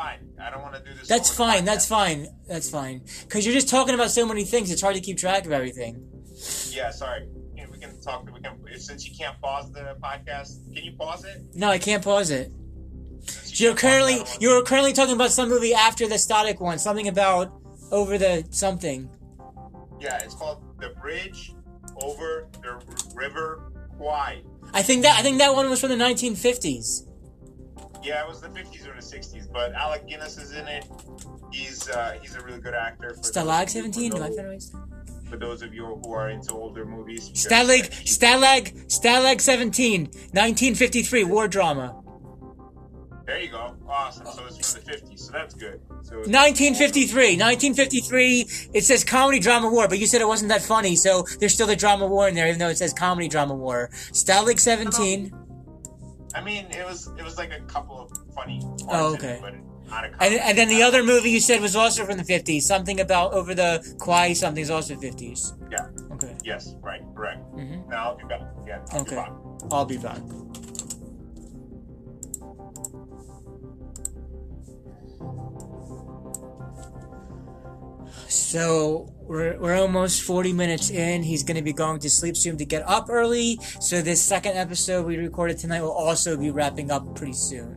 Fine. 0.00 0.18
I 0.40 0.50
don't 0.50 0.62
want 0.62 0.74
to 0.74 0.80
do 0.80 0.96
this. 0.96 1.08
That's 1.08 1.30
fine. 1.34 1.64
That's 1.64 1.86
fine. 1.86 2.28
That's 2.48 2.70
fine. 2.70 3.02
Because 3.22 3.44
you're 3.44 3.54
just 3.54 3.68
talking 3.68 3.94
about 3.94 4.10
so 4.10 4.26
many 4.26 4.44
things. 4.44 4.70
It's 4.70 4.82
hard 4.82 4.94
to 4.94 5.00
keep 5.00 5.18
track 5.18 5.46
of 5.46 5.52
everything. 5.52 6.06
Yeah, 6.70 6.90
sorry. 6.90 7.28
We 7.70 7.78
can 7.78 8.00
talk. 8.00 8.26
We 8.32 8.40
can 8.40 8.56
since 8.78 9.06
you 9.08 9.14
can't 9.16 9.40
pause 9.40 9.70
the 9.72 9.96
podcast. 10.02 10.50
Can 10.74 10.84
you 10.84 10.92
pause 10.92 11.24
it? 11.24 11.42
No, 11.54 11.68
I 11.68 11.78
can't 11.78 12.02
pause 12.02 12.30
it. 12.30 12.50
Since 13.26 13.60
You're 13.60 13.74
currently 13.74 14.22
you're 14.40 14.62
currently 14.64 14.92
talking 14.92 15.14
about 15.14 15.30
some 15.30 15.48
movie 15.48 15.74
after 15.74 16.06
the 16.08 16.18
static 16.18 16.60
one. 16.60 16.78
Something 16.78 17.08
about 17.08 17.52
over 17.90 18.16
the 18.18 18.46
something. 18.50 19.08
Yeah, 20.00 20.18
it's 20.24 20.34
called 20.34 20.62
The 20.80 20.90
Bridge 21.00 21.52
Over 22.02 22.48
the 22.62 22.68
R- 22.70 22.82
River 23.14 23.72
Kwai. 23.98 24.42
I 24.72 24.82
think 24.82 25.02
that 25.02 25.18
I 25.18 25.22
think 25.22 25.38
that 25.38 25.54
one 25.54 25.68
was 25.68 25.80
from 25.80 25.90
the 25.90 25.96
1950s. 25.96 27.06
Yeah, 28.02 28.22
it 28.22 28.28
was 28.28 28.40
the 28.40 28.48
50s 28.48 28.88
or 28.88 28.94
the 28.94 29.02
60s, 29.02 29.52
but 29.52 29.72
Alec 29.74 30.08
Guinness 30.08 30.38
is 30.38 30.52
in 30.52 30.66
it. 30.68 30.86
He's 31.52 31.88
uh, 31.90 32.16
he's 32.20 32.34
a 32.34 32.42
really 32.42 32.60
good 32.60 32.74
actor. 32.74 33.10
For 33.14 33.20
Stalag 33.20 33.66
those 33.66 33.76
of 33.76 33.96
you- 33.96 34.10
17. 34.10 34.10
Do 34.12 34.16
I 34.16 34.28
those, 34.28 34.36
say 34.36 34.76
it 34.78 34.90
for 35.30 35.36
those 35.36 35.62
of 35.62 35.72
you 35.72 35.86
who 36.02 36.12
are 36.12 36.28
into 36.30 36.52
older 36.52 36.84
movies, 36.84 37.30
Stalag 37.30 37.90
Stalag 38.04 38.86
Stalag 38.88 39.40
17. 39.40 40.02
1953 40.06 41.24
war 41.24 41.46
drama. 41.46 41.96
There 43.26 43.38
you 43.38 43.48
go. 43.48 43.76
Awesome. 43.88 44.26
So 44.26 44.44
it's 44.46 44.74
from 44.74 44.84
the 44.84 44.90
50s. 44.90 45.18
So 45.20 45.32
that's 45.32 45.54
good. 45.54 45.80
So 46.02 46.16
1953. 46.16 47.36
1953. 47.36 48.40
It 48.74 48.82
says 48.82 49.04
comedy 49.04 49.38
drama 49.38 49.70
war, 49.70 49.86
but 49.86 50.00
you 50.00 50.06
said 50.08 50.20
it 50.20 50.26
wasn't 50.26 50.48
that 50.48 50.62
funny, 50.62 50.96
so 50.96 51.24
there's 51.38 51.54
still 51.54 51.68
the 51.68 51.76
drama 51.76 52.08
war 52.08 52.26
in 52.28 52.34
there, 52.34 52.48
even 52.48 52.58
though 52.58 52.68
it 52.68 52.78
says 52.78 52.92
comedy 52.92 53.28
drama 53.28 53.54
war. 53.54 53.90
Stalag 54.10 54.58
17. 54.58 55.32
I 56.34 56.40
mean, 56.40 56.66
it 56.70 56.84
was 56.84 57.08
it 57.18 57.24
was 57.24 57.36
like 57.38 57.52
a 57.52 57.60
couple 57.62 58.00
of 58.00 58.10
funny. 58.34 58.60
Oh, 58.88 59.14
okay. 59.14 59.34
it, 59.34 59.42
but 59.42 59.54
not 59.90 60.04
a 60.04 60.08
And, 60.22 60.34
and 60.34 60.56
then 60.58 60.68
the 60.68 60.82
other 60.82 61.02
movie 61.02 61.30
you 61.30 61.40
said 61.40 61.60
was 61.60 61.74
also 61.74 62.04
from 62.04 62.16
the 62.18 62.24
50s. 62.24 62.62
Something 62.62 63.00
about 63.00 63.32
over 63.32 63.54
the 63.54 63.82
Kwai 63.98 64.32
something 64.34 64.62
is 64.62 64.70
also 64.70 64.94
50s. 64.94 65.52
Yeah. 65.70 66.14
Okay. 66.14 66.36
Yes. 66.44 66.74
Right. 66.80 67.02
Correct. 67.16 67.40
Mm-hmm. 67.54 67.90
Now 67.90 68.10
I'll 68.10 68.16
be 68.16 68.24
back. 68.24 68.42
Yeah. 68.66 68.78
I'll 68.92 69.04
be 69.04 69.10
Okay. 69.10 69.16
back. 69.16 69.32
I'll 69.72 69.84
be 69.84 69.98
back. 69.98 70.20
So 78.28 79.12
we're, 79.22 79.58
we're 79.58 79.76
almost 79.76 80.22
40 80.22 80.52
minutes 80.52 80.90
in. 80.90 81.22
He's 81.22 81.42
going 81.42 81.56
to 81.56 81.62
be 81.62 81.72
going 81.72 82.00
to 82.00 82.10
sleep 82.10 82.36
soon 82.36 82.56
to 82.58 82.64
get 82.64 82.86
up 82.86 83.08
early. 83.08 83.58
So 83.80 84.02
this 84.02 84.22
second 84.22 84.56
episode 84.56 85.06
we 85.06 85.16
recorded 85.16 85.58
tonight 85.58 85.82
will 85.82 85.92
also 85.92 86.36
be 86.36 86.50
wrapping 86.50 86.90
up 86.90 87.14
pretty 87.14 87.32
soon. 87.32 87.76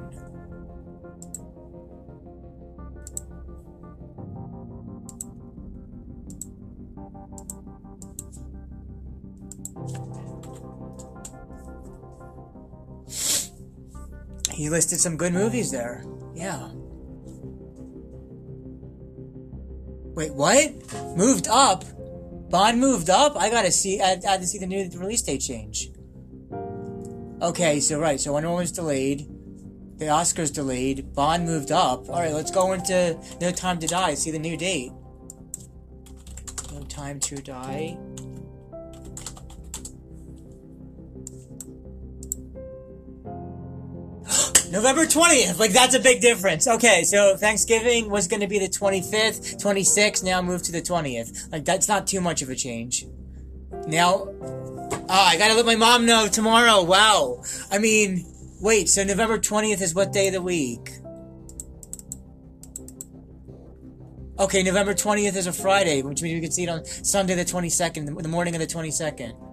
He 14.54 14.70
listed 14.70 15.00
some 15.00 15.18
good 15.18 15.34
movies 15.34 15.72
there. 15.72 16.06
Yeah. 16.36 16.70
Wait, 20.16 20.34
what? 20.34 20.72
Moved 21.16 21.48
up? 21.48 21.84
Bond 22.50 22.80
moved 22.80 23.10
up? 23.10 23.36
I 23.36 23.50
gotta 23.50 23.72
see. 23.72 24.00
I, 24.00 24.12
I 24.12 24.32
had 24.32 24.42
to 24.42 24.48
see 24.48 24.60
the 24.60 24.68
new 24.68 24.90
release 24.96 25.22
date 25.24 25.40
change. 25.42 25.90
Okay, 27.42 27.80
so 27.80 28.00
right. 28.00 28.20
So 28.20 28.34
Wonder 28.34 28.50
Woman's 28.50 28.72
delayed. 28.72 29.28
The 29.98 30.06
Oscars 30.06 30.54
delayed. 30.54 31.14
Bond 31.14 31.46
moved 31.46 31.72
up. 31.72 32.10
All 32.10 32.20
right, 32.20 32.34
let's 32.34 32.52
go 32.52 32.74
into 32.74 33.20
No 33.42 33.52
Time 33.52 33.80
to 33.80 33.88
Die. 33.88 34.14
See 34.14 34.32
the 34.32 34.40
new 34.40 34.56
date. 34.56 34.92
No 36.72 36.84
Time 36.84 37.20
to 37.22 37.36
Die. 37.38 37.98
November 44.74 45.06
20th. 45.06 45.60
Like, 45.60 45.72
that's 45.72 45.94
a 45.94 46.00
big 46.00 46.20
difference. 46.20 46.68
Okay, 46.68 47.04
so 47.04 47.38
Thanksgiving 47.38 48.10
was 48.10 48.28
going 48.28 48.40
to 48.40 48.48
be 48.48 48.58
the 48.58 48.68
25th, 48.68 49.62
26th, 49.62 50.24
now 50.24 50.42
moved 50.42 50.66
to 50.66 50.72
the 50.72 50.82
20th. 50.82 51.52
Like, 51.52 51.64
that's 51.64 51.88
not 51.88 52.08
too 52.08 52.20
much 52.20 52.42
of 52.42 52.50
a 52.50 52.56
change. 52.56 53.06
Now, 53.86 54.28
oh, 54.42 55.08
I 55.08 55.38
gotta 55.38 55.54
let 55.54 55.68
my 55.68 55.76
mom 55.76 56.08
know 56.08 56.28
tomorrow. 56.28 56.82
Wow. 56.82 57.44
I 57.70 57.78
mean, 57.78 58.26
wait, 58.62 58.90
so 58.90 59.04
November 59.04 59.38
20th 59.38 59.80
is 59.80 59.94
what 59.94 60.12
day 60.12 60.28
of 60.28 60.34
the 60.34 60.42
week? 60.42 60.90
Okay, 64.40 64.64
November 64.64 64.96
20th 64.96 65.36
is 65.36 65.46
a 65.46 65.54
Friday, 65.54 66.02
which 66.02 66.24
means 66.24 66.34
we 66.34 66.42
can 66.42 66.52
see 66.52 66.64
it 66.64 66.70
on 66.70 66.84
Sunday 66.84 67.36
the 67.36 67.46
22nd, 67.46 68.24
the 68.24 68.28
morning 68.28 68.56
of 68.56 68.60
the 68.60 68.66
22nd. 68.66 69.53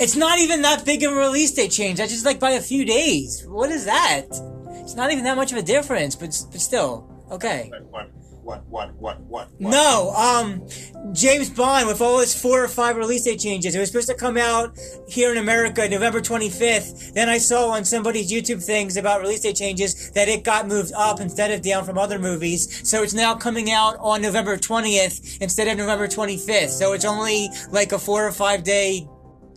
It's 0.00 0.16
not 0.16 0.38
even 0.38 0.62
that 0.62 0.86
big 0.86 1.02
of 1.02 1.12
a 1.12 1.14
release 1.14 1.52
date 1.52 1.70
change. 1.72 1.98
That's 1.98 2.10
just 2.10 2.24
like 2.24 2.40
by 2.40 2.52
a 2.52 2.60
few 2.62 2.86
days. 2.86 3.44
What 3.46 3.70
is 3.70 3.84
that? 3.84 4.28
It's 4.76 4.94
not 4.94 5.12
even 5.12 5.24
that 5.24 5.36
much 5.36 5.52
of 5.52 5.58
a 5.58 5.62
difference, 5.62 6.16
but, 6.16 6.34
but 6.50 6.60
still. 6.62 7.06
Okay. 7.30 7.70
What? 7.90 8.10
What? 8.42 8.64
What? 8.66 8.94
What? 8.94 9.20
What? 9.20 9.50
what? 9.52 9.60
No, 9.60 10.10
um, 10.16 10.66
James 11.12 11.50
Bond 11.50 11.86
with 11.86 12.00
all 12.00 12.18
his 12.20 12.34
four 12.34 12.64
or 12.64 12.68
five 12.68 12.96
release 12.96 13.24
date 13.24 13.40
changes. 13.40 13.74
It 13.74 13.78
was 13.78 13.90
supposed 13.90 14.08
to 14.08 14.14
come 14.14 14.38
out 14.38 14.74
here 15.06 15.32
in 15.32 15.36
America 15.36 15.86
November 15.86 16.22
25th. 16.22 17.12
Then 17.12 17.28
I 17.28 17.36
saw 17.36 17.68
on 17.68 17.84
somebody's 17.84 18.32
YouTube 18.32 18.64
things 18.64 18.96
about 18.96 19.20
release 19.20 19.40
date 19.40 19.56
changes 19.56 20.10
that 20.12 20.28
it 20.30 20.44
got 20.44 20.66
moved 20.66 20.94
up 20.96 21.20
instead 21.20 21.50
of 21.50 21.60
down 21.60 21.84
from 21.84 21.98
other 21.98 22.18
movies. 22.18 22.88
So 22.88 23.02
it's 23.02 23.12
now 23.12 23.34
coming 23.34 23.70
out 23.70 23.96
on 24.00 24.22
November 24.22 24.56
20th 24.56 25.42
instead 25.42 25.68
of 25.68 25.76
November 25.76 26.08
25th. 26.08 26.70
So 26.70 26.94
it's 26.94 27.04
only 27.04 27.50
like 27.70 27.92
a 27.92 27.98
four 27.98 28.26
or 28.26 28.32
five 28.32 28.64
day 28.64 29.06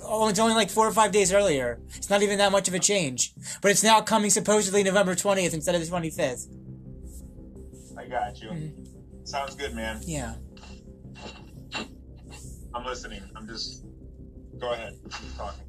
Oh, 0.06 0.28
it's 0.28 0.40
only 0.40 0.54
like 0.54 0.70
four 0.70 0.88
or 0.88 0.92
five 0.92 1.12
days 1.12 1.34
earlier. 1.34 1.80
It's 1.96 2.10
not 2.10 2.22
even 2.22 2.38
that 2.38 2.52
much 2.52 2.68
of 2.68 2.74
a 2.74 2.80
change. 2.80 3.34
But 3.62 3.72
it's 3.72 3.84
now 3.84 4.02
coming 4.02 4.30
supposedly 4.30 4.84
November 4.84 5.16
20th 5.16 5.54
instead 5.54 5.76
of 5.76 5.82
the 5.82 5.88
25th. 5.88 6.48
I 7.98 8.06
got 8.08 8.42
you. 8.42 8.50
Mm-hmm. 8.50 9.26
Sounds 9.26 9.56
good, 9.56 9.74
man. 9.74 10.02
Yeah. 10.06 10.36
I'm 12.76 12.86
listening. 12.86 13.22
I'm 13.36 13.48
just. 13.48 13.86
Go 14.60 14.74
ahead. 14.74 14.94
Keep 15.04 15.38
talking. 15.38 15.64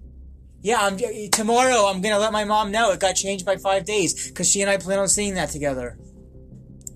Yeah, 0.62 0.78
I'm, 0.80 0.96
tomorrow 1.30 1.86
I'm 1.86 2.00
gonna 2.00 2.18
let 2.18 2.32
my 2.32 2.44
mom 2.44 2.70
know 2.70 2.90
it 2.92 2.98
got 2.98 3.16
changed 3.16 3.44
by 3.44 3.58
five 3.58 3.84
days 3.84 4.28
because 4.28 4.50
she 4.50 4.62
and 4.62 4.70
I 4.70 4.78
plan 4.78 4.98
on 4.98 5.08
seeing 5.08 5.34
that 5.34 5.50
together. 5.50 5.98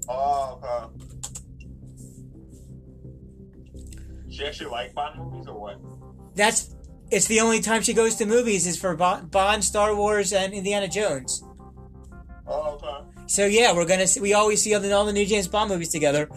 Oh, 0.08 0.58
uh, 0.62 0.88
she 4.30 4.46
actually 4.46 4.70
like 4.70 4.94
Bond 4.94 5.18
movies 5.18 5.48
or 5.48 5.60
what? 5.60 5.78
That's 6.34 6.74
it's 7.10 7.26
the 7.26 7.40
only 7.40 7.60
time 7.60 7.82
she 7.82 7.94
goes 7.94 8.16
to 8.16 8.26
movies 8.26 8.66
is 8.66 8.78
for 8.78 8.94
Bond, 8.96 9.64
Star 9.64 9.94
Wars, 9.94 10.32
and 10.32 10.52
Indiana 10.52 10.88
Jones. 10.88 11.42
Oh, 12.46 12.78
okay. 12.82 13.08
So 13.26 13.46
yeah, 13.46 13.74
we're 13.74 13.84
gonna 13.86 14.06
see, 14.06 14.20
we 14.20 14.34
always 14.34 14.62
see 14.62 14.74
all 14.74 14.80
the, 14.80 14.92
all 14.92 15.04
the 15.04 15.12
new 15.12 15.26
James 15.26 15.48
Bond 15.48 15.70
movies 15.70 15.90
together. 15.90 16.28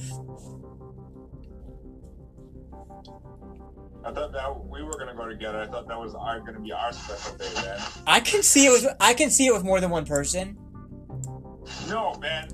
I 4.04 4.12
thought 4.14 4.34
that 4.34 4.66
we 4.66 4.84
were 4.84 4.98
gonna 4.98 5.16
go 5.16 5.28
together. 5.28 5.62
I 5.62 5.68
thought 5.68 5.88
that 5.88 5.98
was 6.00 6.16
our 6.16 6.40
gonna 6.42 6.60
be 6.60 6.74
our 6.74 6.92
special 6.92 7.38
day, 7.38 7.50
man. 7.56 7.80
I 8.08 8.20
can 8.20 8.44
see 8.44 8.66
it 8.66 8.72
with 8.72 8.88
I 9.00 9.14
can 9.14 9.30
see 9.30 9.48
it 9.48 9.54
with 9.54 9.64
more 9.64 9.80
than 9.80 9.90
one 9.90 10.06
person. 10.06 10.58
No, 11.88 12.16
man. 12.16 12.50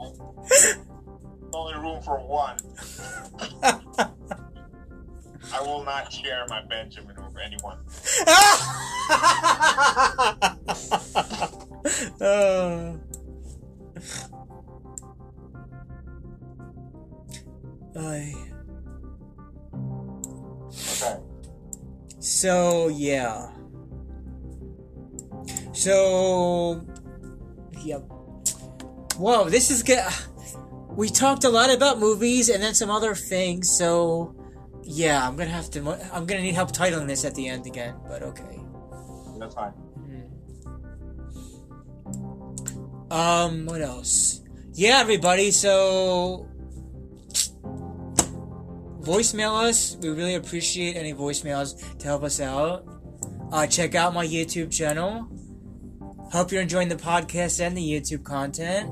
Only 1.52 1.74
room 1.74 2.02
for 2.02 2.18
one. 2.18 2.56
I 5.52 5.60
will 5.60 5.84
not 5.84 6.12
share 6.12 6.44
my 6.48 6.62
Benjamin 6.64 7.16
with 7.16 7.36
anyone. 7.42 7.78
oh. 12.20 13.00
Ay. 17.94 18.34
Okay. 20.72 21.20
So 22.18 22.88
yeah. 22.88 23.50
So 25.72 26.86
yep. 27.82 28.00
Whoa, 29.16 29.48
this 29.50 29.70
is 29.70 29.82
good. 29.82 30.02
We 30.88 31.08
talked 31.08 31.44
a 31.44 31.50
lot 31.50 31.70
about 31.70 31.98
movies 31.98 32.48
and 32.48 32.62
then 32.62 32.74
some 32.74 32.90
other 32.90 33.14
things. 33.14 33.70
So 33.70 34.34
yeah, 34.82 35.26
I'm 35.26 35.36
gonna 35.36 35.50
have 35.50 35.70
to. 35.70 35.80
I'm 36.12 36.26
gonna 36.26 36.42
need 36.42 36.54
help 36.54 36.72
titling 36.72 37.06
this 37.06 37.24
at 37.24 37.34
the 37.34 37.48
end 37.48 37.66
again. 37.66 37.94
But 38.08 38.22
okay. 38.22 38.60
That's 39.38 39.54
fine. 39.54 39.72
Um, 43.10 43.66
what 43.66 43.82
else? 43.82 44.40
Yeah, 44.72 44.98
everybody. 45.00 45.50
So 45.50 46.48
voicemail 49.00 49.62
us. 49.64 49.96
We 50.00 50.08
really 50.08 50.36
appreciate 50.36 50.96
any 50.96 51.12
voicemails 51.12 51.98
to 51.98 52.06
help 52.06 52.22
us 52.22 52.40
out. 52.40 52.86
Uh, 53.52 53.66
check 53.66 53.94
out 53.94 54.14
my 54.14 54.26
YouTube 54.26 54.70
channel. 54.70 55.28
Hope 56.32 56.50
you're 56.50 56.62
enjoying 56.62 56.88
the 56.88 56.96
podcast 56.96 57.60
and 57.60 57.76
the 57.76 57.82
YouTube 57.82 58.24
content. 58.24 58.88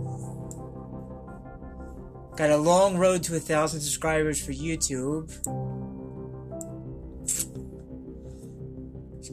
Got 2.37 2.51
a 2.51 2.57
long 2.59 2.99
road 2.99 3.23
to 3.25 3.37
a 3.37 3.41
thousand 3.41 3.81
subscribers 3.81 4.45
for 4.45 4.53
YouTube. 4.53 5.31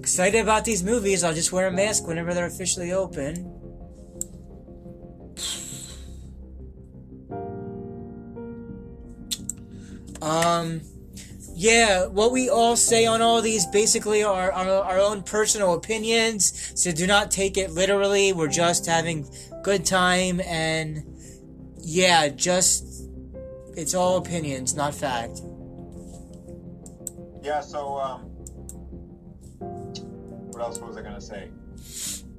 Excited 0.07 0.39
about 0.39 0.63
these 0.63 0.85
movies. 0.85 1.21
I'll 1.21 1.33
just 1.33 1.51
wear 1.51 1.67
a 1.67 1.71
mask 1.71 2.07
whenever 2.07 2.33
they're 2.33 2.45
officially 2.45 2.93
open. 2.93 3.43
Um, 10.21 10.79
yeah, 11.53 12.05
what 12.05 12.31
we 12.31 12.49
all 12.49 12.77
say 12.77 13.05
on 13.05 13.21
all 13.21 13.41
these 13.41 13.65
basically 13.65 14.23
are 14.23 14.49
our, 14.49 14.69
our 14.69 14.97
own 14.97 15.23
personal 15.23 15.73
opinions, 15.73 16.71
so 16.81 16.93
do 16.93 17.05
not 17.05 17.29
take 17.29 17.57
it 17.57 17.71
literally. 17.71 18.31
We're 18.31 18.47
just 18.47 18.85
having 18.85 19.29
good 19.61 19.85
time, 19.85 20.39
and 20.39 21.03
yeah, 21.79 22.29
just 22.29 23.09
it's 23.75 23.93
all 23.93 24.15
opinions, 24.15 24.73
not 24.73 24.95
fact. 24.95 25.41
Yeah. 27.43 27.59
So, 27.59 27.97
um, 27.97 28.36
what 30.57 30.65
else 30.65 30.79
was 30.79 30.97
I 30.97 31.03
gonna 31.03 31.21
say? 31.21 31.49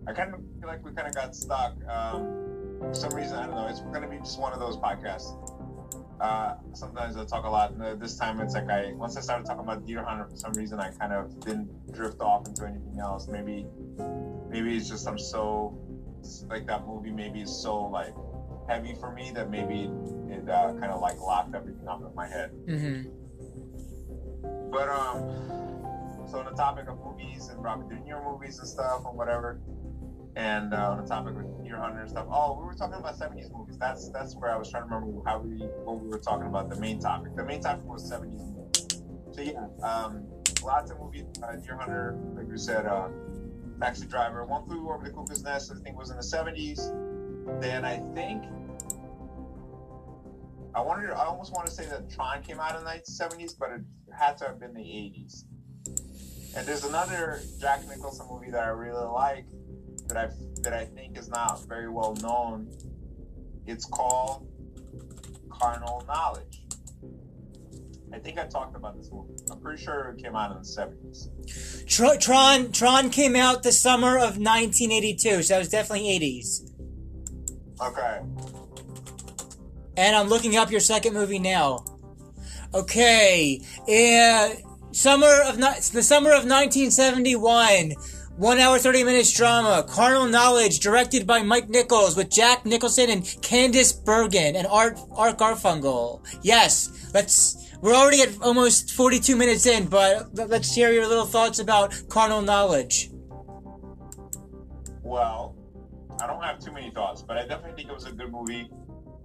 I 0.06 0.12
kind 0.12 0.34
of 0.34 0.40
feel 0.58 0.68
like 0.68 0.84
we 0.84 0.92
kind 0.92 1.06
of 1.06 1.14
got 1.14 1.36
stuck. 1.36 1.76
Um, 1.88 2.76
for 2.80 2.94
some 2.94 3.14
reason, 3.14 3.36
I 3.38 3.46
don't 3.46 3.54
know. 3.54 3.66
It's 3.68 3.80
going 3.80 4.02
to 4.02 4.08
be 4.08 4.18
just 4.18 4.40
one 4.40 4.52
of 4.52 4.60
those 4.60 4.76
podcasts. 4.76 5.36
Uh, 6.20 6.54
sometimes 6.72 7.16
I 7.16 7.24
talk 7.24 7.44
a 7.44 7.50
lot. 7.50 7.72
And 7.72 8.00
this 8.00 8.16
time, 8.16 8.40
it's 8.40 8.54
like 8.54 8.68
I 8.70 8.92
once 8.94 9.16
I 9.16 9.20
started 9.20 9.46
talking 9.46 9.62
about 9.62 9.86
Deer 9.86 10.02
Hunter, 10.02 10.26
for 10.28 10.36
some 10.36 10.52
reason, 10.54 10.80
I 10.80 10.90
kind 10.92 11.12
of 11.12 11.38
didn't 11.40 11.92
drift 11.92 12.20
off 12.20 12.48
into 12.48 12.66
anything 12.66 12.98
else. 13.00 13.28
Maybe, 13.28 13.66
maybe 14.48 14.76
it's 14.76 14.88
just 14.88 15.06
I'm 15.06 15.18
so 15.18 15.78
like 16.48 16.66
that 16.66 16.86
movie. 16.86 17.10
Maybe 17.10 17.42
is 17.42 17.54
so 17.62 17.82
like 17.82 18.14
heavy 18.68 18.94
for 18.98 19.12
me 19.12 19.30
that 19.34 19.50
maybe 19.50 19.90
it 20.28 20.48
uh, 20.48 20.72
kind 20.80 20.90
of 20.92 21.00
like 21.00 21.20
locked 21.20 21.54
everything 21.54 21.86
up 21.86 22.00
in 22.00 22.14
my 22.14 22.26
head. 22.26 22.50
Mm-hmm. 22.66 23.10
But 24.70 24.88
um, 24.88 25.68
so 26.30 26.38
on 26.38 26.44
the 26.44 26.50
topic 26.52 26.88
of 26.88 26.98
movies 27.04 27.48
and 27.48 27.62
Robert 27.62 27.88
De 27.88 27.96
Niro 27.96 28.22
movies 28.32 28.58
and 28.58 28.68
stuff 28.68 29.02
or 29.04 29.12
whatever, 29.12 29.60
and 30.36 30.74
uh, 30.74 30.90
on 30.90 31.00
the 31.00 31.06
topic 31.06 31.34
of 31.36 31.64
Deer 31.64 31.78
Hunter 31.78 32.00
and 32.00 32.10
stuff. 32.10 32.26
Oh, 32.30 32.58
we 32.58 32.66
were 32.66 32.74
talking 32.74 32.98
about 32.98 33.18
'70s 33.18 33.50
movies. 33.50 33.78
That's 33.78 34.10
that's 34.10 34.36
where 34.36 34.52
I 34.52 34.56
was 34.56 34.70
trying 34.70 34.88
to 34.88 34.94
remember 34.94 35.22
how 35.28 35.38
we 35.38 35.56
what 35.84 36.00
we 36.00 36.08
were 36.08 36.18
talking 36.18 36.46
about. 36.46 36.68
The 36.68 36.76
main 36.76 36.98
topic. 37.00 37.34
The 37.34 37.44
main 37.44 37.60
topic 37.60 37.84
was 37.84 38.10
'70s 38.10 38.54
movies. 38.54 39.02
So 39.32 39.40
yeah, 39.40 39.86
um, 39.86 40.26
lots 40.62 40.90
of 40.90 41.00
movies. 41.00 41.24
Uh, 41.42 41.56
Deer 41.56 41.76
Hunter, 41.76 42.18
like 42.34 42.48
we 42.48 42.58
said, 42.58 42.86
uh, 42.86 43.08
Taxi 43.80 44.06
Driver, 44.06 44.44
One 44.44 44.66
Flew 44.66 44.90
Over 44.90 45.04
the 45.04 45.10
Cuckoo's 45.10 45.42
Nest. 45.42 45.72
I 45.74 45.80
think 45.82 45.98
was 45.98 46.10
in 46.10 46.16
the 46.16 46.22
'70s. 46.22 47.60
Then 47.60 47.84
I 47.84 47.98
think 48.14 48.44
I 50.74 50.80
wanted. 50.82 51.10
I 51.10 51.24
almost 51.24 51.52
want 51.52 51.66
to 51.66 51.72
say 51.72 51.86
that 51.86 52.10
Tron 52.10 52.42
came 52.42 52.60
out 52.60 52.76
in 52.76 52.84
the 52.84 52.90
1970s, 52.90 53.58
but 53.58 53.70
it 53.70 53.80
had 54.12 54.36
to 54.38 54.44
have 54.44 54.60
been 54.60 54.74
the 54.74 54.80
80s. 54.80 55.44
And 56.56 56.66
there's 56.66 56.84
another 56.84 57.40
Jack 57.60 57.86
Nicholson 57.88 58.26
movie 58.30 58.50
that 58.50 58.64
I 58.64 58.68
really 58.68 59.04
like 59.04 59.44
that 60.08 60.16
I 60.16 60.30
that 60.62 60.72
I 60.72 60.84
think 60.84 61.18
is 61.18 61.28
not 61.28 61.66
very 61.66 61.88
well 61.88 62.14
known. 62.22 62.70
It's 63.66 63.84
called 63.84 64.48
Carnal 65.50 66.04
Knowledge. 66.06 66.62
I 68.12 68.18
think 68.18 68.38
I 68.38 68.46
talked 68.46 68.74
about 68.74 68.96
this 68.96 69.10
movie. 69.12 69.34
I'm 69.50 69.60
pretty 69.60 69.82
sure 69.82 70.14
it 70.16 70.22
came 70.22 70.34
out 70.34 70.50
in 70.50 70.58
the 70.58 70.64
70s. 70.64 72.20
Tron 72.20 72.72
Tron 72.72 73.10
came 73.10 73.36
out 73.36 73.62
the 73.62 73.72
summer 73.72 74.16
of 74.16 74.38
1982, 74.38 75.42
so 75.42 75.54
that 75.54 75.58
was 75.58 75.68
definitely 75.68 76.18
80s. 76.18 76.70
Okay. 77.80 78.20
And 79.96 80.16
I'm 80.16 80.28
looking 80.28 80.56
up 80.56 80.70
your 80.70 80.80
second 80.80 81.12
movie 81.14 81.38
now. 81.38 81.84
Okay, 82.74 83.60
uh, 83.88 84.67
summer 84.92 85.42
of 85.46 85.58
the 85.58 86.02
summer 86.02 86.30
of 86.30 86.44
1971. 86.44 87.92
One 88.36 88.58
hour, 88.58 88.78
30 88.78 89.02
minutes 89.02 89.32
drama. 89.32 89.84
Carnal 89.88 90.26
Knowledge, 90.26 90.78
directed 90.78 91.26
by 91.26 91.42
Mike 91.42 91.68
Nichols 91.68 92.16
with 92.16 92.30
Jack 92.30 92.64
Nicholson 92.64 93.10
and 93.10 93.22
Candice 93.22 93.92
Bergen 94.04 94.54
and 94.54 94.66
Art, 94.68 94.98
Art 95.10 95.38
Garfunkel. 95.38 96.24
Yes, 96.42 97.10
let's, 97.12 97.72
we're 97.80 97.94
already 97.94 98.22
at 98.22 98.40
almost 98.40 98.92
42 98.92 99.34
minutes 99.34 99.66
in, 99.66 99.86
but 99.86 100.32
let's 100.34 100.72
hear 100.72 100.92
your 100.92 101.08
little 101.08 101.26
thoughts 101.26 101.58
about 101.58 101.92
Carnal 102.08 102.42
Knowledge. 102.42 103.10
Well, 105.02 105.56
I 106.22 106.26
don't 106.28 106.42
have 106.42 106.60
too 106.60 106.72
many 106.72 106.90
thoughts, 106.90 107.22
but 107.22 107.38
I 107.38 107.46
definitely 107.46 107.72
think 107.76 107.88
it 107.88 107.94
was 107.94 108.06
a 108.06 108.12
good 108.12 108.30
movie. 108.30 108.70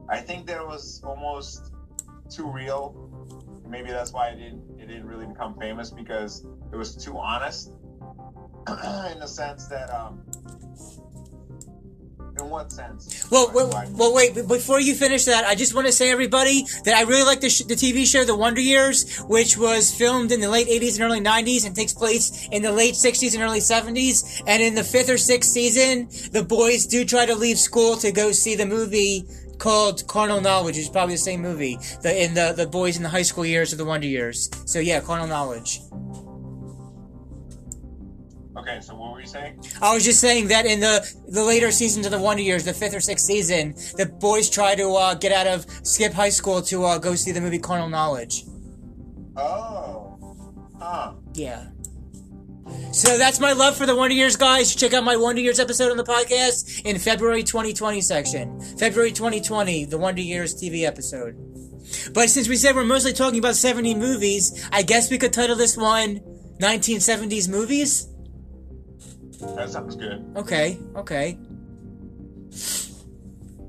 I 0.10 0.18
think 0.18 0.48
that 0.48 0.58
it 0.60 0.66
was 0.66 1.04
almost 1.06 1.72
too 2.30 2.50
real. 2.50 3.43
Maybe 3.74 3.90
that's 3.90 4.14
why 4.14 4.28
it 4.28 4.36
didn't, 4.36 4.62
it 4.80 4.86
didn't 4.86 5.08
really 5.08 5.26
become 5.26 5.58
famous 5.60 5.90
because 5.90 6.46
it 6.72 6.76
was 6.76 6.96
too 6.96 7.18
honest 7.18 7.72
in 9.12 9.20
the 9.20 9.26
sense 9.26 9.66
that 9.66 9.90
um 9.90 10.22
in 12.40 12.50
what 12.50 12.72
sense? 12.72 13.28
Well, 13.32 13.52
well, 13.54 13.70
well, 13.92 14.14
wait. 14.14 14.36
Before 14.48 14.80
you 14.80 14.96
finish 14.96 15.26
that, 15.26 15.46
I 15.46 15.56
just 15.56 15.76
want 15.76 15.88
to 15.88 15.94
say, 15.94 16.10
everybody, 16.10 16.66
that 16.84 16.96
I 16.96 17.04
really 17.04 17.24
like 17.24 17.42
the, 17.42 17.50
sh- 17.50 17.64
the 17.64 17.76
TV 17.76 18.08
show 18.08 18.24
The 18.24 18.36
Wonder 18.36 18.62
Years, 18.62 19.20
which 19.22 19.56
was 19.56 19.94
filmed 19.94 20.32
in 20.32 20.40
the 20.40 20.50
late 20.50 20.68
80s 20.68 20.96
and 20.96 21.04
early 21.04 21.22
90s 21.22 21.66
and 21.66 21.76
takes 21.76 21.94
place 21.94 22.48
in 22.52 22.64
the 22.64 22.72
late 22.72 22.96
60s 22.96 23.36
and 23.36 23.44
early 23.44 23.60
70s. 23.60 24.42
And 24.48 24.64
in 24.64 24.74
the 24.74 24.84
fifth 24.84 25.10
or 25.10 25.18
sixth 25.18 25.52
season, 25.52 26.10
the 26.32 26.44
boys 26.44 26.88
do 26.88 27.06
try 27.06 27.26
to 27.28 27.36
leave 27.36 27.60
school 27.60 27.98
to 27.98 28.12
go 28.12 28.32
see 28.32 28.56
the 28.56 28.66
movie 28.66 29.26
called 29.58 30.08
Carnal 30.08 30.42
Knowledge, 30.42 30.66
which 30.66 30.78
is 30.78 30.90
probably 30.90 31.16
the 31.16 31.20
same 31.20 31.42
movie. 31.42 31.78
The 32.02 32.24
in 32.24 32.34
the 32.34 32.54
the 32.56 32.68
boys 32.68 32.98
in 32.98 33.04
the 33.04 33.10
high 33.10 33.22
school 33.22 33.46
years 33.46 33.72
of 33.72 33.78
the 33.78 33.86
Wonder 33.86 34.08
Years. 34.08 34.50
So 34.66 34.80
yeah, 34.80 35.00
Carnal 35.00 35.28
Knowledge. 35.28 35.82
Okay, 38.56 38.80
so 38.82 38.96
what 38.96 39.12
were 39.12 39.20
you 39.20 39.28
saying? 39.28 39.62
I 39.82 39.94
was 39.94 40.06
just 40.06 40.22
saying 40.22 40.48
that 40.48 40.66
in 40.66 40.80
the 40.80 41.06
the 41.28 41.44
later 41.44 41.72
seasons 41.72 42.06
of 42.06 42.12
the 42.12 42.20
Wonder 42.20 42.44
Years, 42.44 42.64
the 42.64 42.74
fifth 42.74 42.96
or 42.96 43.02
sixth 43.02 43.26
season, 43.26 43.74
the 43.98 44.06
boys 44.06 44.50
try 44.50 44.76
to 44.76 44.90
uh, 44.94 45.16
get 45.16 45.32
out 45.32 45.48
of 45.48 45.66
skip 45.86 46.14
high 46.14 46.30
school 46.30 46.62
to 46.64 46.86
uh, 46.86 46.98
go 46.98 47.16
see 47.16 47.32
the 47.32 47.42
movie 47.42 47.60
Carnal 47.60 47.90
Knowledge. 47.90 48.46
Oh, 49.36 50.18
huh. 50.80 51.14
Yeah. 51.34 51.68
So 52.92 53.18
that's 53.18 53.40
my 53.40 53.54
love 53.54 53.76
for 53.76 53.86
the 53.86 53.96
Wonder 53.96 54.16
Years, 54.16 54.36
guys. 54.36 54.76
Check 54.76 54.94
out 54.94 55.04
my 55.04 55.18
Wonder 55.18 55.42
Years 55.42 55.60
episode 55.60 55.92
on 55.92 55.98
the 55.98 56.04
podcast 56.04 56.86
in 56.86 57.00
February 57.00 57.44
2020 57.44 58.02
section. 58.02 58.60
February 58.78 59.12
2020, 59.12 59.86
the 59.86 59.98
Wonder 59.98 60.22
Years 60.22 60.54
TV 60.56 60.84
episode. 60.84 61.36
But 62.14 62.30
since 62.30 62.48
we 62.48 62.56
said 62.56 62.76
we're 62.76 62.84
mostly 62.84 63.14
talking 63.14 63.40
about 63.40 63.56
70 63.56 63.96
movies, 63.96 64.68
I 64.72 64.84
guess 64.84 65.10
we 65.10 65.18
could 65.18 65.34
title 65.34 65.56
this 65.56 65.76
one 65.76 66.22
1970s 66.60 67.50
movies? 67.50 68.08
That 69.56 69.70
sounds 69.70 69.96
good. 69.96 70.26
Okay, 70.38 70.80
okay. 70.96 71.38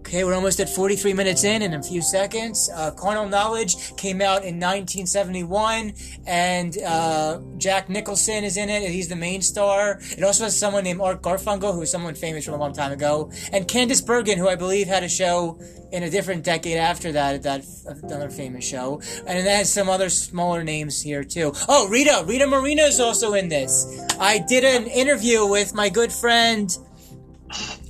Okay, 0.07 0.23
we're 0.23 0.35
almost 0.35 0.61
at 0.61 0.69
43 0.69 1.15
minutes 1.15 1.45
in 1.45 1.63
in 1.63 1.73
a 1.73 1.83
few 1.83 2.03
seconds. 2.03 2.69
Uh, 2.75 2.91
Carnal 2.91 3.27
Knowledge 3.27 3.97
came 3.97 4.21
out 4.21 4.45
in 4.45 4.61
1971, 4.61 5.95
and 6.27 6.77
uh, 6.83 7.41
Jack 7.57 7.89
Nicholson 7.89 8.45
is 8.45 8.59
in 8.59 8.69
it. 8.69 8.83
He's 8.91 9.09
the 9.09 9.17
main 9.17 9.41
star. 9.41 9.99
It 10.03 10.23
also 10.23 10.45
has 10.45 10.59
someone 10.59 10.85
named 10.85 11.01
Art 11.01 11.23
Garfunkel, 11.23 11.75
who's 11.75 11.91
someone 11.91 12.15
famous 12.15 12.45
from 12.45 12.53
a 12.53 12.59
long 12.59 12.75
time 12.75 12.93
ago, 12.93 13.33
and 13.51 13.67
Candice 13.67 14.05
Bergen, 14.05 14.37
who 14.37 14.47
I 14.47 14.57
believe 14.57 14.89
had 14.89 15.05
a 15.05 15.09
show 15.09 15.59
in 15.91 16.03
a 16.03 16.11
different 16.11 16.45
decade 16.45 16.77
after 16.77 17.11
that, 17.13 17.43
that 17.45 17.65
another 18.03 18.29
famous 18.29 18.65
show. 18.65 19.01
And 19.27 19.39
it 19.39 19.47
has 19.47 19.73
some 19.73 19.89
other 19.89 20.11
smaller 20.11 20.63
names 20.63 21.01
here 21.01 21.25
too. 21.25 21.55
Oh, 21.67 21.89
Rita, 21.89 22.25
Rita 22.27 22.47
Moreno 22.47 22.83
is 22.85 23.01
also 23.01 23.33
in 23.33 23.49
this. 23.49 24.05
I 24.21 24.39
did 24.39 24.65
an 24.65 24.87
interview 24.87 25.47
with 25.47 25.73
my 25.73 25.89
good 25.89 26.13
friend 26.13 26.77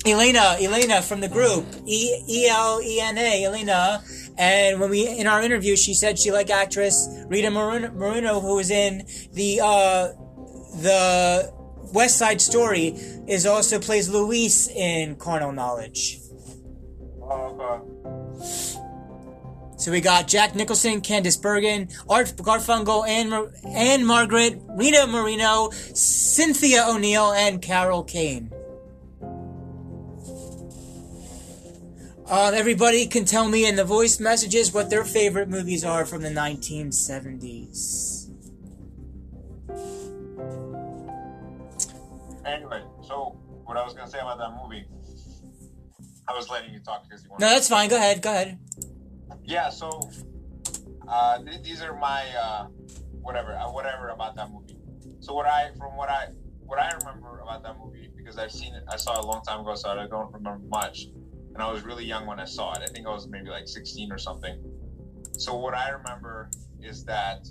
Elena, 0.06 0.56
Elena 0.60 1.00
from 1.00 1.20
the 1.20 1.28
group, 1.28 1.64
E 1.86 2.22
E 2.28 2.46
L 2.48 2.80
E 2.82 3.00
N 3.00 3.16
A, 3.16 3.44
Elena. 3.44 4.02
And 4.36 4.80
when 4.80 4.90
we 4.90 5.08
in 5.08 5.26
our 5.26 5.42
interview, 5.42 5.76
she 5.76 5.94
said 5.94 6.18
she 6.18 6.30
liked 6.32 6.50
actress 6.50 7.08
Rita 7.28 7.50
Moreno, 7.50 8.40
who 8.40 8.56
was 8.56 8.70
in 8.70 9.06
the 9.32 9.60
uh, 9.62 10.08
the 10.82 11.52
West 11.92 12.18
Side 12.18 12.40
Story, 12.40 12.88
is 13.28 13.46
also 13.46 13.78
plays 13.78 14.08
Louise 14.08 14.68
in 14.68 15.16
Carnal 15.16 15.52
Knowledge. 15.52 16.18
Okay. 17.22 17.80
So 19.76 19.90
we 19.90 20.00
got 20.00 20.28
Jack 20.28 20.54
Nicholson, 20.54 21.00
Candice 21.00 21.40
Bergen, 21.40 21.88
Art 22.08 22.28
Garfunkel, 22.36 23.06
Anne, 23.06 23.52
Ann-Margret, 23.66 24.60
Rita 24.76 25.06
Moreno, 25.06 25.70
Cynthia 25.70 26.86
O'Neal, 26.88 27.32
and 27.32 27.60
Carol 27.60 28.02
Kane. 28.02 28.50
Um, 32.26 32.54
everybody 32.54 33.06
can 33.06 33.26
tell 33.26 33.48
me 33.48 33.66
in 33.66 33.76
the 33.76 33.84
voice 33.84 34.18
messages 34.18 34.72
what 34.72 34.88
their 34.88 35.04
favorite 35.04 35.50
movies 35.50 35.84
are 35.84 36.06
from 36.06 36.22
the 36.22 36.30
1970s. 36.30 38.30
Anyway, 42.46 42.82
so 43.02 43.36
what 43.64 43.76
I 43.76 43.84
was 43.84 43.92
gonna 43.92 44.10
say 44.10 44.20
about 44.20 44.38
that 44.38 44.56
movie, 44.62 44.86
I 46.26 46.32
was 46.32 46.48
letting 46.48 46.72
you 46.72 46.80
talk 46.80 47.04
because 47.06 47.24
you 47.24 47.30
wanted. 47.30 47.44
No, 47.44 47.50
that's 47.50 47.68
fine. 47.68 47.90
Go 47.90 47.96
ahead. 47.96 48.22
Go 48.22 48.30
ahead. 48.30 48.58
Yeah. 49.44 49.68
So, 49.68 49.90
uh, 51.06 51.42
th- 51.42 51.62
these 51.62 51.82
are 51.82 51.94
my 51.98 52.24
uh, 52.42 52.68
whatever, 53.20 53.54
uh, 53.54 53.70
whatever 53.70 54.08
about 54.08 54.34
that 54.36 54.50
movie. 54.50 54.78
So 55.20 55.34
what 55.34 55.46
I, 55.46 55.72
from 55.76 55.94
what 55.96 56.08
I, 56.08 56.28
what 56.64 56.78
I 56.78 56.90
remember 56.94 57.40
about 57.40 57.62
that 57.64 57.76
movie, 57.78 58.08
because 58.16 58.38
I've 58.38 58.52
seen 58.52 58.74
it, 58.74 58.84
I 58.90 58.96
saw 58.96 59.12
it 59.12 59.24
a 59.24 59.26
long 59.26 59.42
time 59.42 59.60
ago, 59.60 59.74
so 59.74 59.90
I 59.90 60.06
don't 60.06 60.32
remember 60.32 60.58
much 60.68 61.08
and 61.54 61.62
I 61.62 61.70
was 61.70 61.84
really 61.84 62.04
young 62.04 62.26
when 62.26 62.40
I 62.40 62.44
saw 62.44 62.74
it. 62.74 62.82
I 62.82 62.86
think 62.86 63.06
I 63.06 63.10
was 63.10 63.28
maybe 63.28 63.48
like 63.48 63.68
16 63.68 64.10
or 64.12 64.18
something. 64.18 64.58
So 65.32 65.56
what 65.56 65.74
I 65.74 65.90
remember 65.90 66.50
is 66.82 67.04
that 67.04 67.48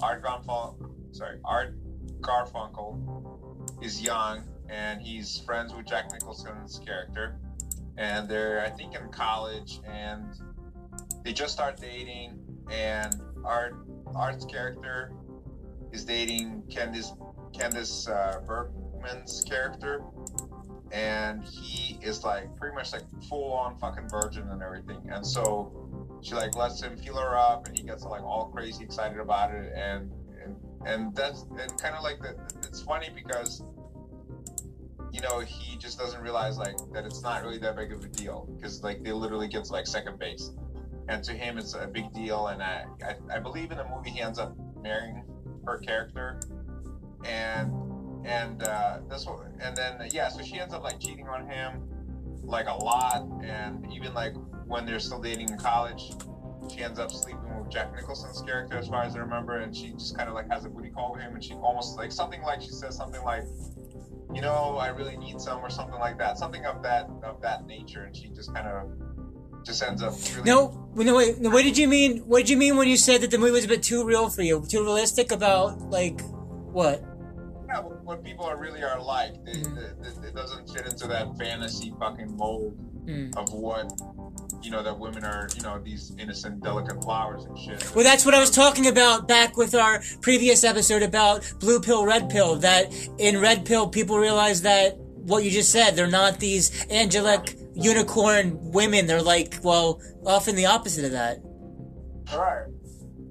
Art 0.00 0.22
Garfunkel, 0.22 1.14
sorry, 1.14 1.38
Art 1.44 1.74
Garfunkel 2.20 3.84
is 3.84 4.00
young 4.00 4.44
and 4.68 5.00
he's 5.00 5.38
friends 5.40 5.74
with 5.74 5.86
Jack 5.86 6.10
Nicholson's 6.12 6.80
character, 6.84 7.36
and 7.96 8.28
they're 8.28 8.64
I 8.64 8.70
think 8.70 8.94
in 8.94 9.08
college 9.10 9.80
and 9.86 10.24
they 11.22 11.32
just 11.32 11.52
start 11.52 11.76
dating, 11.80 12.38
and 12.70 13.14
Art 13.44 13.76
Art's 14.14 14.44
character 14.44 15.12
is 15.92 16.04
dating 16.04 16.62
Candice 16.68 17.16
Candice 17.52 18.08
uh, 18.08 18.40
Bergman's 18.40 19.44
character, 19.44 20.02
and 20.94 21.42
he 21.44 21.98
is 22.02 22.22
like 22.22 22.56
pretty 22.56 22.74
much 22.74 22.92
like 22.92 23.02
full 23.28 23.52
on 23.52 23.76
fucking 23.78 24.08
virgin 24.08 24.48
and 24.50 24.62
everything. 24.62 25.00
And 25.10 25.26
so 25.26 25.72
she 26.22 26.34
like 26.34 26.54
lets 26.54 26.80
him 26.80 26.96
feel 26.96 27.16
her 27.16 27.36
up, 27.36 27.66
and 27.66 27.76
he 27.76 27.84
gets 27.84 28.04
like 28.04 28.22
all 28.22 28.50
crazy 28.54 28.84
excited 28.84 29.18
about 29.18 29.52
it, 29.52 29.72
and 29.76 30.10
and 30.42 30.56
and 30.86 31.16
that's 31.16 31.42
and 31.58 31.76
kind 31.82 31.96
of 31.96 32.04
like 32.04 32.20
the, 32.20 32.36
it's 32.58 32.80
funny 32.80 33.08
because 33.12 33.64
you 35.12 35.20
know 35.20 35.40
he 35.40 35.76
just 35.78 35.98
doesn't 35.98 36.22
realize 36.22 36.58
like 36.58 36.76
that 36.92 37.04
it's 37.04 37.22
not 37.22 37.42
really 37.42 37.58
that 37.58 37.76
big 37.76 37.92
of 37.92 38.04
a 38.04 38.08
deal 38.08 38.48
because 38.54 38.84
like 38.84 39.02
they 39.02 39.12
literally 39.12 39.48
get 39.48 39.64
to 39.64 39.72
like 39.72 39.88
second 39.88 40.16
base, 40.20 40.52
and 41.08 41.24
to 41.24 41.32
him 41.32 41.58
it's 41.58 41.74
a 41.74 41.88
big 41.88 42.12
deal, 42.12 42.46
and 42.46 42.62
I 42.62 42.84
I, 43.04 43.36
I 43.36 43.38
believe 43.40 43.72
in 43.72 43.78
the 43.78 43.84
movie 43.84 44.10
he 44.10 44.20
ends 44.20 44.38
up 44.38 44.56
marrying 44.80 45.24
her 45.66 45.78
character, 45.78 46.40
and 47.24 47.83
and 48.24 48.62
uh, 48.62 48.98
this 49.08 49.26
one, 49.26 49.52
and 49.60 49.76
then 49.76 50.08
yeah, 50.12 50.28
so 50.28 50.42
she 50.42 50.58
ends 50.58 50.74
up 50.74 50.82
like 50.82 51.00
cheating 51.00 51.28
on 51.28 51.46
him 51.46 51.82
like 52.42 52.66
a 52.68 52.74
lot, 52.74 53.26
and 53.42 53.86
even 53.92 54.14
like 54.14 54.34
when 54.66 54.86
they're 54.86 54.98
still 54.98 55.20
dating 55.20 55.50
in 55.50 55.58
college, 55.58 56.12
she 56.72 56.82
ends 56.82 56.98
up 56.98 57.10
sleeping 57.10 57.58
with 57.58 57.70
Jack 57.70 57.94
Nicholson's 57.94 58.40
character, 58.42 58.76
as 58.76 58.88
far 58.88 59.02
as 59.02 59.14
I 59.16 59.20
remember, 59.20 59.58
and 59.58 59.74
she 59.76 59.90
just 59.90 60.16
kind 60.16 60.28
of 60.28 60.34
like 60.34 60.50
has 60.50 60.64
a 60.64 60.68
booty 60.68 60.90
call 60.90 61.12
with 61.12 61.22
him, 61.22 61.34
and 61.34 61.44
she 61.44 61.54
almost 61.54 61.96
like 61.96 62.12
something 62.12 62.42
like 62.42 62.60
she 62.62 62.70
says 62.70 62.96
something 62.96 63.22
like, 63.22 63.44
you 64.34 64.40
know, 64.40 64.76
I 64.76 64.88
really 64.88 65.16
need 65.16 65.40
some 65.40 65.60
or 65.60 65.70
something 65.70 65.98
like 65.98 66.18
that, 66.18 66.38
something 66.38 66.64
of 66.64 66.82
that 66.82 67.08
of 67.22 67.40
that 67.42 67.66
nature, 67.66 68.04
and 68.04 68.16
she 68.16 68.28
just 68.28 68.54
kind 68.54 68.66
of 68.66 68.90
just 69.64 69.82
ends 69.82 70.02
up. 70.02 70.14
Really 70.36 70.50
No, 70.50 70.90
no, 70.94 71.16
wait. 71.16 71.40
No, 71.40 71.50
what 71.50 71.62
did 71.62 71.76
you 71.76 71.88
mean? 71.88 72.18
What 72.20 72.38
did 72.38 72.50
you 72.50 72.56
mean 72.56 72.76
when 72.76 72.88
you 72.88 72.96
said 72.96 73.20
that 73.22 73.30
the 73.30 73.38
movie 73.38 73.52
was 73.52 73.64
a 73.64 73.68
bit 73.68 73.82
too 73.82 74.04
real 74.04 74.28
for 74.28 74.42
you? 74.42 74.64
Too 74.68 74.82
realistic 74.82 75.32
about 75.32 75.80
like 75.90 76.20
what? 76.72 77.02
Yeah, 77.74 77.80
what, 77.80 78.22
people 78.24 78.44
are 78.44 78.56
really 78.58 78.82
are 78.82 79.00
like. 79.02 79.32
They, 79.44 79.52
they- 79.52 79.60
they- 79.62 80.28
it 80.28 80.34
doesn't 80.34 80.68
fit 80.70 80.86
into 80.86 81.06
that 81.08 81.36
fantasy 81.38 81.92
fucking 81.98 82.36
mold 82.36 82.76
Mm. 83.04 83.36
of 83.36 83.52
what 83.52 83.92
you 84.62 84.70
know 84.70 84.82
that 84.82 84.98
women 84.98 85.24
are. 85.24 85.46
You 85.54 85.62
know 85.62 85.78
these 85.78 86.12
innocent, 86.18 86.62
delicate 86.62 87.02
flowers 87.02 87.44
and 87.44 87.58
shit. 87.58 87.94
Well, 87.94 88.02
that's 88.02 88.24
what 88.24 88.32
I 88.32 88.40
was 88.40 88.50
talking 88.50 88.86
about 88.86 89.28
back 89.28 89.58
with 89.58 89.74
our 89.74 90.00
previous 90.22 90.64
episode 90.64 91.02
about 91.02 91.44
blue 91.60 91.80
pill, 91.80 92.06
red 92.06 92.30
pill. 92.30 92.56
That 92.56 92.94
in 93.18 93.42
red 93.42 93.66
pill, 93.66 93.88
people 93.88 94.18
realize 94.18 94.62
that 94.62 94.96
what 94.96 95.44
you 95.44 95.50
just 95.50 95.70
said, 95.70 95.96
they're 95.96 96.06
not 96.06 96.40
these 96.40 96.86
angelic 96.90 97.56
unicorn 97.74 98.58
women. 98.72 99.06
They're 99.06 99.20
like, 99.20 99.58
well, 99.62 100.00
often 100.24 100.56
the 100.56 100.64
opposite 100.64 101.04
of 101.04 101.10
that. 101.12 101.40
Right. 102.34 102.64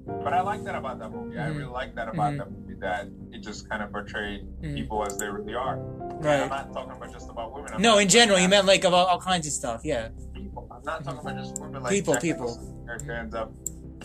But 0.06 0.32
I 0.34 0.40
like 0.42 0.64
that 0.64 0.74
about 0.74 0.98
that 0.98 1.10
movie. 1.10 1.38
I 1.38 1.48
Mhm. 1.48 1.56
really 1.58 1.70
like 1.72 1.94
that 1.94 2.08
about 2.08 2.34
Mhm. 2.34 2.38
that 2.38 2.50
movie 2.52 2.74
that 2.80 3.06
it 3.32 3.38
just 3.38 3.68
kind 3.70 3.82
of 3.82 3.90
portrayed 3.90 4.46
Mhm. 4.60 4.74
people 4.74 5.04
as 5.04 5.16
they 5.16 5.28
really 5.28 5.54
are. 5.54 5.76
And 5.76 6.26
I'm 6.26 6.48
not 6.48 6.72
talking 6.72 6.92
about 6.92 7.12
just 7.12 7.30
about 7.30 7.54
women. 7.54 7.72
I'm 7.74 7.80
No, 7.82 7.98
in 7.98 8.08
general, 8.08 8.38
you 8.38 8.48
meant 8.48 8.66
like 8.66 8.84
about 8.84 9.08
all 9.08 9.18
kinds 9.20 9.46
of 9.46 9.52
stuff. 9.52 9.80
Yeah. 9.84 10.08
people. 10.34 10.68
I'm 10.70 10.82
not 10.84 11.02
talking 11.04 11.20
about 11.20 11.36
just 11.38 11.58
women 11.60 11.82
like 11.82 11.90
People, 11.90 12.12
Jack 12.14 12.22
people. 12.22 12.58
Character 12.84 13.12
ends 13.12 13.34
up. 13.34 13.50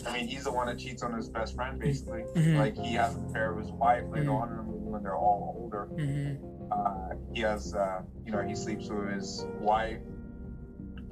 I 0.06 0.12
mean, 0.14 0.26
he's 0.26 0.44
the 0.44 0.52
one 0.52 0.66
that 0.68 0.78
cheats 0.78 1.02
on 1.02 1.12
his 1.12 1.28
best 1.28 1.54
friend, 1.54 1.78
basically. 1.78 2.22
Mhm. 2.34 2.56
Like 2.58 2.74
he 2.76 2.94
has 2.94 3.14
an 3.16 3.26
affair 3.26 3.52
with 3.52 3.64
his 3.66 3.72
wife 3.74 4.04
later 4.08 4.30
Mhm. 4.30 4.40
on 4.42 4.50
in 4.52 4.56
the 4.56 4.62
movie 4.62 4.86
when 4.90 5.02
they're 5.02 5.16
all 5.16 5.54
older. 5.58 5.88
Uh, 6.72 7.14
he 7.34 7.42
has, 7.42 7.74
uh, 7.74 8.00
you 8.24 8.32
know, 8.32 8.40
he 8.42 8.54
sleeps 8.54 8.88
with 8.88 9.10
his 9.12 9.44
wife, 9.60 9.98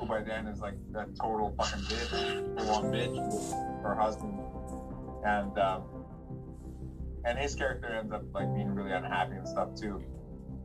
who 0.01 0.07
by 0.07 0.23
then 0.23 0.47
is 0.47 0.61
like 0.61 0.75
that 0.93 1.09
total 1.21 1.53
fucking 1.59 1.83
bitch, 1.83 2.59
full 2.61 2.71
on 2.77 2.85
bitch 2.93 3.83
her 3.83 3.95
husband, 3.95 4.39
and 5.25 5.59
um, 5.59 5.83
and 7.25 7.39
his 7.39 7.55
character 7.55 7.89
ends 7.89 8.13
up 8.13 8.23
like 8.35 8.53
being 8.55 8.71
really 8.75 8.93
unhappy 8.93 9.35
and 9.37 9.47
stuff 9.47 9.75
too. 9.75 10.03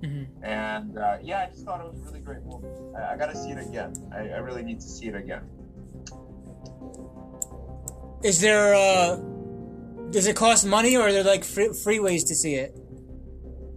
hmm 0.03 0.23
And 0.43 0.97
uh, 0.97 1.17
yeah, 1.21 1.45
I 1.47 1.49
just 1.51 1.65
thought 1.65 1.79
it 1.81 1.91
was 1.91 1.99
a 1.99 2.03
really 2.05 2.19
great 2.21 2.43
movie. 2.43 2.67
I, 2.97 3.13
I 3.13 3.17
gotta 3.17 3.35
see 3.35 3.49
it 3.51 3.57
again. 3.67 3.93
I, 4.13 4.29
I 4.29 4.37
really 4.37 4.63
need 4.63 4.79
to 4.79 4.87
see 4.87 5.07
it 5.07 5.15
again. 5.15 5.43
Is 8.23 8.39
there? 8.39 8.73
uh 8.73 9.17
Does 10.11 10.27
it 10.27 10.35
cost 10.35 10.65
money, 10.65 10.95
or 10.95 11.07
are 11.07 11.11
there 11.11 11.23
like 11.23 11.43
free, 11.43 11.73
free 11.73 11.99
ways 11.99 12.23
to 12.25 12.35
see 12.35 12.55
it? 12.55 12.77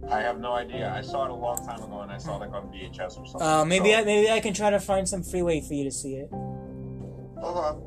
I 0.09 0.21
have 0.21 0.39
no 0.39 0.53
idea. 0.53 0.89
I 0.93 1.01
saw 1.01 1.25
it 1.25 1.31
a 1.31 1.35
long 1.35 1.57
time 1.67 1.83
ago, 1.83 1.99
and 2.01 2.09
I 2.11 2.17
saw 2.17 2.37
it 2.37 2.39
like 2.39 2.53
on 2.53 2.67
VHS 2.71 3.17
or 3.19 3.25
something. 3.25 3.41
Uh, 3.41 3.65
maybe 3.65 3.91
So- 3.91 3.97
I, 3.99 4.03
maybe 4.05 4.29
I 4.31 4.39
can 4.39 4.53
try 4.53 4.69
to 4.69 4.79
find 4.79 5.07
some 5.09 5.21
free 5.23 5.41
way 5.41 5.59
for 5.59 5.73
you 5.73 5.83
to 5.83 5.91
see 5.91 6.15
it. 6.15 6.29
Hold 6.31 7.57
on. 7.57 7.86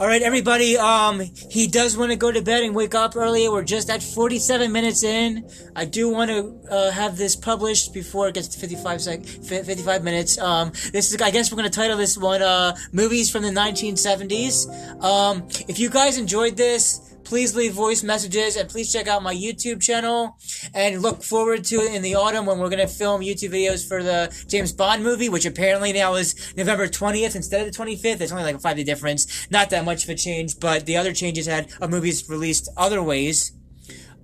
All 0.00 0.08
right, 0.08 0.22
everybody. 0.22 0.76
Um, 0.76 1.20
he 1.20 1.68
does 1.68 1.96
want 1.96 2.10
to 2.10 2.16
go 2.16 2.32
to 2.32 2.42
bed 2.42 2.64
and 2.64 2.74
wake 2.74 2.96
up 2.96 3.14
early. 3.14 3.48
We're 3.48 3.62
just 3.62 3.88
at 3.88 4.02
47 4.02 4.72
minutes 4.72 5.04
in. 5.04 5.48
I 5.76 5.84
do 5.84 6.08
want 6.08 6.32
to 6.32 6.58
uh, 6.68 6.90
have 6.90 7.16
this 7.16 7.36
published 7.36 7.94
before 7.94 8.26
it 8.26 8.34
gets 8.34 8.48
to 8.48 8.58
55 8.58 9.00
sec- 9.00 9.24
55 9.24 10.02
minutes. 10.02 10.36
Um, 10.36 10.72
this 10.92 11.12
is, 11.12 11.22
I 11.22 11.30
guess, 11.30 11.52
we're 11.52 11.56
gonna 11.56 11.70
title 11.70 11.96
this 11.96 12.18
one 12.18 12.42
uh, 12.42 12.74
"Movies 12.90 13.30
from 13.30 13.42
the 13.42 13.50
1970s." 13.50 15.00
Um, 15.00 15.46
if 15.68 15.78
you 15.78 15.90
guys 15.90 16.18
enjoyed 16.18 16.56
this. 16.56 17.13
Please 17.24 17.56
leave 17.56 17.72
voice 17.72 18.02
messages 18.02 18.56
and 18.56 18.68
please 18.68 18.92
check 18.92 19.08
out 19.08 19.22
my 19.22 19.34
YouTube 19.34 19.82
channel 19.82 20.36
and 20.74 21.00
look 21.00 21.22
forward 21.22 21.64
to 21.64 21.76
it 21.76 21.94
in 21.94 22.02
the 22.02 22.14
autumn 22.14 22.46
when 22.46 22.58
we're 22.58 22.68
going 22.68 22.86
to 22.86 22.92
film 22.92 23.22
YouTube 23.22 23.50
videos 23.50 23.86
for 23.86 24.02
the 24.02 24.34
James 24.48 24.72
Bond 24.72 25.02
movie, 25.02 25.28
which 25.28 25.46
apparently 25.46 25.92
now 25.92 26.14
is 26.14 26.54
November 26.56 26.86
20th 26.86 27.34
instead 27.34 27.66
of 27.66 27.72
the 27.72 27.78
25th. 27.78 28.20
It's 28.20 28.32
only 28.32 28.44
like 28.44 28.56
a 28.56 28.58
five 28.58 28.76
day 28.76 28.84
difference. 28.84 29.50
Not 29.50 29.70
that 29.70 29.84
much 29.84 30.04
of 30.04 30.10
a 30.10 30.14
change, 30.14 30.60
but 30.60 30.86
the 30.86 30.96
other 30.96 31.12
changes 31.12 31.46
had 31.46 31.72
a 31.80 31.88
movies 31.88 32.28
released 32.28 32.68
other 32.76 33.02
ways. 33.02 33.52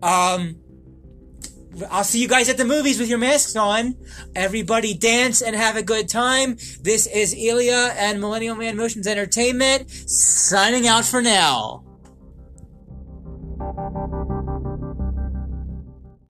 Um, 0.02 0.56
I'll 1.90 2.04
see 2.04 2.20
you 2.20 2.28
guys 2.28 2.48
at 2.48 2.56
the 2.56 2.64
movies 2.64 2.98
with 2.98 3.08
your 3.08 3.18
masks 3.18 3.56
on. 3.56 3.94
Everybody 4.34 4.94
dance 4.94 5.40
and 5.40 5.54
have 5.54 5.76
a 5.76 5.82
good 5.82 6.08
time. 6.08 6.56
This 6.80 7.06
is 7.06 7.34
Ilya 7.34 7.94
and 7.96 8.20
Millennial 8.20 8.56
Man 8.56 8.76
Motions 8.76 9.06
Entertainment 9.06 9.90
signing 9.90 10.88
out 10.88 11.04
for 11.04 11.22
now. 11.22 11.84